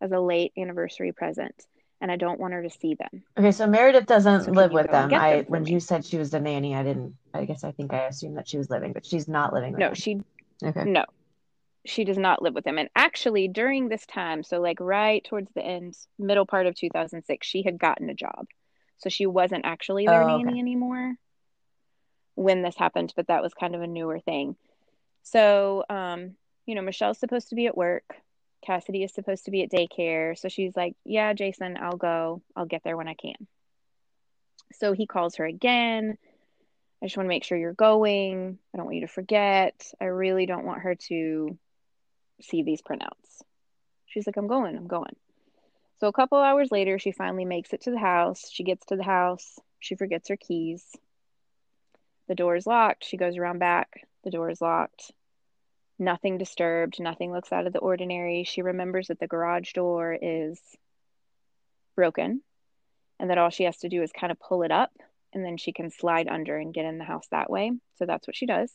as 0.00 0.10
a 0.12 0.20
late 0.20 0.52
anniversary 0.56 1.12
present, 1.12 1.54
and 2.00 2.10
I 2.10 2.16
don't 2.16 2.40
want 2.40 2.54
her 2.54 2.62
to 2.62 2.70
see 2.70 2.94
them. 2.94 3.24
Okay, 3.38 3.52
so 3.52 3.66
Meredith 3.66 4.06
doesn't 4.06 4.44
So 4.44 4.50
live 4.52 4.72
with 4.72 4.90
them. 4.90 5.12
I 5.12 5.42
them 5.42 5.44
when 5.48 5.64
me? 5.64 5.72
you 5.72 5.80
said 5.80 6.06
she 6.06 6.16
was 6.16 6.32
a 6.32 6.40
nanny, 6.40 6.74
I 6.74 6.82
didn't. 6.82 7.14
I 7.34 7.44
guess 7.44 7.62
I 7.62 7.72
think 7.72 7.92
I 7.92 8.06
assumed 8.06 8.38
that 8.38 8.48
she 8.48 8.56
was 8.56 8.70
living, 8.70 8.94
but 8.94 9.04
she's 9.04 9.28
not 9.28 9.52
living 9.52 9.72
with 9.72 9.80
No, 9.80 9.86
them. 9.88 9.94
she 9.94 10.20
Okay. 10.64 10.84
no. 10.84 11.04
She 11.84 12.04
does 12.04 12.18
not 12.18 12.42
live 12.42 12.54
with 12.54 12.64
them. 12.64 12.78
And 12.78 12.88
actually 12.94 13.48
during 13.48 13.88
this 13.88 14.06
time, 14.06 14.42
so 14.44 14.60
like 14.60 14.78
right 14.80 15.22
towards 15.24 15.50
the 15.54 15.64
end, 15.64 15.96
middle 16.18 16.46
part 16.46 16.66
of 16.66 16.74
2006, 16.76 17.46
she 17.46 17.62
had 17.62 17.78
gotten 17.78 18.08
a 18.08 18.14
job. 18.14 18.46
So 18.98 19.08
she 19.08 19.26
wasn't 19.26 19.64
actually 19.64 20.06
their 20.06 20.22
Oh, 20.22 20.34
okay. 20.36 20.44
nanny 20.44 20.60
anymore 20.60 21.14
when 22.34 22.62
this 22.62 22.76
happened, 22.76 23.12
but 23.16 23.26
that 23.26 23.42
was 23.42 23.52
kind 23.52 23.74
of 23.74 23.82
a 23.82 23.86
newer 23.86 24.20
thing. 24.20 24.56
So, 25.22 25.84
um, 25.90 26.36
you 26.66 26.74
know, 26.74 26.82
Michelle's 26.82 27.18
supposed 27.18 27.48
to 27.48 27.56
be 27.56 27.66
at 27.66 27.76
work. 27.76 28.04
Cassidy 28.64 29.02
is 29.02 29.12
supposed 29.12 29.46
to 29.46 29.50
be 29.50 29.62
at 29.62 29.70
daycare. 29.70 30.38
So 30.38 30.48
she's 30.48 30.76
like, 30.76 30.94
Yeah, 31.04 31.32
Jason, 31.32 31.76
I'll 31.80 31.96
go. 31.96 32.42
I'll 32.54 32.64
get 32.66 32.82
there 32.84 32.96
when 32.96 33.08
I 33.08 33.14
can. 33.14 33.34
So 34.74 34.92
he 34.92 35.06
calls 35.06 35.36
her 35.36 35.44
again. 35.44 36.16
I 37.02 37.06
just 37.06 37.16
want 37.16 37.26
to 37.26 37.28
make 37.28 37.44
sure 37.44 37.58
you're 37.58 37.72
going. 37.74 38.58
I 38.72 38.76
don't 38.76 38.86
want 38.86 38.94
you 38.94 39.06
to 39.06 39.12
forget. 39.12 39.84
I 40.00 40.04
really 40.04 40.46
don't 40.46 40.64
want 40.64 40.82
her 40.82 40.94
to 41.08 41.58
see 42.44 42.62
these 42.62 42.82
printouts. 42.82 43.42
She's 44.06 44.26
like, 44.26 44.36
I'm 44.36 44.46
going, 44.46 44.76
I'm 44.76 44.88
going. 44.88 45.16
So 46.00 46.08
a 46.08 46.12
couple 46.12 46.38
hours 46.38 46.70
later, 46.70 46.98
she 46.98 47.12
finally 47.12 47.44
makes 47.44 47.72
it 47.72 47.82
to 47.82 47.90
the 47.90 47.98
house. 47.98 48.50
She 48.50 48.64
gets 48.64 48.84
to 48.86 48.96
the 48.96 49.04
house. 49.04 49.58
She 49.78 49.94
forgets 49.94 50.28
her 50.28 50.36
keys. 50.36 50.84
The 52.28 52.34
door 52.34 52.56
is 52.56 52.66
locked. 52.66 53.04
She 53.04 53.16
goes 53.16 53.36
around 53.36 53.58
back. 53.58 54.06
The 54.24 54.30
door 54.30 54.50
is 54.50 54.60
locked. 54.60 55.12
Nothing 55.98 56.38
disturbed. 56.38 57.00
Nothing 57.00 57.32
looks 57.32 57.52
out 57.52 57.66
of 57.66 57.72
the 57.72 57.78
ordinary. 57.78 58.44
She 58.44 58.62
remembers 58.62 59.08
that 59.08 59.20
the 59.20 59.26
garage 59.26 59.72
door 59.72 60.16
is 60.20 60.60
broken 61.94 62.42
and 63.20 63.30
that 63.30 63.38
all 63.38 63.50
she 63.50 63.64
has 63.64 63.78
to 63.78 63.88
do 63.88 64.02
is 64.02 64.10
kind 64.12 64.32
of 64.32 64.40
pull 64.40 64.62
it 64.62 64.72
up 64.72 64.90
and 65.32 65.44
then 65.44 65.56
she 65.56 65.72
can 65.72 65.90
slide 65.90 66.28
under 66.28 66.56
and 66.56 66.74
get 66.74 66.84
in 66.84 66.98
the 66.98 67.04
house 67.04 67.26
that 67.30 67.50
way. 67.50 67.72
So 67.96 68.06
that's 68.06 68.26
what 68.26 68.36
she 68.36 68.46
does. 68.46 68.70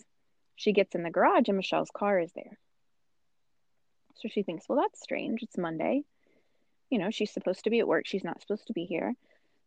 She 0.55 0.73
gets 0.73 0.95
in 0.95 1.03
the 1.03 1.09
garage 1.09 1.47
and 1.47 1.57
Michelle's 1.57 1.91
car 1.93 2.19
is 2.19 2.31
there. 2.33 2.57
So 4.21 4.27
she 4.27 4.43
thinks, 4.43 4.67
well, 4.67 4.79
that's 4.79 5.01
strange. 5.01 5.43
It's 5.43 5.57
Monday. 5.57 6.03
You 6.89 6.99
know, 6.99 7.11
she's 7.11 7.31
supposed 7.31 7.63
to 7.65 7.69
be 7.69 7.79
at 7.79 7.87
work. 7.87 8.07
She's 8.07 8.23
not 8.23 8.41
supposed 8.41 8.67
to 8.67 8.73
be 8.73 8.85
here. 8.85 9.13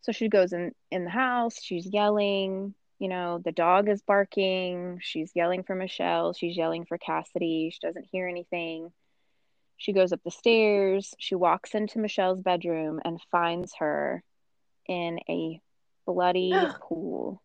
So 0.03 0.13
she 0.13 0.29
goes 0.29 0.53
in 0.53 0.73
in 0.91 1.05
the 1.05 1.11
house. 1.11 1.63
She's 1.63 1.87
yelling. 1.87 2.75
You 2.99 3.09
know, 3.09 3.39
the 3.39 3.53
dog 3.53 3.89
is 3.89 4.03
barking. 4.03 5.01
She's 5.03 5.33
yelling 5.35 5.63
for 5.63 5.75
Michelle. 5.75 6.33
She's 6.33 6.57
yelling 6.57 6.85
for 6.85 6.99
Cassidy. 6.99 7.71
She 7.73 7.87
doesn't 7.87 8.09
hear 8.11 8.29
anything. 8.29 8.93
She 9.77 9.93
goes 9.93 10.13
up 10.13 10.21
the 10.23 10.31
stairs. 10.31 11.15
She 11.19 11.35
walks 11.35 11.75
into 11.75 11.99
Michelle's 11.99 12.43
bedroom 12.43 13.01
and 13.05 13.21
finds 13.31 13.75
her 13.79 14.23
in 14.87 15.21
a 15.29 15.61
bloody 16.07 16.53
pool 16.83 17.43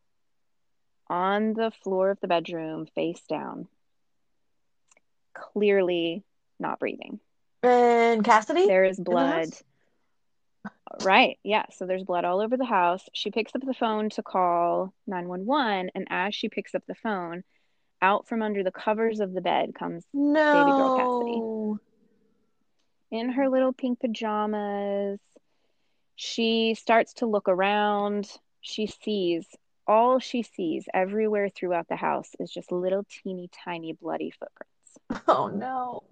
on 1.08 1.54
the 1.54 1.72
floor 1.84 2.10
of 2.10 2.20
the 2.20 2.28
bedroom, 2.28 2.88
face 2.96 3.22
down, 3.30 3.68
clearly 5.34 6.24
not 6.60 6.80
breathing. 6.80 7.20
And 7.64 8.24
Cassidy? 8.24 8.68
There 8.68 8.84
is 8.84 9.00
blood. 9.00 9.46
house? 9.46 9.64
Right. 11.02 11.38
Yeah. 11.44 11.66
So 11.72 11.86
there's 11.86 12.04
blood 12.04 12.26
all 12.26 12.42
over 12.42 12.58
the 12.58 12.66
house. 12.66 13.04
She 13.14 13.32
picks 13.32 13.56
up 13.56 13.62
the 13.66 13.74
phone 13.74 14.10
to 14.12 14.24
call 14.24 14.94
911. 15.08 15.92
And 15.96 16.08
as 16.10 16.36
she 16.36 16.50
picks 16.50 16.76
up 16.76 16.84
the 16.88 16.96
phone, 16.96 17.44
out 18.02 18.28
from 18.28 18.42
under 18.42 18.64
the 18.64 18.72
covers 18.72 19.20
of 19.20 19.34
the 19.34 19.42
bed 19.42 19.74
comes 19.74 20.06
baby 20.14 20.74
girl 20.74 20.94
Cassidy. 20.96 21.42
In 23.12 23.30
her 23.32 23.50
little 23.50 23.74
pink 23.74 24.00
pajamas. 24.00 25.20
She 26.16 26.76
starts 26.76 27.14
to 27.16 27.26
look 27.26 27.50
around. 27.50 28.30
She 28.62 28.88
sees 28.88 29.46
all 29.88 30.20
she 30.20 30.44
sees 30.44 30.86
everywhere 30.94 31.50
throughout 31.50 31.88
the 31.88 31.96
house 31.96 32.30
is 32.40 32.52
just 32.52 32.72
little 32.72 33.06
teeny 33.08 33.50
tiny 33.64 33.94
bloody 33.94 34.32
footprints 34.32 35.26
Oh 35.28 35.48
no. 35.48 36.04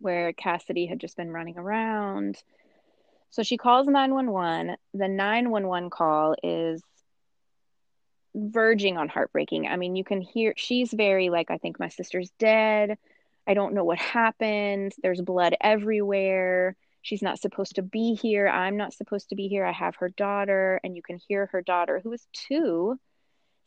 Where 0.00 0.32
Cassidy 0.32 0.86
had 0.86 1.00
just 1.00 1.16
been 1.16 1.30
running 1.30 1.58
around. 1.58 2.36
So 3.30 3.42
she 3.42 3.56
calls 3.56 3.86
911. 3.86 4.76
The 4.94 5.08
911 5.08 5.90
call 5.90 6.34
is 6.42 6.82
verging 8.34 8.96
on 8.96 9.08
heartbreaking. 9.08 9.66
I 9.66 9.76
mean, 9.76 9.96
you 9.96 10.04
can 10.04 10.20
hear 10.20 10.54
she's 10.56 10.92
very 10.92 11.30
like, 11.30 11.50
I 11.50 11.58
think 11.58 11.78
my 11.78 11.88
sister's 11.88 12.30
dead. 12.38 12.98
I 13.46 13.54
don't 13.54 13.74
know 13.74 13.84
what 13.84 13.98
happened. 13.98 14.92
There's 15.02 15.20
blood 15.20 15.56
everywhere. 15.60 16.76
She's 17.02 17.22
not 17.22 17.40
supposed 17.40 17.76
to 17.76 17.82
be 17.82 18.14
here. 18.14 18.46
I'm 18.46 18.76
not 18.76 18.92
supposed 18.92 19.30
to 19.30 19.34
be 19.34 19.48
here. 19.48 19.64
I 19.64 19.72
have 19.72 19.96
her 19.96 20.10
daughter. 20.10 20.80
And 20.84 20.94
you 20.94 21.02
can 21.02 21.18
hear 21.28 21.46
her 21.46 21.62
daughter, 21.62 22.00
who 22.02 22.12
is 22.12 22.26
two, 22.32 22.98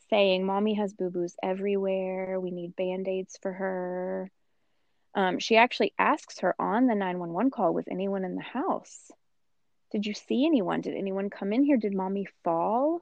saying, 0.10 0.46
Mommy 0.46 0.76
has 0.76 0.94
boo 0.94 1.10
boos 1.10 1.36
everywhere. 1.42 2.40
We 2.40 2.52
need 2.52 2.76
band 2.76 3.08
aids 3.08 3.38
for 3.42 3.52
her. 3.52 4.32
Um, 5.16 5.40
she 5.40 5.58
actually 5.58 5.94
asks 6.00 6.40
her 6.40 6.56
on 6.60 6.88
the 6.88 6.96
911 6.96 7.52
call, 7.52 7.74
Was 7.74 7.88
anyone 7.90 8.26
in 8.26 8.36
the 8.36 8.42
house? 8.42 9.12
Did 9.92 10.06
you 10.06 10.14
see 10.14 10.46
anyone? 10.46 10.82
Did 10.82 10.96
anyone 10.96 11.30
come 11.30 11.54
in 11.54 11.64
here? 11.64 11.78
Did 11.78 11.94
mommy 11.94 12.28
fall? 12.44 13.02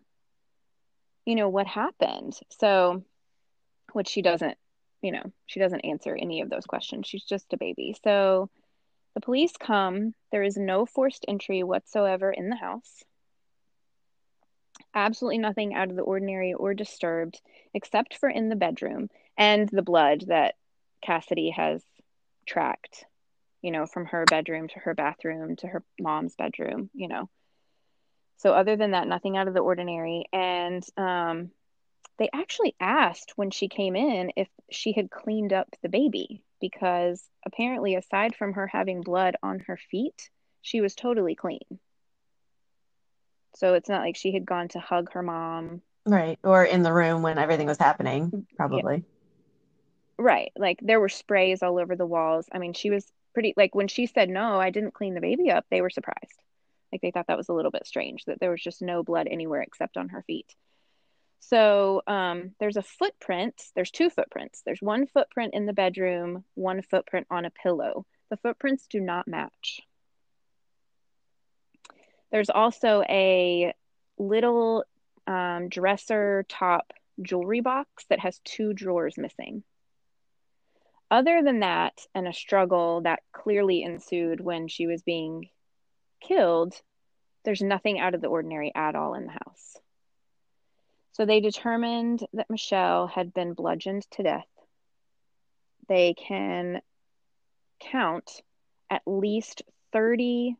You 1.26 1.36
know, 1.36 1.48
what 1.48 1.68
happened? 1.68 2.38
So, 2.60 3.04
which 3.94 4.10
she 4.10 4.22
doesn't, 4.22 4.58
you 5.02 5.14
know, 5.14 5.32
she 5.46 5.60
doesn't 5.60 5.82
answer 5.82 6.16
any 6.16 6.42
of 6.42 6.50
those 6.50 6.66
questions. 6.66 7.08
She's 7.08 7.24
just 7.24 7.54
a 7.54 7.58
baby. 7.58 7.96
So 8.04 8.50
the 9.14 9.22
police 9.22 9.54
come. 9.58 10.14
There 10.32 10.44
is 10.44 10.58
no 10.58 10.86
forced 10.86 11.26
entry 11.28 11.64
whatsoever 11.64 12.32
in 12.32 12.50
the 12.50 12.56
house. 12.56 13.04
Absolutely 14.94 15.38
nothing 15.38 15.74
out 15.74 15.90
of 15.90 15.96
the 15.96 16.02
ordinary 16.02 16.54
or 16.54 16.74
disturbed, 16.74 17.40
except 17.74 18.18
for 18.18 18.30
in 18.30 18.50
the 18.50 18.56
bedroom 18.58 19.10
and 19.38 19.70
the 19.70 19.82
blood 19.82 20.26
that 20.28 20.56
Cassidy 21.02 21.52
has 21.52 21.84
tracked, 22.52 23.06
you 23.62 23.72
know, 23.72 23.86
from 23.86 24.06
her 24.08 24.26
bedroom 24.26 24.68
to 24.68 24.80
her 24.80 24.94
bathroom 24.94 25.56
to 25.58 25.68
her 25.68 25.84
mom's 26.00 26.36
bedroom, 26.36 26.90
you 26.94 27.08
know. 27.08 27.30
So 28.38 28.54
other 28.54 28.76
than 28.76 28.92
that, 28.92 29.08
nothing 29.08 29.38
out 29.38 29.48
of 29.48 29.54
the 29.54 29.62
ordinary. 29.62 30.26
And 30.34 30.84
um, 30.98 31.52
they 32.18 32.30
actually 32.34 32.76
asked 32.80 33.34
when 33.36 33.52
she 33.52 33.68
came 33.68 33.96
in 33.96 34.32
if 34.36 34.50
she 34.70 34.94
had 34.94 35.12
cleaned 35.12 35.54
up 35.54 35.68
the 35.82 35.90
baby 35.90 36.44
because 36.60 37.24
apparently, 37.46 37.96
aside 37.96 38.36
from 38.36 38.54
her 38.54 38.68
having 38.68 39.02
blood 39.02 39.36
on 39.42 39.60
her 39.68 39.78
feet, 39.90 40.30
she 40.62 40.82
was 40.82 40.94
totally 40.94 41.36
clean. 41.36 41.80
So 43.56 43.74
it's 43.76 43.90
not 43.90 44.02
like 44.02 44.16
she 44.16 44.34
had 44.34 44.46
gone 44.46 44.68
to 44.70 44.80
hug 44.80 45.12
her 45.14 45.24
mom. 45.24 45.82
Right. 46.06 46.40
Or 46.44 46.64
in 46.64 46.84
the 46.84 46.94
room 46.94 47.22
when 47.22 47.38
everything 47.38 47.68
was 47.68 47.78
happening, 47.78 48.46
probably. 48.56 49.04
Right. 50.22 50.52
Like 50.56 50.78
there 50.84 51.00
were 51.00 51.10
sprays 51.10 51.64
all 51.64 51.80
over 51.80 51.96
the 51.96 52.06
walls. 52.06 52.48
I 52.52 52.60
mean, 52.60 52.74
she 52.74 52.92
was 52.92 53.12
pretty, 53.34 53.56
like 53.58 53.74
when 53.74 53.88
she 53.88 54.06
said, 54.06 54.30
no, 54.30 54.60
I 54.60 54.70
didn't 54.70 54.94
clean 54.94 55.16
the 55.16 55.22
baby 55.22 55.50
up, 55.50 55.66
they 55.72 55.82
were 55.82 55.90
surprised. 55.90 56.40
Like 56.92 57.02
they 57.02 57.10
thought 57.10 57.26
that 57.28 57.38
was 57.38 57.50
a 57.50 57.54
little 57.54 57.72
bit 57.72 57.88
strange 57.88 58.26
that 58.26 58.40
there 58.40 58.52
was 58.52 58.62
just 58.62 58.84
no 58.84 59.02
blood 59.02 59.28
anywhere 59.28 59.64
except 59.64 59.98
on 59.98 60.10
her 60.10 60.22
feet. 60.22 60.54
So 61.40 62.04
um, 62.06 62.52
there's 62.60 62.78
a 62.78 62.84
footprint. 62.84 63.60
There's 63.74 63.90
two 63.90 64.12
footprints. 64.12 64.62
There's 64.64 64.80
one 64.80 65.08
footprint 65.08 65.56
in 65.56 65.66
the 65.66 65.74
bedroom, 65.74 66.44
one 66.54 66.84
footprint 66.84 67.26
on 67.32 67.46
a 67.46 67.50
pillow. 67.50 68.06
The 68.30 68.38
footprints 68.38 68.86
do 68.88 69.00
not 69.00 69.28
match. 69.28 69.82
There's 72.32 72.52
also 72.52 73.02
a 73.10 73.74
little 74.20 74.84
um, 75.26 75.68
dresser 75.68 76.46
top 76.48 76.94
jewelry 77.24 77.62
box 77.62 78.06
that 78.12 78.20
has 78.20 78.40
two 78.44 78.74
drawers 78.74 79.18
missing. 79.18 79.64
Other 81.12 81.44
than 81.44 81.60
that, 81.60 82.08
and 82.16 82.26
a 82.26 82.34
struggle 82.34 83.02
that 83.02 83.20
clearly 83.34 83.84
ensued 83.84 84.40
when 84.40 84.70
she 84.70 84.88
was 84.88 85.02
being 85.02 85.50
killed, 86.22 86.74
there's 87.44 87.62
nothing 87.62 88.00
out 88.00 88.16
of 88.16 88.22
the 88.22 88.30
ordinary 88.30 88.72
at 88.74 88.96
all 88.96 89.14
in 89.16 89.26
the 89.26 89.34
house. 89.34 89.78
So 91.12 91.26
they 91.26 91.42
determined 91.42 92.26
that 92.32 92.50
Michelle 92.50 93.08
had 93.08 93.34
been 93.34 93.54
bludgeoned 93.54 94.10
to 94.12 94.24
death. 94.24 94.48
They 95.90 96.14
can 96.14 96.82
count 97.82 98.42
at 98.90 99.02
least 99.06 99.64
30 99.92 100.56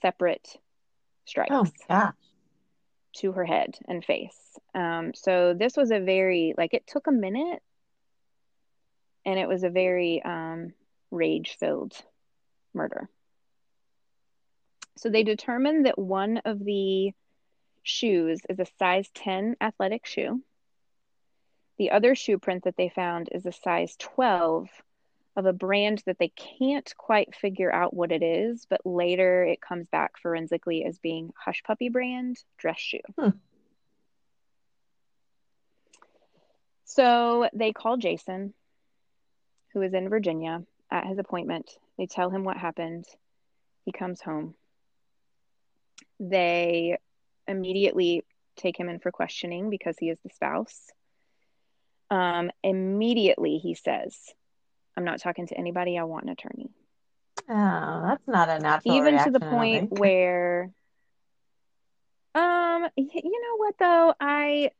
separate 0.00 0.56
strikes 1.24 1.50
Oh, 1.50 1.64
to 3.16 3.32
her 3.32 3.44
head 3.44 3.76
and 3.88 4.04
face. 4.04 4.56
Um, 4.72 5.12
so 5.14 5.52
this 5.52 5.76
was 5.76 5.90
a 5.90 5.98
very, 5.98 6.54
like, 6.56 6.74
it 6.74 6.86
took 6.86 7.08
a 7.08 7.12
minute 7.12 7.60
and 9.28 9.38
it 9.38 9.46
was 9.46 9.62
a 9.62 9.68
very 9.68 10.22
um, 10.24 10.72
rage 11.10 11.58
filled 11.60 11.94
murder. 12.72 13.10
So 14.96 15.10
they 15.10 15.22
determined 15.22 15.84
that 15.84 15.98
one 15.98 16.38
of 16.46 16.64
the 16.64 17.12
shoes 17.82 18.40
is 18.48 18.58
a 18.58 18.66
size 18.78 19.10
10 19.14 19.56
athletic 19.60 20.06
shoe. 20.06 20.42
The 21.76 21.90
other 21.90 22.14
shoe 22.14 22.38
print 22.38 22.64
that 22.64 22.78
they 22.78 22.88
found 22.88 23.28
is 23.30 23.44
a 23.44 23.52
size 23.52 23.96
12 23.98 24.70
of 25.36 25.44
a 25.44 25.52
brand 25.52 26.02
that 26.06 26.18
they 26.18 26.32
can't 26.58 26.90
quite 26.96 27.34
figure 27.34 27.70
out 27.70 27.92
what 27.92 28.10
it 28.10 28.22
is, 28.22 28.66
but 28.70 28.80
later 28.86 29.44
it 29.44 29.60
comes 29.60 29.86
back 29.88 30.12
forensically 30.22 30.86
as 30.86 30.98
being 30.98 31.34
Hush 31.36 31.62
Puppy 31.64 31.90
brand 31.90 32.42
dress 32.56 32.78
shoe. 32.78 33.00
Hmm. 33.18 33.28
So 36.86 37.50
they 37.52 37.74
call 37.74 37.98
Jason, 37.98 38.54
who 39.72 39.82
is 39.82 39.94
in 39.94 40.08
Virginia, 40.08 40.62
at 40.90 41.06
his 41.06 41.18
appointment. 41.18 41.70
They 41.96 42.06
tell 42.06 42.30
him 42.30 42.44
what 42.44 42.56
happened. 42.56 43.04
He 43.84 43.92
comes 43.92 44.20
home. 44.20 44.54
They 46.20 46.98
immediately 47.46 48.24
take 48.56 48.78
him 48.78 48.88
in 48.88 48.98
for 48.98 49.10
questioning 49.10 49.70
because 49.70 49.96
he 49.98 50.10
is 50.10 50.18
the 50.24 50.30
spouse. 50.34 50.90
Um, 52.10 52.50
immediately 52.62 53.58
he 53.58 53.74
says, 53.74 54.16
I'm 54.96 55.04
not 55.04 55.20
talking 55.20 55.46
to 55.46 55.56
anybody. 55.56 55.98
I 55.98 56.04
want 56.04 56.24
an 56.24 56.30
attorney. 56.30 56.70
Oh, 57.48 58.02
that's 58.06 58.26
not 58.26 58.48
a 58.48 58.58
natural 58.58 58.96
Even 58.96 59.18
to 59.18 59.30
the 59.30 59.38
reaction, 59.38 59.48
I 59.48 59.50
don't 59.50 59.88
point 59.88 60.00
where, 60.00 60.70
um, 62.34 62.88
you 62.96 63.40
know 63.42 63.56
what 63.56 63.74
though? 63.78 64.14
I, 64.20 64.70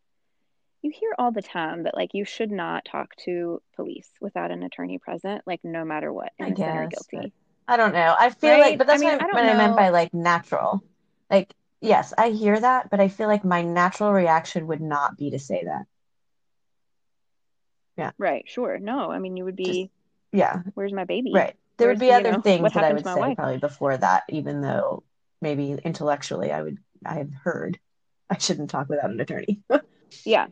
you 0.88 0.98
hear 0.98 1.14
all 1.18 1.30
the 1.32 1.42
time 1.42 1.82
that 1.84 1.94
like 1.94 2.14
you 2.14 2.24
should 2.24 2.50
not 2.50 2.84
talk 2.84 3.14
to 3.24 3.60
police 3.76 4.08
without 4.20 4.50
an 4.50 4.62
attorney 4.62 4.98
present, 4.98 5.42
like 5.46 5.60
no 5.62 5.84
matter 5.84 6.12
what, 6.12 6.32
I 6.40 6.46
innocent 6.46 6.68
or 6.76 6.86
guess, 6.86 7.06
guilty. 7.10 7.32
I 7.66 7.76
don't 7.76 7.92
know. 7.92 8.14
I 8.18 8.30
feel 8.30 8.50
Right? 8.50 8.60
like, 8.60 8.78
but 8.78 8.86
that's 8.86 9.02
I 9.02 9.06
mean, 9.06 9.18
what, 9.18 9.22
I 9.22 9.34
what 9.34 9.44
I 9.44 9.54
meant 9.54 9.76
by 9.76 9.88
like 9.90 10.14
natural. 10.14 10.82
Like, 11.30 11.52
yes, 11.80 12.14
I 12.16 12.30
hear 12.30 12.58
that, 12.58 12.90
but 12.90 13.00
I 13.00 13.08
feel 13.08 13.28
like 13.28 13.44
my 13.44 13.62
natural 13.62 14.12
reaction 14.12 14.66
would 14.68 14.80
not 14.80 15.18
be 15.18 15.30
to 15.30 15.38
say 15.38 15.64
that. 15.64 15.84
Yeah. 17.98 18.12
Right, 18.18 18.44
sure. 18.46 18.78
No, 18.78 19.10
I 19.10 19.18
mean, 19.18 19.36
you 19.36 19.44
would 19.44 19.56
be, 19.56 19.90
Yeah, 20.32 20.62
where's 20.74 20.92
my 20.92 21.04
baby? 21.04 21.32
right. 21.34 21.54
There 21.76 21.88
would 21.88 22.00
be 22.00 22.10
other 22.12 22.32
know, 22.32 22.40
things 22.40 22.72
that 22.72 22.84
I 22.84 22.92
would 22.92 23.04
say 23.04 23.20
wife? 23.20 23.36
probably 23.36 23.58
before 23.58 23.96
that, 23.96 24.24
even 24.30 24.62
though 24.62 25.02
maybe 25.40 25.72
intellectually 25.84 26.50
I 26.50 26.62
would, 26.62 26.78
I 27.04 27.14
have 27.14 27.32
heard 27.44 27.78
I 28.30 28.38
shouldn't 28.38 28.70
talk 28.70 28.88
without 28.88 29.10
an 29.10 29.20
attorney. 29.20 29.60
Yeah. 30.24 30.46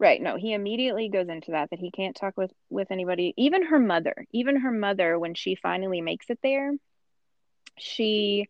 Right. 0.00 0.22
No, 0.22 0.36
he 0.36 0.52
immediately 0.52 1.08
goes 1.08 1.28
into 1.28 1.50
that 1.52 1.70
that 1.70 1.80
he 1.80 1.90
can't 1.90 2.14
talk 2.14 2.36
with 2.36 2.52
with 2.70 2.90
anybody, 2.90 3.34
even 3.36 3.64
her 3.66 3.80
mother. 3.80 4.14
Even 4.32 4.60
her 4.60 4.70
mother 4.70 5.18
when 5.18 5.34
she 5.34 5.56
finally 5.56 6.00
makes 6.00 6.30
it 6.30 6.38
there, 6.42 6.72
she 7.78 8.48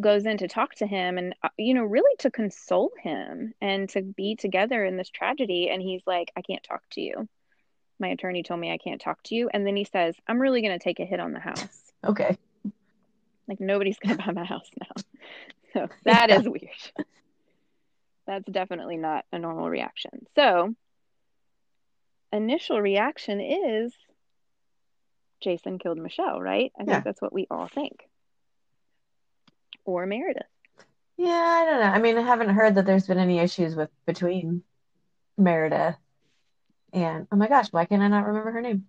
goes 0.00 0.26
in 0.26 0.38
to 0.38 0.48
talk 0.48 0.74
to 0.76 0.86
him 0.86 1.18
and 1.18 1.34
uh, 1.42 1.48
you 1.56 1.74
know, 1.74 1.84
really 1.84 2.14
to 2.18 2.30
console 2.30 2.90
him 3.02 3.52
and 3.60 3.88
to 3.90 4.02
be 4.02 4.36
together 4.36 4.84
in 4.84 4.96
this 4.96 5.10
tragedy 5.10 5.68
and 5.70 5.80
he's 5.82 6.02
like, 6.06 6.32
I 6.36 6.42
can't 6.42 6.62
talk 6.62 6.82
to 6.92 7.00
you. 7.00 7.28
My 8.00 8.08
attorney 8.08 8.42
told 8.42 8.58
me 8.60 8.72
I 8.72 8.78
can't 8.78 9.00
talk 9.00 9.22
to 9.24 9.34
you 9.34 9.48
and 9.52 9.66
then 9.66 9.76
he 9.76 9.84
says, 9.84 10.16
I'm 10.26 10.40
really 10.40 10.62
going 10.62 10.76
to 10.78 10.82
take 10.82 10.98
a 11.00 11.04
hit 11.04 11.20
on 11.20 11.32
the 11.32 11.40
house. 11.40 11.80
Okay. 12.04 12.36
Like 13.48 13.60
nobody's 13.60 13.98
going 13.98 14.16
to 14.18 14.22
buy 14.24 14.32
my 14.32 14.44
house 14.44 14.68
now. 14.78 15.02
So 15.72 15.88
that 16.04 16.28
Yeah. 16.28 16.38
is 16.38 16.48
weird. 16.48 16.68
That's 18.26 18.44
definitely 18.50 18.96
not 18.96 19.24
a 19.32 19.38
normal 19.38 19.68
reaction. 19.68 20.26
So, 20.36 20.74
initial 22.34 22.80
reaction 22.80 23.40
is 23.40 23.94
Jason 25.40 25.78
killed 25.78 25.98
Michelle, 25.98 26.40
right? 26.40 26.72
I 26.78 26.82
Yeah. 26.84 26.94
think 26.94 27.04
that's 27.04 27.22
what 27.22 27.32
we 27.32 27.46
all 27.50 27.68
think. 27.68 28.08
Or 29.84 30.06
Meredith. 30.06 30.46
Yeah, 31.16 31.30
I 31.30 31.64
don't 31.64 31.80
know. 31.80 31.86
I 31.86 31.98
mean, 31.98 32.16
I 32.18 32.22
haven't 32.22 32.48
heard 32.50 32.74
that 32.76 32.86
there's 32.86 33.06
been 33.06 33.18
any 33.18 33.38
issues 33.38 33.76
with 33.76 33.90
between 34.06 34.62
Meredith 35.36 35.96
and 36.92 37.26
oh 37.32 37.36
my 37.36 37.48
gosh, 37.48 37.68
why 37.72 37.84
can 37.86 38.00
I 38.00 38.08
not 38.08 38.26
remember 38.26 38.52
her 38.52 38.60
name? 38.60 38.86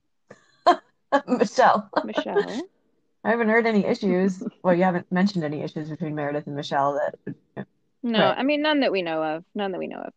Michelle. 1.28 1.90
Michelle. 2.04 2.70
I 3.24 3.30
haven't 3.32 3.50
heard 3.50 3.66
any 3.66 3.84
issues. 3.84 4.44
Well, 4.64 4.76
you 4.76 4.84
haven't 4.84 5.12
mentioned 5.12 5.44
any 5.44 5.62
issues 5.64 5.90
between 5.90 6.14
Meredith 6.14 6.46
and 6.46 6.56
Michelle 6.56 6.94
that 6.94 7.66
No, 8.04 8.20
Right. 8.20 8.38
I 8.38 8.44
mean, 8.44 8.62
none 8.62 8.82
that 8.82 8.92
we 8.92 9.02
know 9.02 9.24
of. 9.24 9.44
None 9.56 9.72
that 9.72 9.80
we 9.80 9.88
know 9.88 10.02
of. 10.02 10.14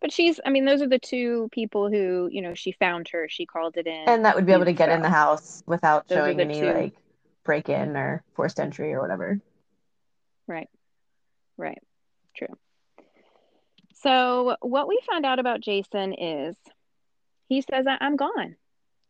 But 0.00 0.12
she's, 0.12 0.38
I 0.46 0.50
mean, 0.50 0.64
those 0.64 0.80
are 0.82 0.88
the 0.88 0.98
two 0.98 1.48
people 1.50 1.90
who, 1.90 2.28
you 2.30 2.40
know, 2.40 2.54
she 2.54 2.72
found 2.72 3.08
her, 3.08 3.28
she 3.28 3.46
called 3.46 3.76
it 3.76 3.86
in. 3.86 4.04
and 4.08 4.24
that 4.24 4.36
would 4.36 4.46
be 4.46 4.52
able 4.52 4.64
to 4.66 4.72
get 4.72 4.90
in 4.90 5.02
the 5.02 5.08
house 5.08 5.62
without 5.66 6.06
Those 6.08 6.18
showing 6.18 6.40
any 6.40 6.60
two. 6.60 6.72
like 6.72 6.94
break 7.44 7.68
in 7.68 7.96
or 7.96 8.22
forced 8.34 8.60
entry 8.60 8.92
or 8.92 9.00
whatever. 9.00 9.40
Right. 10.46 10.68
Right. 11.56 11.82
True. 12.36 12.56
So, 13.94 14.56
what 14.60 14.86
we 14.86 15.00
found 15.10 15.26
out 15.26 15.40
about 15.40 15.60
Jason 15.60 16.14
is 16.14 16.56
he 17.48 17.62
says, 17.62 17.86
I- 17.88 17.98
I'm 18.00 18.14
gone. 18.16 18.54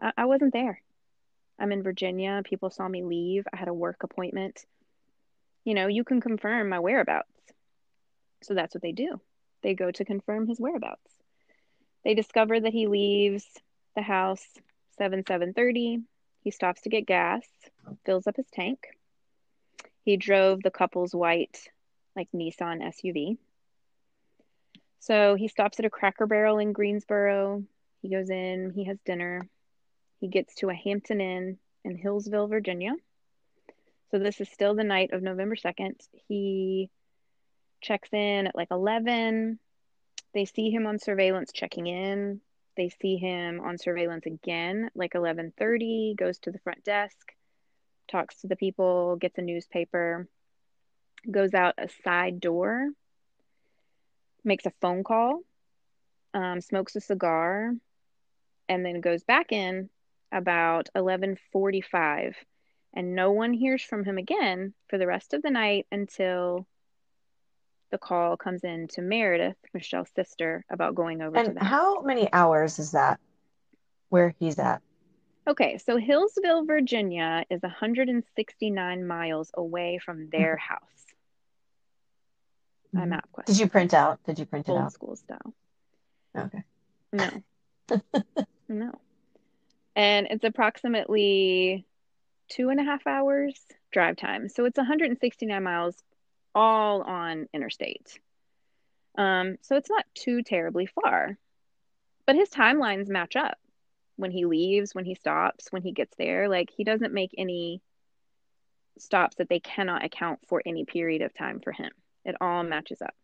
I-, 0.01 0.13
I 0.17 0.25
wasn't 0.25 0.55
there. 0.55 0.81
I'm 1.59 1.73
in 1.73 1.83
Virginia. 1.83 2.41
People 2.45 2.71
saw 2.71 2.89
me 2.89 3.03
leave. 3.05 3.45
I 3.53 3.57
had 3.59 3.69
a 3.69 3.75
work 3.75 4.03
appointment. 4.03 4.65
You 5.65 5.75
know, 5.75 5.89
you 5.89 6.05
can 6.05 6.23
confirm 6.23 6.71
my 6.71 6.79
whereabouts. 6.79 7.29
So, 8.43 8.55
that's 8.55 8.75
what 8.75 8.81
they 8.83 8.93
do. 8.93 9.21
They 9.63 9.75
go 9.75 9.91
to 9.91 10.05
confirm 10.05 10.47
his 10.47 10.61
whereabouts. 10.61 11.13
They 12.05 12.15
discover 12.15 12.59
that 12.59 12.73
he 12.73 12.87
leaves 12.87 13.45
the 13.95 14.03
house 14.03 14.47
7 14.97 15.25
7:30. 15.25 16.05
He 16.43 16.51
stops 16.51 16.83
to 16.83 16.89
get 16.89 17.07
gas, 17.07 17.47
fills 18.05 18.27
up 18.27 18.37
his 18.37 18.49
tank. 18.53 18.87
He 20.05 20.17
drove 20.17 20.63
the 20.63 20.71
couple's 20.71 21.15
white 21.15 21.69
like 22.17 22.29
Nissan 22.33 22.83
SUV. 22.83 23.37
So 25.01 25.35
he 25.35 25.49
stops 25.49 25.79
at 25.79 25.85
a 25.85 25.91
Cracker 25.91 26.27
Barrel 26.27 26.59
in 26.59 26.73
Greensboro. 26.73 27.65
He 28.03 28.09
goes 28.09 28.31
in, 28.31 28.73
he 28.75 28.85
has 28.85 28.99
dinner. 29.05 29.49
He 30.21 30.29
gets 30.29 30.55
to 30.57 30.69
a 30.69 30.75
Hampton 30.75 31.21
Inn 31.21 31.59
in 31.85 31.97
Hillsville, 31.97 32.49
Virginia. 32.49 32.95
So 34.11 34.19
this 34.19 34.41
is 34.41 34.49
still 34.49 34.75
the 34.75 34.85
night 34.85 35.13
of 35.13 35.23
November 35.23 35.57
2nd. 35.57 35.95
He 36.29 36.91
checks 37.81 38.09
in 38.13 38.47
at 38.47 38.57
like 38.57 38.69
11. 38.71 39.59
They 40.35 40.45
see 40.45 40.71
him 40.71 40.87
on 40.87 40.99
surveillance 40.99 41.53
checking 41.53 41.87
in. 41.87 42.41
They 42.77 42.91
see 42.91 43.17
him 43.17 43.61
on 43.61 43.79
surveillance 43.79 44.27
again 44.27 44.91
like 44.95 45.15
11:30, 45.15 46.15
goes 46.17 46.39
to 46.41 46.51
the 46.53 46.61
front 46.61 46.85
desk, 46.85 47.35
talks 48.09 48.41
to 48.41 48.47
the 48.47 48.57
people, 48.57 49.17
gets 49.17 49.39
a 49.39 49.43
newspaper, 49.43 50.29
goes 51.31 51.55
out 51.55 51.75
a 51.79 51.89
side 52.05 52.41
door, 52.41 52.91
makes 54.45 54.67
a 54.67 54.73
phone 54.81 55.03
call, 55.03 55.41
um, 56.35 56.61
smokes 56.61 56.95
a 56.97 57.01
cigar, 57.01 57.73
and 58.69 58.85
then 58.85 59.01
goes 59.01 59.25
back 59.25 59.51
in 59.53 59.91
about 60.31 60.89
11:45 60.95 62.37
And 62.95 63.15
no 63.15 63.33
one 63.33 63.53
hears 63.53 63.83
from 63.83 64.05
him 64.05 64.19
again 64.19 64.75
for 64.89 64.99
the 64.99 65.07
rest 65.07 65.35
of 65.35 65.43
the 65.43 65.51
night 65.51 65.87
until 65.91 66.67
the 67.91 67.99
call 67.99 68.37
comes 68.37 68.65
in 68.65 68.89
to 68.89 69.03
Meredith, 69.03 69.57
Michelle's 69.75 70.11
sister, 70.15 70.65
about 70.71 70.95
going 70.95 71.23
over 71.23 71.35
to 71.35 71.41
And 71.41 71.57
them. 71.57 71.65
how 71.65 72.03
many 72.03 72.33
hours 72.33 72.79
is 72.79 72.93
that 72.93 73.21
where 74.09 74.35
he's 74.39 74.59
at? 74.59 74.83
Okay, 75.47 75.79
so 75.79 75.97
Hillsville, 75.97 76.67
Virginia 76.67 77.45
is 77.49 77.63
169 77.63 79.07
miles 79.07 79.51
away 79.55 79.99
from 80.05 80.29
their 80.29 80.57
mm-hmm. 80.57 80.75
house. 80.75 80.81
My 82.93 83.07
map 83.07 83.25
mm-hmm. 83.25 83.33
question. 83.33 83.55
Did 83.55 83.61
you 83.61 83.69
print 83.69 83.95
out? 83.95 84.21
Did 84.25 84.39
you 84.39 84.47
print 84.47 84.69
it 84.69 84.73
Old 84.73 84.83
out? 84.83 84.93
school 84.93 85.17
style. 85.17 85.55
Okay. 86.37 86.63
No. 87.13 87.31
no. 88.69 88.93
And 89.97 90.29
it's 90.31 90.45
approximately 90.45 91.87
two 92.49 92.69
and 92.69 92.81
a 92.81 92.85
half 92.85 93.07
hours 93.07 93.55
drive 93.91 94.17
time. 94.17 94.49
So 94.49 94.65
it's 94.65 94.77
169 94.77 95.63
miles 95.63 95.97
all 96.59 97.03
on 97.03 97.47
interstate. 97.55 98.19
Um, 99.17 99.57
so 99.63 99.77
it's 99.77 99.89
not 99.89 100.05
too 100.15 100.43
terribly 100.43 100.87
far. 100.87 101.39
But 102.27 102.35
his 102.35 102.51
timelines 102.51 103.09
match 103.09 103.37
up 103.37 103.57
when 104.17 104.33
he 104.33 104.45
leaves, 104.45 104.95
when 104.95 105.05
he 105.05 105.15
stops, 105.15 105.69
when 105.71 105.83
he 105.83 105.93
gets 105.93 106.15
there. 106.19 106.49
Like 106.49 106.71
he 106.77 106.83
doesn't 106.83 107.15
make 107.15 107.31
any 107.39 107.81
stops 108.99 109.37
that 109.37 109.49
they 109.49 109.61
cannot 109.61 110.05
account 110.05 110.41
for 110.49 110.61
any 110.67 110.85
period 110.85 111.23
of 111.23 111.33
time 111.33 111.61
for 111.61 111.71
him. 111.71 111.93
It 112.25 112.35
all 112.41 112.65
matches 112.65 113.01
up. 113.01 113.15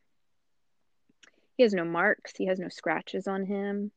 He 1.56 1.64
has 1.64 1.74
no 1.74 1.84
marks, 1.84 2.32
he 2.36 2.46
has 2.46 2.60
no 2.60 2.68
scratches 2.68 3.26
on 3.26 3.44
him 3.44 3.90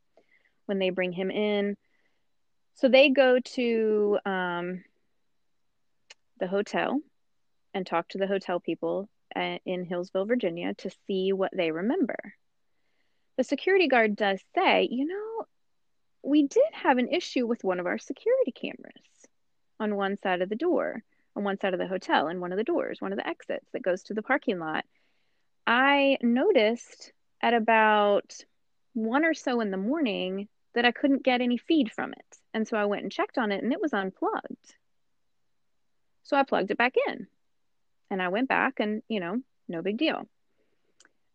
when 0.66 0.80
they 0.80 0.90
bring 0.90 1.12
him 1.12 1.30
in. 1.30 1.78
So 2.76 2.90
they 2.90 3.10
go 3.10 3.40
to 3.40 4.20
um, 4.26 4.84
the 6.40 6.48
hotel 6.48 7.00
and 7.74 7.86
talk 7.86 8.10
to 8.10 8.18
the 8.18 8.28
hotel 8.28 8.60
people 8.60 9.10
uh, 9.36 9.58
in 9.66 9.86
Hillsville, 9.86 10.28
Virginia 10.28 10.74
to 10.76 10.90
see 11.08 11.34
what 11.34 11.52
they 11.56 11.72
remember. 11.72 12.18
The 13.38 13.44
security 13.44 13.88
guard 13.88 14.16
does 14.16 14.42
say, 14.56 14.88
you 14.90 15.06
know, 15.06 15.46
we 16.24 16.48
did 16.48 16.64
have 16.74 16.98
an 16.98 17.10
issue 17.10 17.46
with 17.46 17.64
one 17.64 17.80
of 17.80 17.86
our 17.86 17.98
security 17.98 18.52
cameras 18.52 18.94
on 19.80 19.96
one 19.96 20.18
side 20.18 20.42
of 20.42 20.50
the 20.50 20.56
door, 20.56 21.04
on 21.36 21.44
one 21.44 21.60
side 21.60 21.74
of 21.74 21.80
the 21.80 21.88
hotel, 21.88 22.28
and 22.28 22.42
one 22.42 22.52
of 22.52 22.58
the 22.58 22.64
doors, 22.64 23.00
one 23.00 23.14
of 23.14 23.18
the 23.18 23.28
exits 23.28 23.68
that 23.74 23.84
goes 23.84 24.04
to 24.04 24.14
the 24.14 24.24
parking 24.24 24.60
lot. 24.60 24.86
I 25.66 26.18
noticed 26.22 27.12
at 27.42 27.54
about 27.54 28.34
one 28.94 29.24
or 29.24 29.34
so 29.34 29.62
in 29.62 29.70
the 29.70 29.78
morning 29.78 30.48
that 30.74 30.86
I 30.86 30.92
couldn't 30.92 31.24
get 31.24 31.42
any 31.42 31.58
feed 31.58 31.92
from 31.92 32.14
it. 32.14 32.38
And 32.54 32.68
so 32.68 32.78
I 32.78 32.86
went 32.86 33.04
and 33.04 33.12
checked 33.12 33.38
on 33.38 33.52
it 33.52 33.64
and 33.64 33.72
it 33.72 33.82
was 33.82 33.94
unplugged. 33.94 34.76
So 36.24 36.36
I 36.36 36.44
plugged 36.44 36.72
it 36.72 36.78
back 36.78 36.96
in 37.08 37.28
and 38.10 38.22
I 38.22 38.30
went 38.30 38.50
back 38.50 38.80
and, 38.80 39.02
you 39.08 39.20
know, 39.20 39.42
no 39.68 39.82
big 39.82 39.98
deal. 39.98 40.28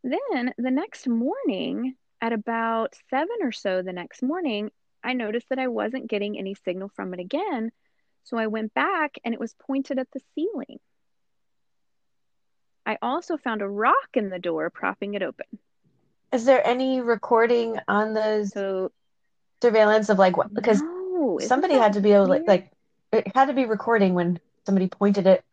Then 0.03 0.55
the 0.59 0.71
next 0.71 1.07
morning, 1.07 1.95
at 2.21 2.33
about 2.33 2.95
seven 3.11 3.37
or 3.43 3.53
so 3.53 3.83
the 3.83 3.93
next 3.93 4.23
morning, 4.23 4.71
I 5.03 5.13
noticed 5.13 5.49
that 5.51 5.59
I 5.59 5.69
wasn't 5.69 6.09
getting 6.09 6.39
any 6.39 6.55
signal 6.55 6.89
from 6.95 7.13
it 7.15 7.21
again. 7.21 7.71
So 8.25 8.37
I 8.37 8.47
went 8.47 8.73
back 8.75 9.17
and 9.25 9.35
it 9.35 9.41
was 9.41 9.55
pointed 9.67 9.99
at 9.99 10.11
the 10.13 10.21
ceiling. 10.35 10.79
I 12.87 12.99
also 13.03 13.37
found 13.37 13.63
a 13.63 13.69
rock 13.69 14.11
in 14.15 14.29
the 14.29 14.39
door 14.39 14.71
propping 14.71 15.15
it 15.15 15.23
open. 15.23 15.47
Is 16.33 16.45
there 16.45 16.67
any 16.67 17.01
recording 17.01 17.79
on 17.89 18.15
the 18.15 18.45
So 18.45 18.93
surveillance 19.63 20.09
of 20.09 20.19
like 20.19 20.37
what? 20.37 20.53
Because 20.55 20.83
no, 20.83 21.39
somebody 21.41 21.75
had 21.75 21.95
to 21.95 22.01
be 22.01 22.13
able 22.13 22.29
to 22.29 22.31
weird? 22.33 22.47
like 22.47 22.71
it 23.13 23.35
had 23.35 23.47
to 23.47 23.53
be 23.55 23.67
recording 23.67 24.15
when 24.15 24.41
somebody 24.65 24.89
pointed 24.89 25.27
it 25.27 25.45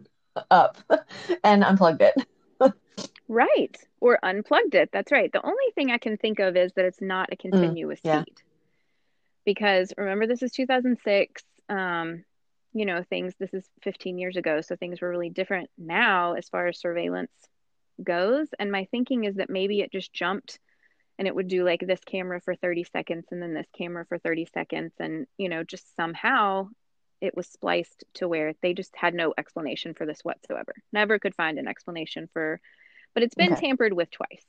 up 0.52 0.78
and 1.44 1.64
unplugged 1.64 2.02
it. 2.02 2.16
Right. 3.28 3.78
Or 4.02 4.18
unplugged 4.24 4.76
it. 4.76 4.90
That's 4.92 5.12
right. 5.12 5.32
The 5.32 5.46
only 5.46 5.72
thing 5.76 5.92
I 5.92 5.98
can 6.00 6.18
think 6.18 6.40
of 6.40 6.56
is 6.56 6.74
that 6.74 6.86
it's 6.86 7.02
not 7.02 7.30
a 7.32 7.36
continuous 7.38 8.00
Mm, 8.00 8.06
yeah. 8.06 8.24
feed. 8.24 8.38
Because 9.46 9.94
remember, 9.98 10.28
this 10.28 10.42
is 10.42 10.52
2006. 10.52 11.44
Um, 11.70 12.24
you 12.74 12.86
know, 12.86 13.04
things, 13.10 13.34
this 13.40 13.54
is 13.54 13.66
15 13.84 14.18
years 14.18 14.36
ago. 14.36 14.62
So 14.62 14.76
things 14.76 15.02
were 15.02 15.10
really 15.10 15.30
different 15.30 15.70
now 15.78 16.34
as 16.34 16.50
far 16.50 16.68
as 16.68 16.80
surveillance 16.80 17.32
goes. 18.04 18.48
And 18.60 18.72
my 18.72 18.86
thinking 18.92 19.24
is 19.26 19.36
that 19.36 19.50
maybe 19.50 19.82
it 19.82 19.92
just 19.92 20.14
jumped 20.14 20.60
and 21.18 21.28
it 21.28 21.36
would 21.36 21.48
do 21.48 21.64
like 21.64 21.82
this 21.82 22.00
camera 22.06 22.42
for 22.42 22.56
30 22.56 22.86
seconds 22.86 23.26
and 23.32 23.42
then 23.42 23.54
this 23.54 23.68
camera 23.78 24.06
for 24.08 24.18
30 24.18 24.48
seconds. 24.54 24.94
And, 25.00 25.28
you 25.38 25.50
know, 25.50 25.64
just 25.64 25.96
somehow 25.96 26.70
it 27.22 27.36
was 27.36 27.48
spliced 27.48 28.04
to 28.16 28.28
where 28.28 28.54
they 28.62 28.74
just 28.74 28.96
had 28.96 29.14
no 29.14 29.34
explanation 29.38 29.94
for 29.94 30.06
this 30.06 30.22
whatsoever. 30.24 30.74
Never 30.92 31.20
could 31.20 31.36
find 31.36 31.58
an 31.60 31.68
explanation 31.68 32.30
for 32.34 32.60
but 33.14 33.24
it's 33.24 33.36
been 33.36 33.54
Okay. 33.54 33.56
tampered 33.56 33.94
with 33.94 34.12
twice. 34.12 34.46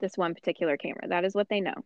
This 0.00 0.16
one 0.16 0.34
particular 0.34 0.76
camera. 0.76 1.08
That 1.08 1.24
is 1.24 1.34
what 1.34 1.48
they 1.48 1.60
know. 1.60 1.84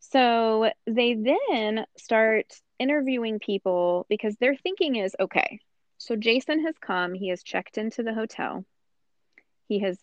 So 0.00 0.70
they 0.86 1.14
then 1.14 1.86
start 1.96 2.60
interviewing 2.78 3.38
people 3.40 4.06
because 4.08 4.36
their 4.36 4.54
thinking 4.56 4.96
is 4.96 5.16
okay, 5.18 5.60
so 5.98 6.16
Jason 6.16 6.64
has 6.64 6.76
come, 6.78 7.14
he 7.14 7.28
has 7.28 7.42
checked 7.42 7.78
into 7.78 8.02
the 8.02 8.14
hotel, 8.14 8.64
he 9.66 9.80
has, 9.80 9.98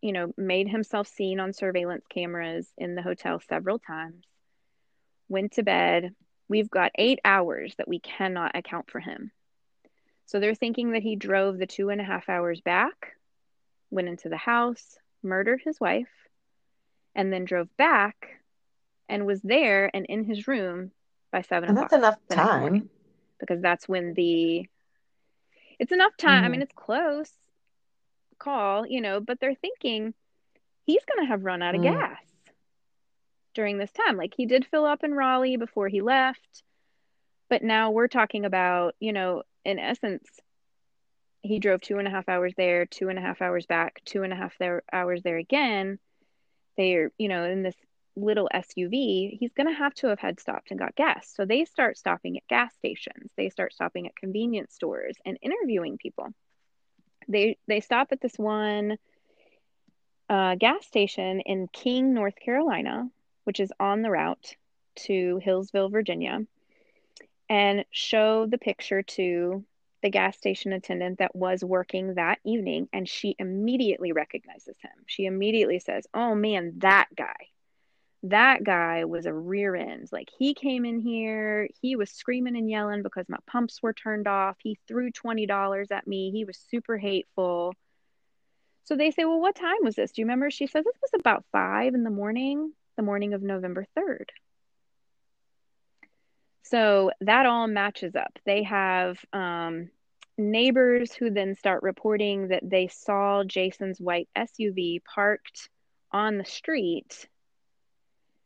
you 0.00 0.12
know, 0.12 0.32
made 0.36 0.68
himself 0.68 1.08
seen 1.08 1.40
on 1.40 1.52
surveillance 1.52 2.04
cameras 2.08 2.72
in 2.78 2.94
the 2.94 3.02
hotel 3.02 3.40
several 3.40 3.78
times, 3.78 4.24
went 5.28 5.52
to 5.52 5.62
bed. 5.62 6.14
We've 6.48 6.70
got 6.70 6.92
eight 6.96 7.18
hours 7.24 7.74
that 7.76 7.88
we 7.88 7.98
cannot 8.00 8.56
account 8.56 8.90
for 8.90 9.00
him. 9.00 9.32
So 10.26 10.38
they're 10.40 10.54
thinking 10.54 10.92
that 10.92 11.02
he 11.02 11.16
drove 11.16 11.58
the 11.58 11.66
two 11.66 11.88
and 11.90 12.00
a 12.00 12.04
half 12.04 12.28
hours 12.28 12.60
back 12.60 13.12
went 13.90 14.08
into 14.08 14.28
the 14.28 14.36
house, 14.36 14.98
murdered 15.22 15.60
his 15.64 15.80
wife, 15.80 16.28
and 17.14 17.32
then 17.32 17.44
drove 17.44 17.68
back 17.76 18.40
and 19.08 19.26
was 19.26 19.42
there 19.42 19.90
and 19.94 20.06
in 20.06 20.24
his 20.24 20.46
room 20.46 20.92
by 21.32 21.42
seven 21.42 21.68
And 21.68 21.76
o'clock 21.76 21.92
that's 21.92 21.92
enough 21.92 22.18
time. 22.28 22.58
morning 22.58 22.88
because 23.38 23.60
that's 23.60 23.88
when 23.88 24.14
the 24.14 24.68
it's 25.78 25.92
enough 25.92 26.16
time. 26.16 26.44
I 26.44 26.48
mean, 26.48 26.62
it's 26.62 26.72
close 26.74 27.32
call, 28.38 28.86
you 28.86 29.00
know, 29.00 29.20
but 29.20 29.40
they're 29.40 29.54
thinking 29.54 30.14
he's 30.84 31.04
going 31.04 31.24
to 31.26 31.30
have 31.30 31.44
run 31.44 31.62
out 31.62 31.74
of 31.74 31.80
Mm. 31.80 31.82
gas 31.82 32.35
during 33.56 33.78
this 33.78 33.90
time. 33.90 34.16
Like 34.16 34.34
he 34.36 34.46
did 34.46 34.66
fill 34.66 34.84
up 34.84 35.02
in 35.02 35.12
Raleigh 35.12 35.56
before 35.56 35.88
he 35.88 36.02
left, 36.02 36.62
but 37.50 37.64
now 37.64 37.90
we're 37.90 38.06
talking 38.06 38.44
about, 38.44 38.94
you 39.00 39.12
know, 39.12 39.42
in 39.64 39.80
essence, 39.80 40.28
he 41.42 41.58
drove 41.58 41.80
two 41.80 41.98
and 41.98 42.06
a 42.06 42.10
half 42.10 42.28
hours 42.28 42.52
there, 42.56 42.86
two 42.86 43.08
and 43.08 43.18
a 43.18 43.22
half 43.22 43.42
hours 43.42 43.66
back, 43.66 44.00
two 44.04 44.22
and 44.22 44.32
a 44.32 44.36
half 44.36 44.56
there, 44.58 44.82
hours 44.92 45.22
there 45.22 45.38
again. 45.38 45.98
They're, 46.76 47.10
you 47.18 47.28
know, 47.28 47.44
in 47.44 47.62
this 47.62 47.76
little 48.14 48.48
SUV, 48.52 49.38
he's 49.38 49.52
going 49.52 49.68
to 49.68 49.74
have 49.78 49.94
to 49.94 50.08
have 50.08 50.18
had 50.18 50.40
stopped 50.40 50.70
and 50.70 50.78
got 50.78 50.94
gas. 50.94 51.32
So 51.34 51.44
they 51.44 51.64
start 51.64 51.98
stopping 51.98 52.36
at 52.36 52.48
gas 52.48 52.74
stations. 52.74 53.30
They 53.36 53.50
start 53.50 53.72
stopping 53.72 54.06
at 54.06 54.16
convenience 54.16 54.74
stores 54.74 55.16
and 55.24 55.38
interviewing 55.40 55.98
people. 55.98 56.28
They 57.28 57.58
they 57.66 57.80
stop 57.80 58.08
at 58.12 58.20
this 58.20 58.36
one 58.36 58.98
uh, 60.28 60.54
gas 60.56 60.86
station 60.86 61.40
in 61.40 61.68
King, 61.68 62.14
North 62.14 62.36
Carolina, 62.36 63.08
which 63.46 63.60
is 63.60 63.72
on 63.78 64.02
the 64.02 64.10
route 64.10 64.56
to 64.96 65.40
Hillsville, 65.44 65.90
Virginia, 65.90 66.40
and 67.48 67.84
show 67.92 68.46
the 68.46 68.58
picture 68.58 69.02
to 69.02 69.64
the 70.02 70.10
gas 70.10 70.36
station 70.36 70.72
attendant 70.72 71.18
that 71.18 71.36
was 71.36 71.64
working 71.64 72.14
that 72.14 72.38
evening. 72.44 72.88
And 72.92 73.08
she 73.08 73.36
immediately 73.38 74.12
recognizes 74.12 74.76
him. 74.82 74.90
She 75.06 75.26
immediately 75.26 75.78
says, 75.78 76.06
Oh 76.12 76.34
man, 76.34 76.74
that 76.78 77.06
guy. 77.16 77.34
That 78.24 78.64
guy 78.64 79.04
was 79.04 79.26
a 79.26 79.32
rear 79.32 79.76
end. 79.76 80.08
Like 80.10 80.28
he 80.36 80.54
came 80.54 80.84
in 80.84 80.98
here, 80.98 81.68
he 81.80 81.94
was 81.94 82.10
screaming 82.10 82.56
and 82.56 82.68
yelling 82.68 83.04
because 83.04 83.28
my 83.28 83.38
pumps 83.46 83.80
were 83.80 83.92
turned 83.92 84.26
off. 84.26 84.56
He 84.58 84.76
threw 84.88 85.12
$20 85.12 85.92
at 85.92 86.06
me. 86.08 86.32
He 86.32 86.44
was 86.44 86.58
super 86.70 86.98
hateful. 86.98 87.74
So 88.84 88.96
they 88.96 89.12
say, 89.12 89.24
Well, 89.24 89.40
what 89.40 89.54
time 89.54 89.78
was 89.82 89.94
this? 89.94 90.10
Do 90.10 90.22
you 90.22 90.26
remember? 90.26 90.50
She 90.50 90.66
says 90.66 90.84
This 90.84 90.98
was 91.00 91.20
about 91.20 91.44
five 91.52 91.94
in 91.94 92.02
the 92.02 92.10
morning, 92.10 92.72
the 92.96 93.02
morning 93.02 93.34
of 93.34 93.42
November 93.42 93.86
3rd. 93.96 94.28
So 96.62 97.12
that 97.20 97.46
all 97.46 97.68
matches 97.68 98.16
up. 98.16 98.38
They 98.44 98.64
have 98.64 99.18
um, 99.32 99.90
neighbors 100.36 101.12
who 101.12 101.30
then 101.30 101.54
start 101.54 101.82
reporting 101.82 102.48
that 102.48 102.68
they 102.68 102.88
saw 102.88 103.44
Jason's 103.44 104.00
white 104.00 104.28
SUV 104.36 105.02
parked 105.04 105.68
on 106.10 106.38
the 106.38 106.44
street, 106.44 107.28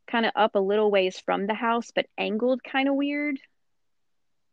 kind 0.07 0.27
of 0.27 0.33
up 0.35 0.55
a 0.55 0.61
little 0.61 0.91
ways 0.91 1.19
from 1.19 1.47
the 1.47 1.55
house, 1.55 1.93
but 1.95 2.07
angled 2.19 2.63
kind 2.63 2.89
of 2.89 2.95
weird, 2.95 3.39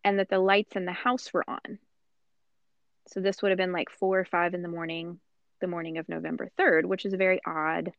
and 0.04 0.20
that 0.20 0.30
the 0.30 0.39
lights 0.39 0.76
in 0.76 0.86
the 0.86 0.93
house 0.93 1.34
were 1.34 1.43
on. 1.48 1.80
So 3.08 3.20
this 3.20 3.41
would 3.41 3.52
have 3.52 3.58
been 3.58 3.72
like 3.72 3.89
four 3.89 4.20
or 4.20 4.26
five 4.26 4.54
in 4.54 4.62
the 4.62 4.68
morning, 4.68 5.20
the 5.62 5.68
morning 5.68 5.98
of 5.98 6.10
November 6.10 6.50
3rd, 6.60 6.86
which 6.86 7.06
is 7.06 7.14
very 7.14 7.39
odd. 7.45 7.91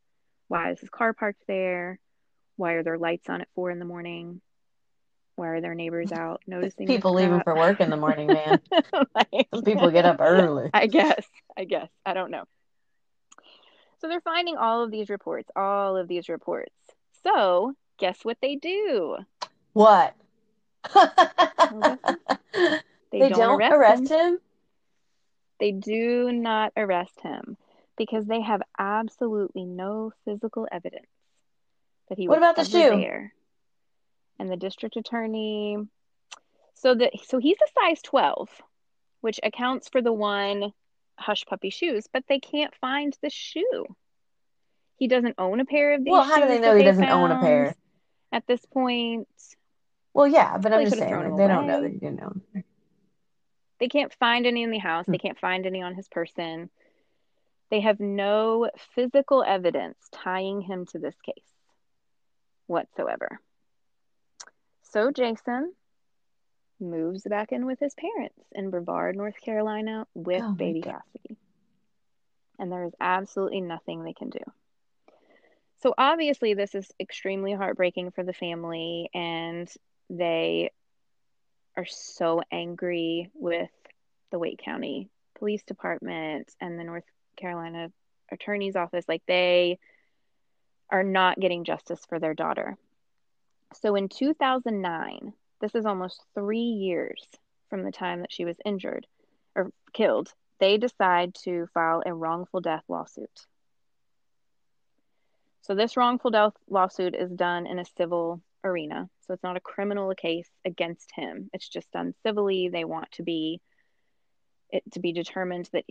Why 0.48 0.72
is 0.72 0.80
his 0.80 0.90
car 0.90 1.12
parked 1.12 1.42
there? 1.46 1.98
Why 2.56 2.72
are 2.72 2.82
there 2.82 2.98
lights 2.98 3.28
on 3.28 3.42
at 3.42 3.48
four 3.54 3.70
in 3.70 3.78
the 3.78 3.84
morning? 3.84 4.40
Why 5.36 5.48
are 5.48 5.60
their 5.60 5.74
neighbors 5.74 6.10
out 6.16 6.42
noticing 6.46 6.86
People 6.86 7.14
leaving 7.14 7.40
for 7.42 7.54
work 7.54 7.80
in 7.80 7.90
the 7.90 7.96
morning, 7.96 8.26
man. 8.26 8.60
Like- 9.14 9.64
people 9.64 9.90
get 9.90 10.04
up 10.04 10.16
early. 10.20 10.70
I 10.74 10.86
guess. 10.86 11.24
I 11.56 11.64
guess. 11.64 11.88
I 12.04 12.14
don't 12.14 12.30
know. 12.30 12.44
So 14.00 14.08
they're 14.08 14.20
finding 14.20 14.56
all 14.56 14.84
of 14.84 14.90
these 14.90 15.10
reports, 15.10 15.50
all 15.56 15.96
of 15.96 16.08
these 16.08 16.28
reports. 16.28 16.72
So 17.24 17.74
guess 17.98 18.24
what 18.24 18.38
they 18.40 18.56
do? 18.56 19.16
What? 19.72 20.14
They, 20.94 21.00
They 23.10 23.28
don't, 23.30 23.38
don't 23.38 23.60
arrest, 23.60 23.74
arrest 23.74 24.08
him. 24.10 24.18
him? 24.34 24.38
They 25.60 25.72
do 25.72 26.30
not 26.30 26.72
arrest 26.76 27.20
him 27.22 27.56
because 27.98 28.24
they 28.26 28.40
have 28.40 28.62
absolutely 28.78 29.64
no 29.64 30.12
physical 30.24 30.66
evidence 30.70 31.06
that 32.08 32.16
he 32.16 32.26
What 32.28 32.40
was 32.40 32.50
about 32.50 32.56
the 32.56 32.64
shoe? 32.64 32.88
there. 32.96 33.34
And 34.38 34.48
the 34.50 34.56
district 34.56 34.96
attorney, 34.96 35.76
so 36.74 36.94
that 36.94 37.10
so 37.26 37.38
he's 37.38 37.56
a 37.62 37.80
size 37.80 38.00
12, 38.02 38.48
which 39.20 39.40
accounts 39.42 39.88
for 39.88 40.00
the 40.00 40.12
one 40.12 40.72
hush 41.16 41.44
puppy 41.44 41.70
shoes, 41.70 42.06
but 42.12 42.22
they 42.28 42.38
can't 42.38 42.72
find 42.80 43.16
the 43.20 43.30
shoe. 43.30 43.84
He 44.96 45.08
doesn't 45.08 45.34
own 45.38 45.58
a 45.58 45.64
pair 45.64 45.94
of 45.94 46.04
these 46.04 46.12
Well, 46.12 46.22
how 46.22 46.40
do 46.40 46.46
they 46.46 46.60
know 46.60 46.76
he 46.76 46.84
doesn't 46.84 47.04
own 47.04 47.32
a 47.32 47.40
pair? 47.40 47.74
At 48.30 48.46
this 48.46 48.64
point, 48.66 49.28
Well, 50.14 50.28
yeah, 50.28 50.56
but 50.58 50.72
I'm 50.72 50.84
just 50.84 50.98
saying, 50.98 51.12
like, 51.12 51.36
they 51.36 51.48
don't 51.48 51.66
know 51.66 51.82
that 51.82 51.90
he 51.90 51.98
didn't 51.98 52.22
own. 52.22 52.42
They 53.80 53.88
can't 53.88 54.12
find 54.14 54.46
any 54.46 54.62
in 54.62 54.70
the 54.70 54.78
house. 54.78 55.06
Hmm. 55.06 55.12
They 55.12 55.18
can't 55.18 55.38
find 55.38 55.66
any 55.66 55.82
on 55.82 55.94
his 55.94 56.08
person. 56.08 56.70
They 57.70 57.80
have 57.80 58.00
no 58.00 58.70
physical 58.94 59.44
evidence 59.46 59.98
tying 60.10 60.60
him 60.62 60.86
to 60.86 60.98
this 60.98 61.16
case 61.24 61.44
whatsoever. 62.66 63.40
So 64.82 65.10
Jason 65.10 65.74
moves 66.80 67.24
back 67.24 67.52
in 67.52 67.66
with 67.66 67.78
his 67.80 67.94
parents 67.94 68.38
in 68.52 68.70
Brevard, 68.70 69.16
North 69.16 69.40
Carolina, 69.40 70.06
with 70.14 70.42
Oh 70.42 70.52
baby 70.52 70.80
God. 70.80 71.00
Cassidy. 71.12 71.36
And 72.58 72.72
there 72.72 72.84
is 72.84 72.94
absolutely 73.00 73.60
nothing 73.60 74.02
they 74.02 74.12
can 74.14 74.30
do. 74.30 74.40
So 75.82 75.94
obviously, 75.96 76.54
this 76.54 76.74
is 76.74 76.90
extremely 76.98 77.52
heartbreaking 77.52 78.10
for 78.10 78.24
the 78.24 78.32
family, 78.32 79.10
and 79.14 79.72
they 80.10 80.70
are 81.76 81.86
so 81.86 82.42
angry 82.50 83.30
with 83.34 83.70
the 84.30 84.38
Wake 84.38 84.58
County 84.58 85.08
Police 85.38 85.62
Department 85.62 86.52
and 86.60 86.78
the 86.78 86.84
North 86.84 87.04
Carolina 87.38 87.90
Attorney's 88.30 88.76
Office. 88.76 89.04
Like, 89.08 89.22
they 89.26 89.78
are 90.90 91.04
not 91.04 91.40
getting 91.40 91.64
justice 91.64 92.00
for 92.08 92.18
their 92.18 92.34
daughter. 92.34 92.76
So 93.74 93.94
in 93.94 94.08
2009, 94.08 95.32
this 95.60 95.74
is 95.74 95.86
almost 95.86 96.22
three 96.34 96.58
years 96.58 97.22
from 97.68 97.82
the 97.82 97.92
time 97.92 98.20
that 98.20 98.32
she 98.32 98.44
was 98.44 98.56
injured 98.64 99.06
or 99.54 99.70
killed, 99.92 100.32
they 100.60 100.78
decide 100.78 101.34
to 101.44 101.68
file 101.74 102.02
a 102.04 102.14
wrongful 102.14 102.60
death 102.60 102.84
lawsuit. 102.88 103.46
So 105.62 105.74
this 105.74 105.96
wrongful 105.96 106.30
death 106.30 106.54
lawsuit 106.68 107.14
is 107.14 107.30
done 107.30 107.66
in 107.66 107.78
a 107.78 107.84
civil 107.96 108.40
arena. 108.64 109.08
So 109.26 109.34
it's 109.34 109.42
not 109.42 109.56
a 109.56 109.60
criminal 109.60 110.14
case 110.14 110.48
against 110.64 111.10
him. 111.14 111.50
It's 111.52 111.68
just 111.68 111.90
done 111.92 112.14
civilly. 112.22 112.68
They 112.68 112.84
want 112.84 113.12
to 113.12 113.22
be 113.22 113.60
it 114.70 114.82
to 114.92 115.00
be 115.00 115.12
determined 115.12 115.68
that 115.72 115.84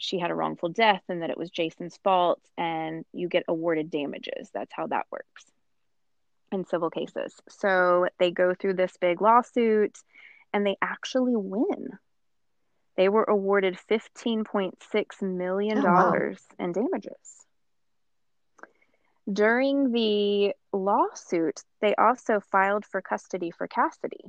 she 0.00 0.18
had 0.18 0.30
a 0.30 0.34
wrongful 0.34 0.70
death 0.70 1.02
and 1.08 1.22
that 1.22 1.30
it 1.30 1.38
was 1.38 1.50
Jason's 1.50 1.98
fault 2.02 2.40
and 2.56 3.04
you 3.12 3.28
get 3.28 3.44
awarded 3.48 3.90
damages. 3.90 4.50
That's 4.52 4.72
how 4.74 4.86
that 4.88 5.06
works 5.10 5.44
in 6.52 6.64
civil 6.66 6.90
cases. 6.90 7.34
So 7.48 8.08
they 8.18 8.30
go 8.30 8.54
through 8.54 8.74
this 8.74 8.96
big 9.00 9.20
lawsuit 9.20 9.96
and 10.52 10.66
they 10.66 10.76
actually 10.82 11.36
win. 11.36 11.90
They 12.96 13.08
were 13.08 13.24
awarded 13.24 13.78
$15.6 13.90 15.22
million 15.22 15.78
Oh, 15.78 15.82
wow. 15.84 16.32
in 16.58 16.72
damages. 16.72 17.46
During 19.32 19.92
the 19.92 20.54
lawsuit, 20.72 21.60
they 21.80 21.94
also 21.94 22.40
filed 22.40 22.84
for 22.84 23.00
custody 23.00 23.50
for 23.50 23.68
Cassidy. 23.68 24.24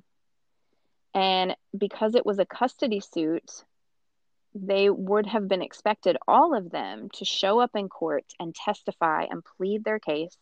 And 1.14 1.56
because 1.78 2.16
it 2.16 2.26
was 2.26 2.40
a 2.40 2.46
custody 2.46 3.00
suit, 3.00 3.66
they 4.54 4.90
would 4.90 5.28
have 5.28 5.48
been 5.48 5.62
expected, 5.62 6.18
all 6.28 6.56
of 6.56 6.72
them, 6.72 7.10
to 7.14 7.26
show 7.26 7.60
up 7.60 7.72
in 7.76 7.90
court 7.90 8.26
and 8.40 8.54
testify 8.54 9.26
and 9.30 9.44
plead 9.58 9.84
their 9.84 10.00
case. 10.00 10.38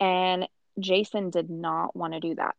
And 0.00 0.48
Jason 0.78 1.30
did 1.30 1.50
not 1.50 1.94
want 1.94 2.14
to 2.14 2.20
do 2.20 2.34
that. 2.36 2.54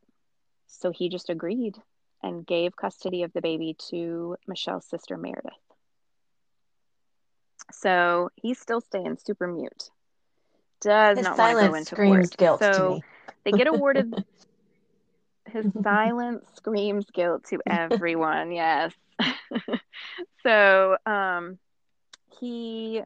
So 0.67 0.91
he 0.91 1.09
just 1.09 1.29
agreed 1.29 1.75
and 2.21 2.45
gave 2.45 2.75
custody 2.75 3.23
of 3.23 3.33
the 3.33 3.41
baby 3.41 3.75
to 3.89 4.37
Michelle's 4.47 4.85
sister 4.85 5.17
Meredith. 5.17 5.53
So 7.71 8.29
he's 8.35 8.59
still 8.59 8.81
staying 8.81 9.17
super 9.17 9.47
mute. 9.47 9.89
Does 10.81 11.17
His 11.17 11.25
not 11.25 11.37
want 11.37 11.57
to 11.57 11.65
go 11.65 11.73
into 11.75 11.95
court. 11.95 12.37
guilt 12.37 12.59
to 12.59 12.65
so 12.65 13.01
they 13.43 13.51
get 13.51 13.67
awarded 13.67 14.13
his 15.45 15.65
silence 15.81 16.45
screams 16.55 17.05
guilt 17.11 17.45
to 17.45 17.59
everyone 17.69 18.51
yes 18.51 18.93
so 20.43 20.97
um 21.05 21.57
he 22.39 23.01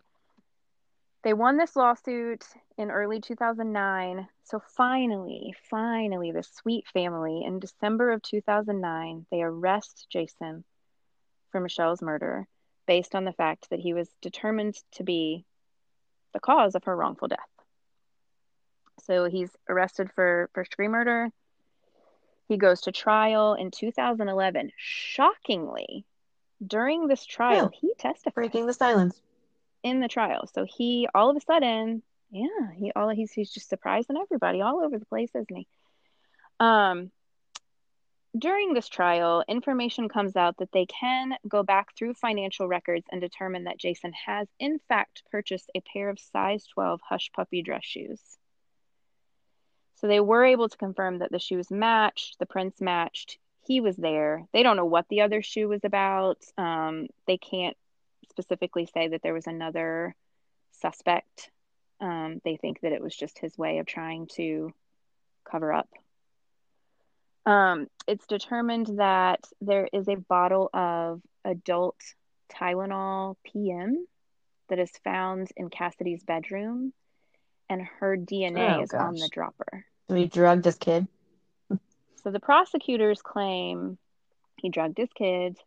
they 1.24 1.34
won 1.34 1.58
this 1.58 1.76
lawsuit 1.76 2.46
in 2.78 2.92
early 2.92 3.20
2009 3.20 4.28
so 4.44 4.62
finally 4.76 5.54
finally 5.70 6.32
the 6.32 6.44
sweet 6.44 6.86
family 6.94 7.44
in 7.46 7.60
december 7.60 8.12
of 8.12 8.22
2009 8.22 9.26
they 9.32 9.42
arrest 9.42 10.08
jason 10.10 10.64
for 11.52 11.60
michelle's 11.60 12.02
murder 12.02 12.48
based 12.88 13.14
on 13.14 13.26
the 13.26 13.34
fact 13.34 13.70
that 13.70 13.80
he 13.80 13.94
was 13.94 14.10
determined 14.22 14.76
to 14.94 15.04
be 15.04 15.46
the 16.34 16.40
cause 16.40 16.74
of 16.74 16.84
her 16.86 16.96
wrongful 16.96 17.28
death. 17.28 17.40
So 19.04 19.26
he's 19.30 19.52
arrested 19.70 20.10
for 20.16 20.50
first 20.54 20.72
degree 20.72 20.88
murder 20.88 21.30
he 22.48 22.58
goes 22.58 22.82
to 22.82 22.92
trial 22.92 23.54
in 23.54 23.72
2011. 23.72 24.72
Shockingly, 24.78 26.06
during 26.66 27.08
this 27.08 27.26
trial, 27.26 27.70
he 27.74 27.94
testified 27.98 28.34
Breaking 28.36 28.66
the 28.66 28.74
silence. 28.74 29.22
in 29.84 30.00
the 30.00 30.08
trial. 30.08 30.48
So 30.54 30.66
he 30.66 31.08
all 31.14 31.30
of 31.30 31.38
a 31.38 31.42
sudden, 31.42 32.02
yeah, 32.32 32.72
he 32.76 32.92
all 32.96 33.10
he's 33.10 33.32
he's 33.32 33.52
just 33.52 33.70
surprising 33.70 34.18
everybody 34.18 34.62
all 34.62 34.84
over 34.84 34.98
the 34.98 35.06
place, 35.06 35.30
isn't 35.36 35.56
he? 35.56 35.68
Um 36.60 37.12
during 38.38 38.74
this 38.74 38.88
trial, 38.88 39.44
information 39.48 40.10
comes 40.10 40.36
out 40.36 40.58
that 40.58 40.72
they 40.72 40.86
can 40.86 41.34
go 41.48 41.64
back 41.64 41.96
through 41.96 42.14
financial 42.14 42.68
records 42.68 43.06
and 43.12 43.20
determine 43.20 43.64
that 43.64 43.80
Jason 43.80 44.14
has 44.14 44.48
in 44.60 44.80
fact 44.88 45.24
purchased 45.32 45.72
a 45.74 45.82
pair 45.82 46.10
of 46.10 46.20
size 46.20 46.66
12 46.74 47.00
hush 47.08 47.32
puppy 47.36 47.62
dress 47.64 47.84
shoes. 47.84 48.37
So 50.00 50.08
they 50.08 50.20
were 50.20 50.46
able 50.46 50.70
to 50.70 50.78
confirm 50.78 51.20
that 51.20 51.32
the 51.32 51.40
shoes 51.40 51.72
matched, 51.72 52.38
the 52.40 52.46
prints 52.46 52.82
matched. 52.82 53.38
He 53.66 53.82
was 53.82 53.98
there. 53.98 54.46
They 54.54 54.64
don't 54.64 54.78
know 54.78 54.86
what 54.86 55.08
the 55.10 55.22
other 55.22 55.42
shoe 55.42 55.68
was 55.68 55.84
about. 55.84 56.38
Um, 56.58 57.08
they 57.26 57.38
can't 57.38 57.76
specifically 58.30 58.88
say 58.94 59.10
that 59.10 59.22
there 59.24 59.34
was 59.34 59.48
another 59.48 60.16
suspect. 60.72 61.50
Um, 62.00 62.42
they 62.46 62.58
think 62.58 62.82
that 62.82 62.92
it 62.92 63.02
was 63.02 63.16
just 63.16 63.40
his 63.40 63.58
way 63.58 63.80
of 63.80 63.88
trying 63.88 64.28
to 64.36 64.72
cover 65.50 65.74
up. 65.74 65.90
Um, 67.46 67.88
it's 68.08 68.28
determined 68.28 68.98
that 68.98 69.40
there 69.62 69.88
is 69.92 70.08
a 70.08 70.16
bottle 70.16 70.70
of 70.74 71.22
adult 71.44 71.96
Tylenol 72.52 73.36
PM 73.44 74.06
that 74.70 74.80
is 74.80 74.92
found 75.04 75.50
in 75.56 75.70
Cassidy's 75.70 76.24
bedroom, 76.24 76.94
and 77.70 77.82
her 78.00 78.18
DNA 78.18 78.78
Oh, 78.78 78.82
is 78.82 78.94
on 78.94 79.16
the 79.16 79.30
dropper. 79.32 79.86
So 80.10 80.16
he 80.16 80.28
drugged 80.28 80.66
his 80.66 80.76
kid. 80.76 81.08
So 82.24 82.32
the 82.32 82.40
prosecutors 82.42 83.22
claim 83.22 83.98
he 84.58 84.68
drugged 84.70 84.98
his 84.98 85.10
kid 85.16 85.58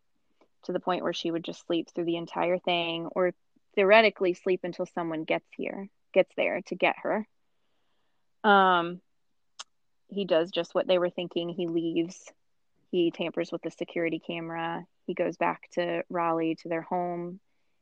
to 0.63 0.71
the 0.71 0.79
point 0.79 1.01
where 1.01 1.13
she 1.13 1.31
would 1.31 1.43
just 1.43 1.65
sleep 1.65 1.89
through 1.89 2.05
the 2.05 2.17
entire 2.17 2.59
thing, 2.59 3.07
or 3.15 3.33
theoretically 3.73 4.35
sleep 4.35 4.59
until 4.63 4.85
someone 4.85 5.23
gets 5.23 5.47
here, 5.57 5.89
gets 6.13 6.31
there 6.35 6.61
to 6.67 6.75
get 6.75 6.97
her. 7.01 7.25
Um, 8.43 9.01
he 10.09 10.25
does 10.25 10.51
just 10.51 10.75
what 10.75 10.85
they 10.87 10.99
were 10.99 11.09
thinking. 11.09 11.49
He 11.49 11.67
leaves. 11.67 12.31
He 12.91 13.09
tampers 13.09 13.51
with 13.51 13.61
the 13.63 13.71
security 13.71 14.19
camera. 14.19 14.85
He 15.07 15.13
goes 15.15 15.37
back 15.37 15.69
to 15.71 16.03
Raleigh 16.09 16.55
to 16.61 16.69
their 16.69 16.81
home. 16.81 17.39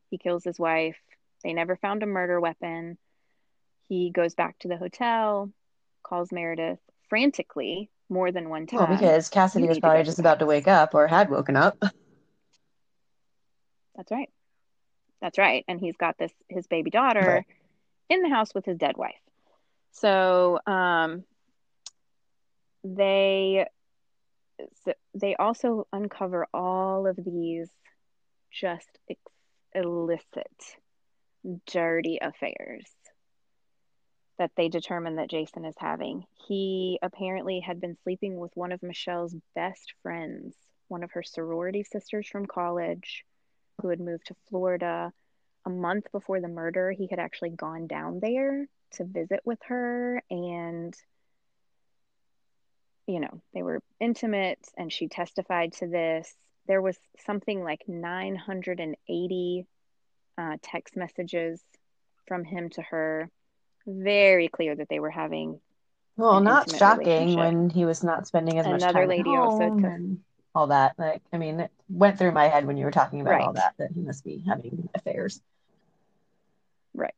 He 0.09 0.17
kills 0.17 0.43
his 0.43 0.59
wife. 0.59 0.97
They 1.43 1.51
never 1.53 1.75
found 1.75 2.03
a 2.03 2.05
murder 2.05 2.39
weapon. 2.39 2.97
He 3.89 4.11
goes 4.11 4.35
back 4.35 4.57
to 4.59 4.67
the 4.67 4.77
hotel, 4.77 5.51
calls 6.03 6.31
Meredith 6.31 6.79
frantically 7.09 7.89
more 8.07 8.31
than 8.31 8.49
one 8.49 8.67
time. 8.67 8.79
Well, 8.79 8.87
because 8.87 9.29
Cassidy 9.29 9.67
was 9.67 9.79
probably 9.79 10.03
just 10.03 10.19
about 10.19 10.39
to 10.39 10.45
wake 10.45 10.67
up 10.67 10.93
or 10.93 11.07
had 11.07 11.29
woken 11.29 11.55
up. 11.57 11.77
That's 13.95 14.11
right. 14.11 14.29
That's 15.21 15.37
right. 15.37 15.65
And 15.67 15.79
he's 15.79 15.97
got 15.97 16.17
this 16.17 16.31
his 16.47 16.67
baby 16.67 16.89
daughter 16.89 17.25
Right. 17.25 17.45
in 18.09 18.21
the 18.21 18.29
house 18.29 18.53
with 18.53 18.65
his 18.65 18.77
dead 18.77 18.95
wife. 18.95 19.19
So 19.91 20.59
um 20.65 21.23
they 22.83 23.65
so 24.85 24.93
they 25.13 25.35
also 25.35 25.87
uncover 25.91 26.47
all 26.53 27.07
of 27.07 27.17
these 27.17 27.69
just 28.51 28.89
ex- 29.09 29.19
illicit, 29.73 30.47
dirty 31.65 32.19
affairs 32.21 32.85
that 34.39 34.51
they 34.55 34.69
determine 34.69 35.17
that 35.17 35.29
Jason 35.29 35.65
is 35.65 35.75
having. 35.77 36.25
He 36.47 36.97
apparently 37.01 37.59
had 37.59 37.79
been 37.79 37.97
sleeping 38.03 38.39
with 38.39 38.55
one 38.55 38.71
of 38.71 38.81
Michelle's 38.81 39.35
best 39.53 39.93
friends, 40.01 40.55
one 40.87 41.03
of 41.03 41.11
her 41.11 41.21
sorority 41.21 41.83
sisters 41.83 42.27
from 42.27 42.47
college, 42.47 43.25
who 43.81 43.89
had 43.89 43.99
moved 43.99 44.27
to 44.27 44.35
Florida. 44.49 45.11
A 45.65 45.69
month 45.69 46.11
before 46.11 46.39
the 46.39 46.47
murder, 46.47 46.91
he 46.91 47.07
had 47.07 47.19
actually 47.19 47.51
gone 47.51 47.85
down 47.85 48.21
there 48.21 48.65
to 48.93 49.03
visit 49.03 49.41
with 49.45 49.59
her 49.67 50.23
and 50.31 50.95
you 53.05 53.19
know, 53.19 53.41
they 53.55 53.63
were 53.63 53.81
intimate 53.99 54.59
and 54.77 54.93
she 54.93 55.07
testified 55.07 55.73
to 55.73 55.87
this. 55.87 56.31
There 56.67 56.81
was 56.81 56.97
something 57.25 57.63
like 57.63 57.81
980 57.87 59.65
uh, 60.37 60.57
text 60.61 60.95
messages 60.95 61.59
from 62.27 62.43
him 62.43 62.69
to 62.69 62.83
her. 62.83 63.31
Very 63.89 64.47
clear 64.47 64.75
that 64.75 64.89
they 64.89 64.99
were 64.99 65.09
having. 65.09 65.59
Well, 66.15 66.41
not 66.41 66.69
shocking 66.69 67.35
when 67.35 67.69
he 67.69 67.85
was 67.85 68.03
not 68.03 68.27
spending 68.27 68.59
as 68.59 68.65
Another 68.65 68.85
much 68.85 68.93
time 68.93 69.07
lady 69.07 69.29
at 69.31 69.37
home 69.37 69.61
also 69.61 69.87
and 69.87 70.19
all 70.53 70.67
that. 70.67 70.93
Like, 70.97 71.21
I 71.31 71.37
mean, 71.37 71.61
it 71.61 71.71
went 71.87 72.17
through 72.17 72.33
my 72.33 72.47
head 72.49 72.65
when 72.65 72.77
you 72.77 72.85
were 72.85 72.91
talking 72.91 73.21
about 73.21 73.31
right. 73.31 73.45
all 73.45 73.53
that 73.53 73.75
that 73.79 73.91
he 73.93 74.01
must 74.01 74.23
be 74.23 74.43
having 74.47 74.89
affairs. 74.93 75.41
Right. 76.93 77.13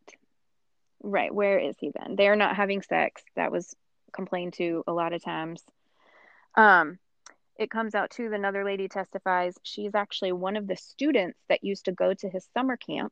Right. 1.02 1.34
Where 1.34 1.58
is 1.58 1.76
he 1.80 1.92
then? 2.00 2.16
They're 2.16 2.36
not 2.36 2.56
having 2.56 2.84
sex. 2.84 3.24
That 3.36 3.52
was 3.52 3.76
complained 4.14 4.54
to 4.54 4.84
a 4.88 4.94
lot 4.94 5.14
of 5.14 5.24
times. 5.24 5.64
Um, 6.56 7.00
it 7.58 7.70
comes 7.70 7.96
out 7.96 8.12
too, 8.12 8.32
another 8.34 8.64
lady 8.64 8.88
testifies. 8.88 9.56
She's 9.64 9.96
actually 9.96 10.32
one 10.32 10.58
of 10.58 10.68
the 10.68 10.76
students 10.76 11.40
that 11.50 11.64
used 11.64 11.86
to 11.86 11.92
go 11.92 12.14
to 12.14 12.30
his 12.30 12.48
summer 12.54 12.78
camp 12.78 13.12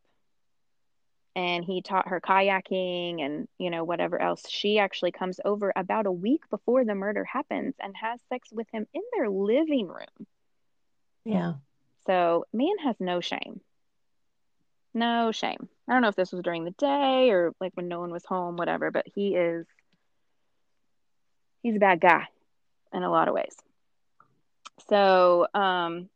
and 1.35 1.63
he 1.63 1.81
taught 1.81 2.09
her 2.09 2.19
kayaking 2.19 3.21
and 3.21 3.47
you 3.57 3.69
know 3.69 3.83
whatever 3.83 4.21
else. 4.21 4.47
She 4.49 4.79
actually 4.79 5.11
comes 5.11 5.39
over 5.43 5.71
about 5.75 6.05
a 6.05 6.11
week 6.11 6.41
before 6.49 6.85
the 6.85 6.95
murder 6.95 7.23
happens 7.23 7.75
and 7.79 7.95
has 7.97 8.19
sex 8.29 8.49
with 8.51 8.67
him 8.71 8.87
in 8.93 9.01
their 9.15 9.29
living 9.29 9.87
room. 9.87 10.27
Yeah. 11.25 11.53
So 12.07 12.45
man 12.53 12.77
has 12.83 12.95
no 12.99 13.21
shame. 13.21 13.61
No 14.93 15.31
shame. 15.31 15.69
I 15.87 15.93
don't 15.93 16.01
know 16.01 16.07
if 16.07 16.15
this 16.15 16.31
was 16.31 16.41
during 16.41 16.65
the 16.65 16.71
day 16.71 17.29
or 17.29 17.53
like 17.59 17.73
when 17.75 17.87
no 17.87 17.99
one 17.99 18.11
was 18.11 18.25
home 18.25 18.57
whatever 18.57 18.91
but 18.91 19.05
he 19.13 19.35
is 19.35 19.65
he's 21.61 21.75
a 21.75 21.79
bad 21.79 21.99
guy 21.99 22.27
in 22.93 23.03
a 23.03 23.11
lot 23.11 23.27
of 23.27 23.33
ways. 23.33 23.55
So, 24.87 25.47
um, 25.53 26.09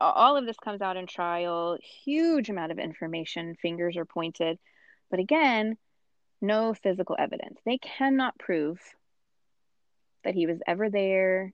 all 0.00 0.36
of 0.36 0.46
this 0.46 0.56
comes 0.56 0.80
out 0.80 0.96
in 0.96 1.06
trial, 1.06 1.78
huge 2.04 2.48
amount 2.48 2.72
of 2.72 2.78
information, 2.78 3.56
fingers 3.60 3.96
are 3.96 4.04
pointed. 4.04 4.58
But 5.10 5.20
again, 5.20 5.76
no 6.40 6.74
physical 6.74 7.16
evidence. 7.18 7.60
They 7.64 7.78
cannot 7.78 8.38
prove 8.38 8.80
that 10.24 10.34
he 10.34 10.46
was 10.46 10.58
ever 10.66 10.90
there, 10.90 11.52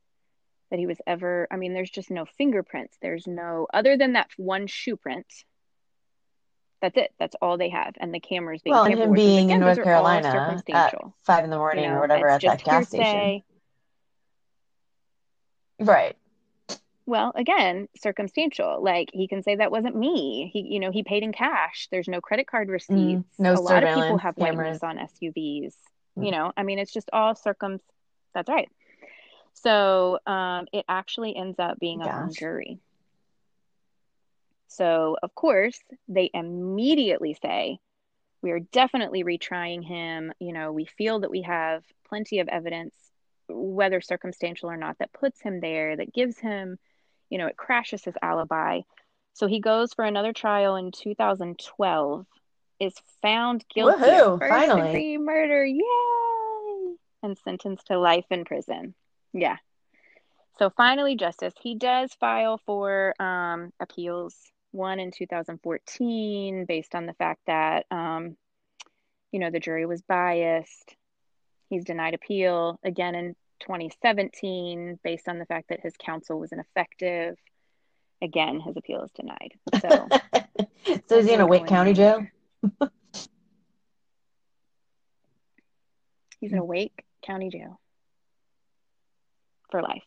that 0.70 0.78
he 0.78 0.86
was 0.86 0.99
ever, 1.07 1.47
I 1.51 1.57
mean, 1.57 1.74
there's 1.74 1.90
just 1.90 2.11
no 2.11 2.24
fingerprints. 2.24 2.97
There's 3.01 3.26
no, 3.26 3.66
other 3.72 3.97
than 3.97 4.14
that 4.14 4.28
one 4.36 4.66
shoe 4.66 4.97
print. 4.97 5.26
That's 6.82 6.97
it. 6.97 7.12
That's 7.18 7.34
all 7.40 7.57
they 7.57 7.70
have. 7.70 7.94
And 7.99 8.12
the 8.12 8.20
cameras 8.20 8.61
being 8.62 8.74
well, 8.74 8.84
and 8.84 8.99
him 8.99 9.12
being 9.12 9.51
in 9.51 9.61
North 9.61 9.82
Carolina 9.82 10.62
at 10.72 10.94
five 11.24 11.44
in 11.44 11.51
the 11.51 11.57
morning 11.57 11.84
you 11.84 11.90
know, 11.90 11.97
or 11.97 12.01
whatever 12.01 12.28
at 12.28 12.42
that 12.42 12.62
gas 12.62 12.90
hearsay. 12.92 13.42
station. 15.78 15.88
Right. 15.88 16.16
Well, 17.07 17.33
again, 17.37 17.89
circumstantial. 18.01 18.83
Like 18.83 19.11
he 19.13 19.29
can 19.29 19.43
say 19.43 19.57
that 19.57 19.71
wasn't 19.71 19.97
me. 19.97 20.51
He, 20.53 20.61
you 20.61 20.81
know, 20.81 20.91
he 20.91 21.05
paid 21.05 21.23
in 21.23 21.33
cash. 21.33 21.89
There's 21.91 22.09
no 22.09 22.21
credit 22.21 22.49
card 22.49 22.69
mm, 22.69 22.73
receipts. 22.73 22.99
Mm, 22.99 23.25
no 23.39 23.55
a 23.55 23.61
lot 23.61 23.85
of 23.85 23.95
people 23.95 24.19
have 24.19 24.37
cameras 24.37 24.83
on 24.83 24.99
SUVs. 24.99 25.75
Mm. 26.19 26.25
You 26.25 26.31
know, 26.33 26.53
I 26.57 26.65
mean, 26.65 26.79
it's 26.79 26.93
just 26.93 27.09
all 27.13 27.35
circum. 27.37 27.81
That's 28.35 28.49
right. 28.49 28.69
So 29.55 30.19
um, 30.27 30.67
it 30.73 30.85
actually 30.89 31.37
ends 31.37 31.59
up 31.59 31.79
being 31.79 32.03
a 32.03 32.11
hung 32.11 32.35
jury. 32.35 32.81
So 34.69 35.17
of 35.23 35.35
course 35.35 35.79
they 36.09 36.31
immediately 36.35 37.39
say, 37.41 37.79
we 38.43 38.51
are 38.51 38.61
definitely 38.61 39.25
retrying 39.25 39.83
him. 39.83 40.33
You 40.39 40.53
know, 40.53 40.73
we 40.73 40.85
feel 40.85 41.21
that 41.21 41.31
we 41.31 41.43
have 41.43 41.85
plenty 42.09 42.41
of 42.41 42.49
evidence 42.49 42.95
whether 43.49 44.01
circumstantial 44.01 44.71
or 44.71 44.77
not, 44.77 44.99
that 44.99 45.13
puts 45.13 45.41
him 45.41 45.61
there, 45.61 45.97
that 45.97 46.13
gives 46.13 46.39
him, 46.39 46.79
you 47.31 47.39
know, 47.39 47.47
it 47.47 47.57
crashes 47.57 48.05
his 48.05 48.14
alibi. 48.22 48.81
So 49.35 49.47
he 49.47 49.61
goes 49.61 49.93
for 49.93 50.05
another 50.05 50.33
trial 50.33 50.77
in 50.77 50.93
2012, 50.93 52.27
is 52.81 52.95
found 53.22 53.64
guilty 53.74 54.03
Woohoo, 54.03 54.35
of 54.35 54.39
first 54.41 54.51
finally. 54.51 54.83
degree 54.89 55.18
murder, 55.18 55.64
yay, 55.64 56.95
and 57.22 57.37
sentenced 57.39 57.87
to 57.87 57.99
life 57.99 58.27
in 58.31 58.45
prison. 58.45 58.95
Yeah. 59.33 59.57
So 60.59 60.70
finally, 60.70 61.16
justice. 61.16 61.55
He 61.61 61.74
does 61.74 62.14
file 62.14 62.61
for 62.64 63.14
um, 63.20 63.72
appeals. 63.81 64.35
One 64.72 65.01
in 65.01 65.11
2014, 65.11 66.66
based 66.66 66.95
on 66.95 67.07
the 67.07 67.14
fact 67.14 67.41
that, 67.47 67.87
um, 67.91 68.37
you 69.33 69.41
know, 69.41 69.51
the 69.51 69.61
jury 69.61 69.87
was 69.87 70.03
biased 70.03 70.97
He's 71.68 71.85
denied 71.85 72.14
appeal 72.14 72.79
again 72.85 73.14
in 73.14 73.37
2017 73.61 74.99
based 75.03 75.29
on 75.29 75.39
the 75.39 75.47
fact 75.47 75.69
that 75.69 75.81
his 75.81 75.95
counsel 75.99 76.39
was 76.39 76.53
ineffective. 76.53 77.37
Again, 78.23 78.61
his 78.61 78.77
appeal 78.77 79.03
is 79.03 79.11
denied. 79.13 79.55
So, 79.81 80.09
so 81.09 81.19
is 81.19 81.27
he 81.27 81.33
in 81.33 81.41
a 81.41 81.47
Wake 81.47 81.67
County 81.67 81.93
jail? 81.93 82.27
He's 86.41 86.53
in 86.53 86.59
a 86.59 86.65
Wake 86.65 87.05
County 87.25 87.51
jail 87.51 87.81
for 89.71 89.83
life. 89.83 90.03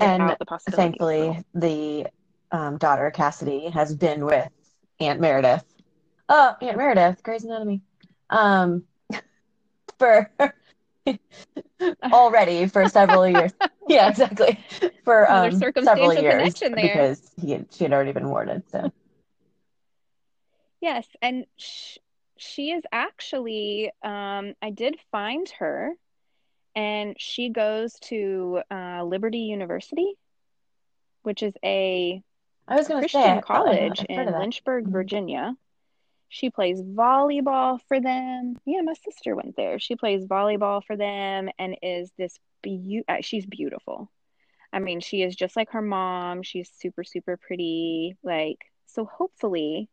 And 0.00 0.36
thankfully, 0.70 1.44
the 1.54 2.06
um, 2.52 2.78
daughter 2.78 3.10
Cassidy 3.10 3.68
has 3.70 3.94
been 3.94 4.24
with 4.24 4.48
Aunt 5.00 5.20
Meredith. 5.20 5.64
Oh, 6.28 6.54
Aunt 6.60 6.76
Meredith, 6.76 7.22
Grey's 7.22 7.44
Anatomy. 7.44 7.82
Um, 8.30 8.84
for 9.98 10.30
already 12.12 12.66
for 12.66 12.86
several 12.88 13.26
years. 13.28 13.52
Yeah, 13.88 14.10
exactly. 14.10 14.58
For 15.04 15.30
um, 15.30 15.52
several 15.82 16.12
years 16.12 16.54
because 16.74 17.32
he 17.40 17.52
had, 17.52 17.66
she 17.72 17.84
had 17.84 17.92
already 17.94 18.12
been 18.12 18.28
warned. 18.28 18.64
So 18.70 18.92
yes, 20.80 21.06
and 21.22 21.46
sh- 21.56 21.96
she 22.36 22.70
is 22.70 22.82
actually. 22.92 23.90
Um, 24.02 24.54
I 24.60 24.70
did 24.74 24.96
find 25.10 25.48
her, 25.58 25.94
and 26.74 27.16
she 27.18 27.48
goes 27.48 27.94
to 28.04 28.60
uh, 28.70 29.04
Liberty 29.04 29.38
University, 29.38 30.14
which 31.22 31.42
is 31.42 31.54
a 31.64 32.22
I 32.66 32.76
was 32.76 32.88
going 32.88 33.02
to 33.02 33.08
say 33.08 33.40
college 33.42 34.04
in 34.08 34.26
Lynchburg. 34.26 34.88
Virginia. 34.88 35.56
She 36.28 36.50
plays 36.50 36.82
volleyball 36.82 37.80
for 37.88 38.00
them. 38.00 38.56
Yeah, 38.66 38.82
my 38.82 38.94
sister 38.94 39.34
went 39.34 39.56
there. 39.56 39.78
She 39.78 39.96
plays 39.96 40.26
volleyball 40.26 40.82
for 40.84 40.96
them 40.96 41.48
and 41.58 41.76
is 41.82 42.10
this 42.18 42.38
be- 42.62 43.02
uh, 43.08 43.16
she's 43.20 43.46
beautiful. 43.46 44.10
I 44.72 44.80
mean, 44.80 45.00
she 45.00 45.22
is 45.22 45.34
just 45.34 45.56
like 45.56 45.70
her 45.70 45.80
mom. 45.80 46.42
She's 46.42 46.70
super 46.70 47.02
super 47.04 47.36
pretty. 47.36 48.16
Like, 48.22 48.58
so 48.86 49.04
hopefully 49.06 49.88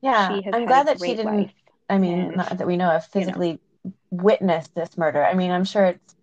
Yeah. 0.00 0.40
I'm 0.52 0.66
glad 0.66 0.86
that 0.86 1.00
she 1.00 1.14
didn't 1.14 1.36
life. 1.36 1.54
I 1.90 1.98
mean, 1.98 2.18
and, 2.18 2.36
not 2.36 2.56
that 2.58 2.66
we 2.66 2.76
know 2.76 2.90
of 2.90 3.04
physically 3.06 3.50
you 3.50 3.60
know, 3.84 3.92
witnessed 4.10 4.74
this 4.74 4.96
murder. 4.96 5.22
I 5.22 5.34
mean, 5.34 5.50
I'm 5.50 5.64
sure 5.64 5.84
it's 5.86 6.16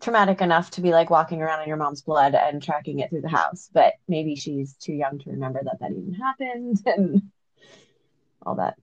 traumatic 0.00 0.40
enough 0.40 0.70
to 0.72 0.80
be 0.80 0.90
like 0.90 1.10
walking 1.10 1.40
around 1.40 1.62
in 1.62 1.68
your 1.68 1.76
mom's 1.76 2.02
blood 2.02 2.34
and 2.34 2.60
tracking 2.60 2.98
it 2.98 3.10
through 3.10 3.20
the 3.20 3.28
house, 3.28 3.70
but 3.72 3.94
maybe 4.08 4.34
she's 4.34 4.74
too 4.74 4.92
young 4.92 5.20
to 5.20 5.30
remember 5.30 5.60
that 5.62 5.78
that 5.78 5.92
even 5.92 6.12
happened 6.14 6.82
and 6.86 7.22
all 8.44 8.56
that. 8.56 8.76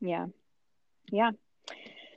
Yeah. 0.00 0.26
Yeah. 1.10 1.30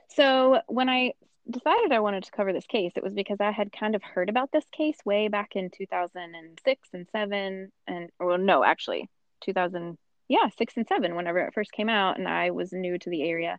So 0.08 0.60
when 0.66 0.88
I 0.88 1.12
decided 1.48 1.92
I 1.92 2.00
wanted 2.00 2.24
to 2.24 2.30
cover 2.32 2.52
this 2.52 2.66
case, 2.66 2.92
it 2.96 3.04
was 3.04 3.14
because 3.14 3.40
I 3.40 3.52
had 3.52 3.72
kind 3.72 3.94
of 3.94 4.02
heard 4.02 4.28
about 4.28 4.50
this 4.52 4.64
case 4.72 4.98
way 5.04 5.28
back 5.28 5.54
in 5.54 5.70
2006 5.70 6.88
and 6.92 7.06
7 7.12 7.72
and 7.86 8.10
or 8.18 8.38
no, 8.38 8.64
actually 8.64 9.08
2000 9.42 9.98
yeah, 10.28 10.48
6 10.58 10.76
and 10.76 10.86
7 10.88 11.14
whenever 11.14 11.38
it 11.38 11.54
first 11.54 11.70
came 11.70 11.88
out 11.88 12.18
and 12.18 12.26
I 12.26 12.50
was 12.50 12.72
new 12.72 12.98
to 12.98 13.10
the 13.10 13.22
area. 13.22 13.58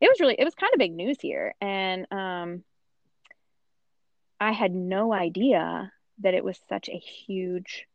It 0.00 0.08
was 0.08 0.18
really 0.20 0.34
it 0.38 0.44
was 0.44 0.54
kind 0.54 0.72
of 0.74 0.78
big 0.78 0.92
news 0.92 1.18
here 1.20 1.54
and 1.60 2.06
um 2.10 2.64
I 4.40 4.52
had 4.52 4.74
no 4.74 5.12
idea 5.12 5.92
that 6.20 6.34
it 6.34 6.42
was 6.42 6.58
such 6.68 6.88
a 6.88 6.98
huge 6.98 7.86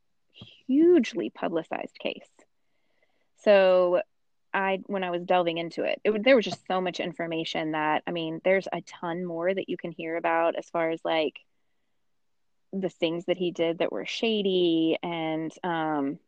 hugely 0.67 1.29
publicized 1.29 1.97
case. 1.99 2.29
So 3.43 4.01
I 4.53 4.79
when 4.85 5.03
I 5.03 5.11
was 5.11 5.23
delving 5.23 5.57
into 5.57 5.83
it, 5.83 5.99
it 6.03 6.23
there 6.23 6.35
was 6.35 6.45
just 6.45 6.65
so 6.67 6.81
much 6.81 6.99
information 6.99 7.71
that 7.71 8.03
I 8.07 8.11
mean, 8.11 8.41
there's 8.43 8.67
a 8.71 8.81
ton 8.81 9.25
more 9.25 9.53
that 9.53 9.69
you 9.69 9.77
can 9.77 9.91
hear 9.91 10.15
about 10.15 10.55
as 10.55 10.69
far 10.69 10.89
as 10.91 11.01
like 11.03 11.35
the 12.71 12.89
things 12.89 13.25
that 13.25 13.37
he 13.37 13.51
did 13.51 13.79
that 13.79 13.91
were 13.91 14.05
shady 14.05 14.97
and 15.01 15.51
um, 15.63 16.19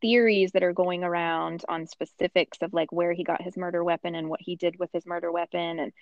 theories 0.00 0.52
that 0.52 0.62
are 0.62 0.72
going 0.72 1.04
around 1.04 1.64
on 1.68 1.86
specifics 1.86 2.58
of 2.60 2.72
like 2.72 2.92
where 2.92 3.12
he 3.12 3.24
got 3.24 3.42
his 3.42 3.56
murder 3.56 3.82
weapon 3.82 4.14
and 4.14 4.28
what 4.28 4.40
he 4.42 4.56
did 4.56 4.78
with 4.78 4.90
his 4.92 5.06
murder 5.06 5.30
weapon 5.30 5.78
and 5.78 5.92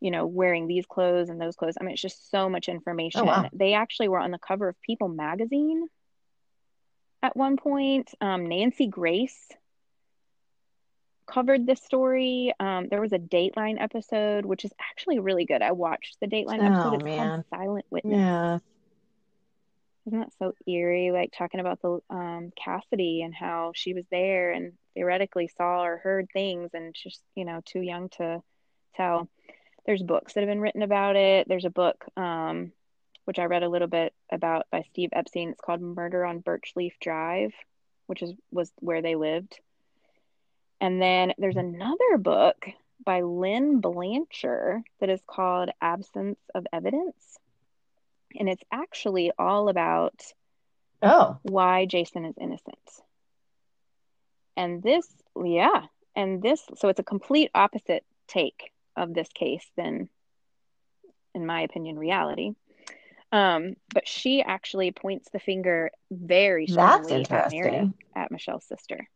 you 0.00 0.10
know 0.10 0.26
wearing 0.26 0.66
these 0.66 0.86
clothes 0.86 1.28
and 1.28 1.40
those 1.40 1.54
clothes 1.54 1.74
i 1.80 1.84
mean 1.84 1.92
it's 1.92 2.02
just 2.02 2.30
so 2.30 2.48
much 2.48 2.68
information 2.68 3.20
oh, 3.20 3.24
wow. 3.24 3.50
they 3.52 3.74
actually 3.74 4.08
were 4.08 4.18
on 4.18 4.30
the 4.30 4.38
cover 4.38 4.68
of 4.68 4.80
people 4.80 5.08
magazine 5.08 5.86
at 7.22 7.36
one 7.36 7.56
point. 7.56 8.12
Um, 8.20 8.46
nancy 8.46 8.86
grace 8.86 9.48
covered 11.26 11.66
this 11.66 11.80
story. 11.82 12.52
Um, 12.60 12.88
there 12.88 13.00
was 13.00 13.12
a 13.12 13.18
dateline 13.18 13.80
episode 13.80 14.44
which 14.44 14.64
is 14.64 14.72
actually 14.80 15.18
really 15.18 15.44
good. 15.44 15.62
I 15.62 15.72
watched 15.72 16.18
the 16.20 16.26
dateline 16.26 16.60
oh, 16.60 16.72
episode 16.72 16.94
it's 16.94 17.04
man. 17.04 17.28
called 17.28 17.44
silent 17.60 17.86
witness. 17.90 18.18
Yeah. 18.18 18.58
Isn't 20.06 20.18
that 20.18 20.32
so 20.38 20.52
eerie 20.66 21.12
like 21.12 21.32
talking 21.32 21.60
about 21.60 21.80
the 21.80 22.00
um, 22.10 22.52
cassidy 22.62 23.22
and 23.22 23.32
how 23.32 23.72
she 23.74 23.94
was 23.94 24.04
there 24.10 24.50
and 24.50 24.72
theoretically 24.94 25.48
saw 25.56 25.84
or 25.84 25.98
heard 25.98 26.28
things 26.32 26.70
and 26.74 26.94
just 26.94 27.22
you 27.36 27.44
know 27.44 27.60
too 27.64 27.80
young 27.80 28.08
to 28.10 28.42
tell. 28.96 29.28
There's 29.86 30.02
books 30.02 30.34
that 30.34 30.40
have 30.40 30.48
been 30.48 30.60
written 30.60 30.82
about 30.82 31.16
it. 31.16 31.48
There's 31.48 31.64
a 31.64 31.70
book 31.70 32.04
um, 32.16 32.72
which 33.24 33.38
i 33.38 33.44
read 33.44 33.62
a 33.62 33.68
little 33.68 33.88
bit 33.88 34.12
about 34.30 34.66
by 34.70 34.82
steve 34.82 35.10
epstein. 35.12 35.50
It's 35.50 35.60
called 35.60 35.80
murder 35.80 36.24
on 36.24 36.42
birchleaf 36.42 36.92
drive 37.00 37.52
which 38.06 38.22
is 38.22 38.34
was 38.50 38.70
where 38.80 39.02
they 39.02 39.14
lived. 39.14 39.58
And 40.82 41.00
then 41.00 41.32
there's 41.38 41.54
mm-hmm. 41.54 41.76
another 41.76 42.18
book 42.18 42.66
by 43.04 43.22
lynn 43.22 43.80
blanchard 43.80 44.82
that 45.00 45.08
is 45.08 45.20
called 45.26 45.70
absence 45.80 46.38
of 46.54 46.66
evidence. 46.72 47.38
And 48.38 48.48
it's 48.48 48.62
actually 48.70 49.32
all 49.38 49.68
about 49.68 50.22
oh. 51.02 51.38
why 51.42 51.86
Jason 51.86 52.24
is 52.24 52.34
innocent. 52.40 52.76
And 54.56 54.82
this, 54.82 55.06
yeah, 55.42 55.84
and 56.14 56.42
this, 56.42 56.62
so 56.76 56.88
it's 56.88 57.00
a 57.00 57.04
complete 57.04 57.50
opposite 57.54 58.04
take 58.28 58.72
of 58.94 59.14
this 59.14 59.28
case 59.28 59.64
than, 59.76 60.08
in 61.34 61.46
my 61.46 61.62
opinion, 61.62 61.98
reality. 61.98 62.52
Um, 63.32 63.76
but 63.92 64.06
she 64.06 64.42
actually 64.42 64.92
points 64.92 65.30
the 65.32 65.40
finger 65.40 65.90
very 66.10 66.66
strongly 66.66 67.26
at 67.30 67.50
Meredith, 67.50 67.94
at 68.14 68.30
Michelle's 68.30 68.66
sister. 68.66 69.08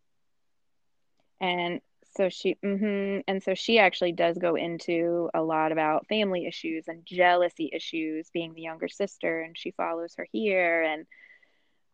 And 1.39 1.83
so 2.17 2.31
she 2.31 2.57
mm-hmm, 2.65 3.21
and 3.29 3.43
so 3.43 3.55
she 3.55 3.79
actually 3.79 4.13
does 4.13 4.39
go 4.39 4.55
into 4.55 5.29
a 5.35 5.43
lot 5.43 5.71
about 5.71 6.07
family 6.07 6.47
issues 6.47 6.89
and 6.89 7.05
jealousy 7.05 7.69
issues 7.71 8.31
being 8.33 8.55
the 8.55 8.63
younger 8.63 8.89
sister 8.89 9.43
and 9.43 9.57
she 9.57 9.73
follows 9.73 10.15
her 10.17 10.27
here 10.33 10.83
and 10.83 11.07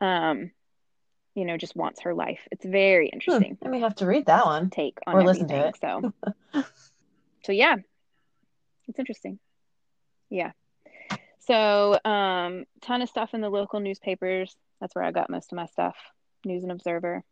um 0.01 0.53
you 1.35 1.45
know 1.45 1.57
just 1.57 1.75
wants 1.75 2.03
her 2.03 2.15
life. 2.15 2.47
It's 2.53 2.65
very 2.65 3.09
hmm, 3.09 3.15
interesting. 3.15 3.59
Hmm, 3.61 3.67
i 3.67 3.71
may 3.71 3.81
have 3.81 3.97
to 3.97 4.07
read 4.07 4.27
that 4.27 4.47
one 4.47 4.71
take 4.71 4.99
on 5.09 5.17
or 5.17 5.25
listen 5.25 5.49
to 5.49 5.67
it. 5.67 5.77
so. 5.81 6.13
So 7.45 7.51
yeah. 7.51 7.75
It's 8.87 9.01
interesting. 9.01 9.41
Yeah 10.31 10.53
so 11.47 11.99
um 12.05 12.65
ton 12.81 13.03
of 13.03 13.09
stuff 13.09 13.35
in 13.35 13.41
the 13.41 13.51
local 13.51 13.81
newspapers 13.81 14.55
that's 14.81 14.95
where 14.95 15.05
i 15.05 15.11
got 15.11 15.31
most 15.31 15.53
of 15.53 15.57
my 15.57 15.67
stuff 15.67 15.97
news 16.45 16.63
and 16.63 16.73
observer 16.73 17.23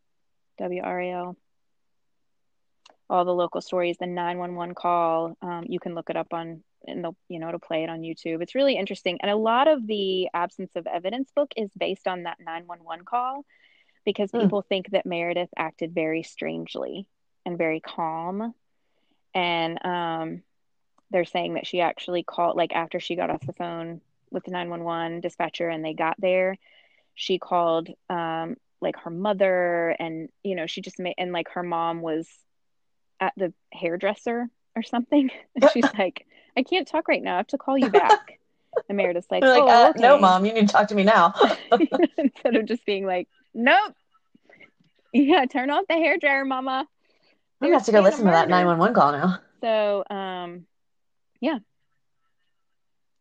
wral 0.60 1.36
all 3.10 3.24
the 3.24 3.34
local 3.34 3.60
stories, 3.60 3.96
the 3.98 4.06
911 4.06 4.74
call. 4.74 5.36
Um, 5.42 5.64
you 5.68 5.80
can 5.80 5.94
look 5.94 6.08
it 6.08 6.16
up 6.16 6.28
on, 6.32 6.62
and 6.86 7.04
they'll, 7.04 7.16
you 7.28 7.40
know, 7.40 7.48
it'll 7.48 7.60
play 7.60 7.82
it 7.82 7.90
on 7.90 8.00
YouTube. 8.00 8.40
It's 8.40 8.54
really 8.54 8.76
interesting. 8.76 9.18
And 9.20 9.30
a 9.30 9.36
lot 9.36 9.66
of 9.66 9.86
the 9.86 10.28
absence 10.32 10.70
of 10.76 10.86
evidence 10.86 11.30
book 11.34 11.52
is 11.56 11.70
based 11.76 12.06
on 12.06 12.22
that 12.22 12.38
911 12.38 13.04
call 13.04 13.44
because 14.04 14.30
mm. 14.30 14.40
people 14.40 14.62
think 14.62 14.90
that 14.92 15.06
Meredith 15.06 15.50
acted 15.58 15.92
very 15.92 16.22
strangely 16.22 17.06
and 17.44 17.58
very 17.58 17.80
calm. 17.80 18.54
And 19.34 19.84
um, 19.84 20.42
they're 21.10 21.24
saying 21.24 21.54
that 21.54 21.66
she 21.66 21.80
actually 21.80 22.22
called, 22.22 22.56
like, 22.56 22.72
after 22.72 23.00
she 23.00 23.16
got 23.16 23.30
off 23.30 23.46
the 23.46 23.52
phone 23.52 24.00
with 24.30 24.44
the 24.44 24.50
911 24.50 25.20
dispatcher 25.20 25.68
and 25.68 25.84
they 25.84 25.94
got 25.94 26.16
there, 26.18 26.56
she 27.14 27.38
called 27.38 27.88
um, 28.08 28.56
like 28.80 28.96
her 28.98 29.10
mother 29.10 29.90
and, 29.98 30.28
you 30.42 30.54
know, 30.54 30.66
she 30.66 30.80
just 30.80 30.98
made, 30.98 31.14
and 31.18 31.32
like 31.32 31.48
her 31.50 31.62
mom 31.62 32.00
was 32.00 32.28
at 33.20 33.32
the 33.36 33.52
hairdresser 33.72 34.48
or 34.74 34.82
something. 34.82 35.30
she's 35.72 35.84
like, 35.98 36.26
I 36.56 36.62
can't 36.62 36.88
talk 36.88 37.08
right 37.08 37.22
now. 37.22 37.34
I 37.34 37.38
have 37.38 37.46
to 37.48 37.58
call 37.58 37.76
you 37.76 37.90
back. 37.90 38.38
And 38.88 38.96
Meredith's 38.96 39.30
like, 39.30 39.42
like 39.42 39.62
oh, 39.62 39.68
uh, 39.68 39.90
okay. 39.90 40.00
no, 40.00 40.18
mom, 40.18 40.44
you 40.44 40.52
need 40.52 40.68
to 40.68 40.72
talk 40.72 40.88
to 40.88 40.94
me 40.94 41.02
now. 41.02 41.34
Instead 42.18 42.56
of 42.56 42.66
just 42.66 42.86
being 42.86 43.04
like, 43.04 43.28
nope. 43.52 43.94
Yeah, 45.12 45.44
turn 45.46 45.70
off 45.70 45.86
the 45.88 45.94
hair 45.94 46.18
dryer, 46.18 46.44
mama. 46.44 46.86
I'm 47.60 47.68
gonna 47.68 47.76
have 47.76 47.86
to 47.86 47.92
go 47.92 48.00
listen 48.00 48.24
to 48.26 48.30
that 48.30 48.48
911 48.48 48.94
call 48.94 49.12
now. 49.12 49.38
So, 49.60 50.04
um, 50.14 50.66
yeah, 51.40 51.58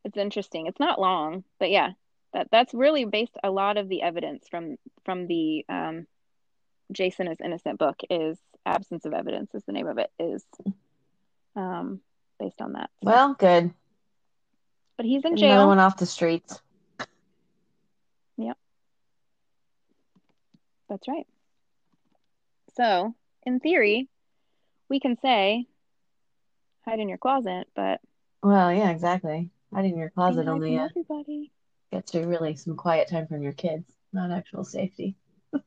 it's 0.05 0.17
interesting. 0.17 0.67
It's 0.67 0.80
not 0.80 0.99
long, 0.99 1.43
but 1.59 1.70
yeah, 1.70 1.91
that 2.34 2.47
that's 2.51 2.74
really 2.74 3.05
based 3.05 3.36
a 3.43 3.51
lot 3.51 3.78
of 3.78 3.89
the 3.89 4.01
evidence 4.01 4.47
from 4.49 4.78
from 5.05 5.28
the 5.28 5.65
um, 5.70 6.07
Jason 6.91 7.28
is 7.28 7.38
innocent 7.43 7.80
book 7.80 7.99
is 8.09 8.38
absence 8.65 9.05
of 9.05 9.13
evidence 9.13 9.53
is 9.53 9.63
the 9.65 9.72
name 9.72 9.88
of 9.88 9.97
it 9.97 10.11
is 10.20 10.43
um 11.55 12.01
based 12.39 12.61
on 12.61 12.74
that. 12.74 12.89
So. 13.03 13.09
Well, 13.09 13.34
good. 13.34 13.74
But 14.97 15.05
he's 15.05 15.24
in 15.24 15.38
jail. 15.38 15.51
Another 15.51 15.67
one 15.67 15.80
off 15.80 15.97
the 15.97 16.05
streets. 16.05 16.61
Yep. 18.38 18.57
That's 20.89 21.07
right. 21.07 21.28
So, 22.76 23.13
in 23.43 23.59
theory, 23.59 24.07
we 24.89 24.99
can 24.99 25.17
say 25.22 25.65
hide 26.86 26.99
in 26.99 27.09
your 27.09 27.17
closet, 27.17 27.67
but 27.76 28.01
well, 28.41 28.71
yeah, 28.73 28.89
exactly. 28.89 29.49
Hide 29.73 29.85
in 29.85 29.97
your 29.97 30.09
closet 30.09 30.47
only 30.47 30.77
uh, 30.77 30.85
everybody 30.85 31.51
gets 31.91 32.13
you 32.13 32.25
really 32.27 32.55
some 32.55 32.75
quiet 32.75 33.07
time 33.09 33.27
from 33.27 33.41
your 33.41 33.53
kids, 33.53 33.91
not 34.13 34.31
actual 34.31 34.63
safety. 34.63 35.15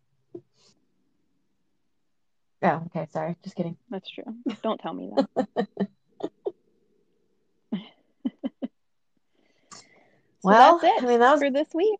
Oh, 2.64 2.80
okay. 2.86 3.08
Sorry. 3.10 3.34
Just 3.42 3.56
kidding. 3.56 3.76
That's 3.90 4.08
true. 4.08 4.36
Don't 4.62 4.78
tell 4.78 4.94
me 4.94 5.10
that. 5.16 5.28
so 7.72 8.68
well, 10.44 10.78
that's 10.78 10.98
it 10.98 11.02
I 11.02 11.06
mean, 11.08 11.18
that 11.18 11.32
was 11.32 11.40
for 11.40 11.50
this 11.50 11.66
week. 11.74 11.98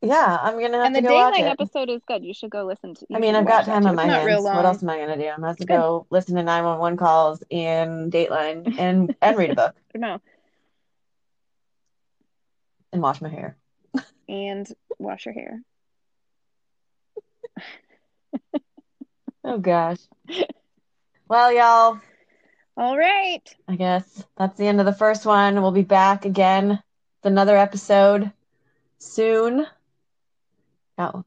Yeah, 0.00 0.38
I'm 0.40 0.60
gonna 0.60 0.76
have 0.76 0.86
and 0.86 0.94
to 0.94 1.02
go 1.02 1.14
watch 1.14 1.38
it. 1.38 1.42
episode 1.42 1.90
is 1.90 2.02
good. 2.06 2.24
You 2.24 2.32
should 2.32 2.50
go 2.50 2.64
listen 2.64 2.94
to. 2.94 3.06
I 3.12 3.18
mean, 3.18 3.34
I've 3.34 3.46
got 3.46 3.64
time 3.64 3.84
on 3.86 3.96
my 3.96 4.06
hands. 4.06 4.44
What 4.44 4.64
else 4.64 4.82
am 4.82 4.90
I 4.90 4.98
gonna 4.98 5.16
do? 5.16 5.26
I'm 5.26 5.36
gonna 5.36 5.48
have 5.48 5.56
to 5.56 5.66
go 5.66 6.06
listen 6.10 6.36
to 6.36 6.42
911 6.42 6.96
calls 6.96 7.42
in 7.50 8.10
Dateline 8.10 8.74
and 8.78 9.16
and 9.20 9.36
read 9.36 9.50
a 9.50 9.54
book. 9.56 9.74
no. 9.94 10.20
And 12.92 13.02
wash 13.02 13.20
my 13.20 13.28
hair. 13.28 13.56
and 14.28 14.66
wash 14.98 15.26
your 15.26 15.34
hair. 15.34 15.62
Oh 19.44 19.56
gosh. 19.56 19.98
Well, 21.26 21.52
y'all. 21.52 22.00
All 22.76 22.98
right. 22.98 23.42
I 23.66 23.76
guess 23.76 24.22
that's 24.36 24.58
the 24.58 24.66
end 24.66 24.78
of 24.78 24.84
the 24.84 24.92
first 24.92 25.24
one. 25.24 25.62
We'll 25.62 25.72
be 25.72 25.82
back 25.82 26.26
again 26.26 26.68
with 26.68 26.82
another 27.22 27.56
episode 27.56 28.30
soon. 28.98 29.66
Got 30.98 31.24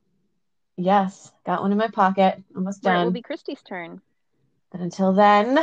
yes, 0.76 1.32
got 1.46 1.62
one 1.62 1.72
in 1.72 1.78
my 1.78 1.88
pocket. 1.88 2.44
Almost 2.54 2.84
done. 2.84 2.94
Right, 2.94 3.02
it 3.02 3.06
will 3.06 3.12
be 3.12 3.22
Christy's 3.22 3.62
turn. 3.62 4.02
But 4.70 4.82
until 4.82 5.14
then. 5.14 5.60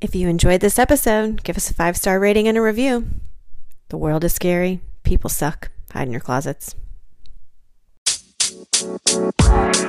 If 0.00 0.14
you 0.14 0.28
enjoyed 0.28 0.60
this 0.60 0.78
episode, 0.78 1.42
give 1.42 1.56
us 1.56 1.70
a 1.70 1.74
five 1.74 1.96
star 1.96 2.20
rating 2.20 2.46
and 2.46 2.58
a 2.58 2.62
review. 2.62 3.08
The 3.88 3.96
world 3.96 4.24
is 4.24 4.34
scary. 4.34 4.82
People 5.04 5.30
suck. 5.30 5.70
Hide 5.92 6.06
in 6.06 6.12
your 6.12 6.20
closets. 6.20 6.74
You. 8.80 9.10
You. 9.10 9.18
You. 9.80 9.88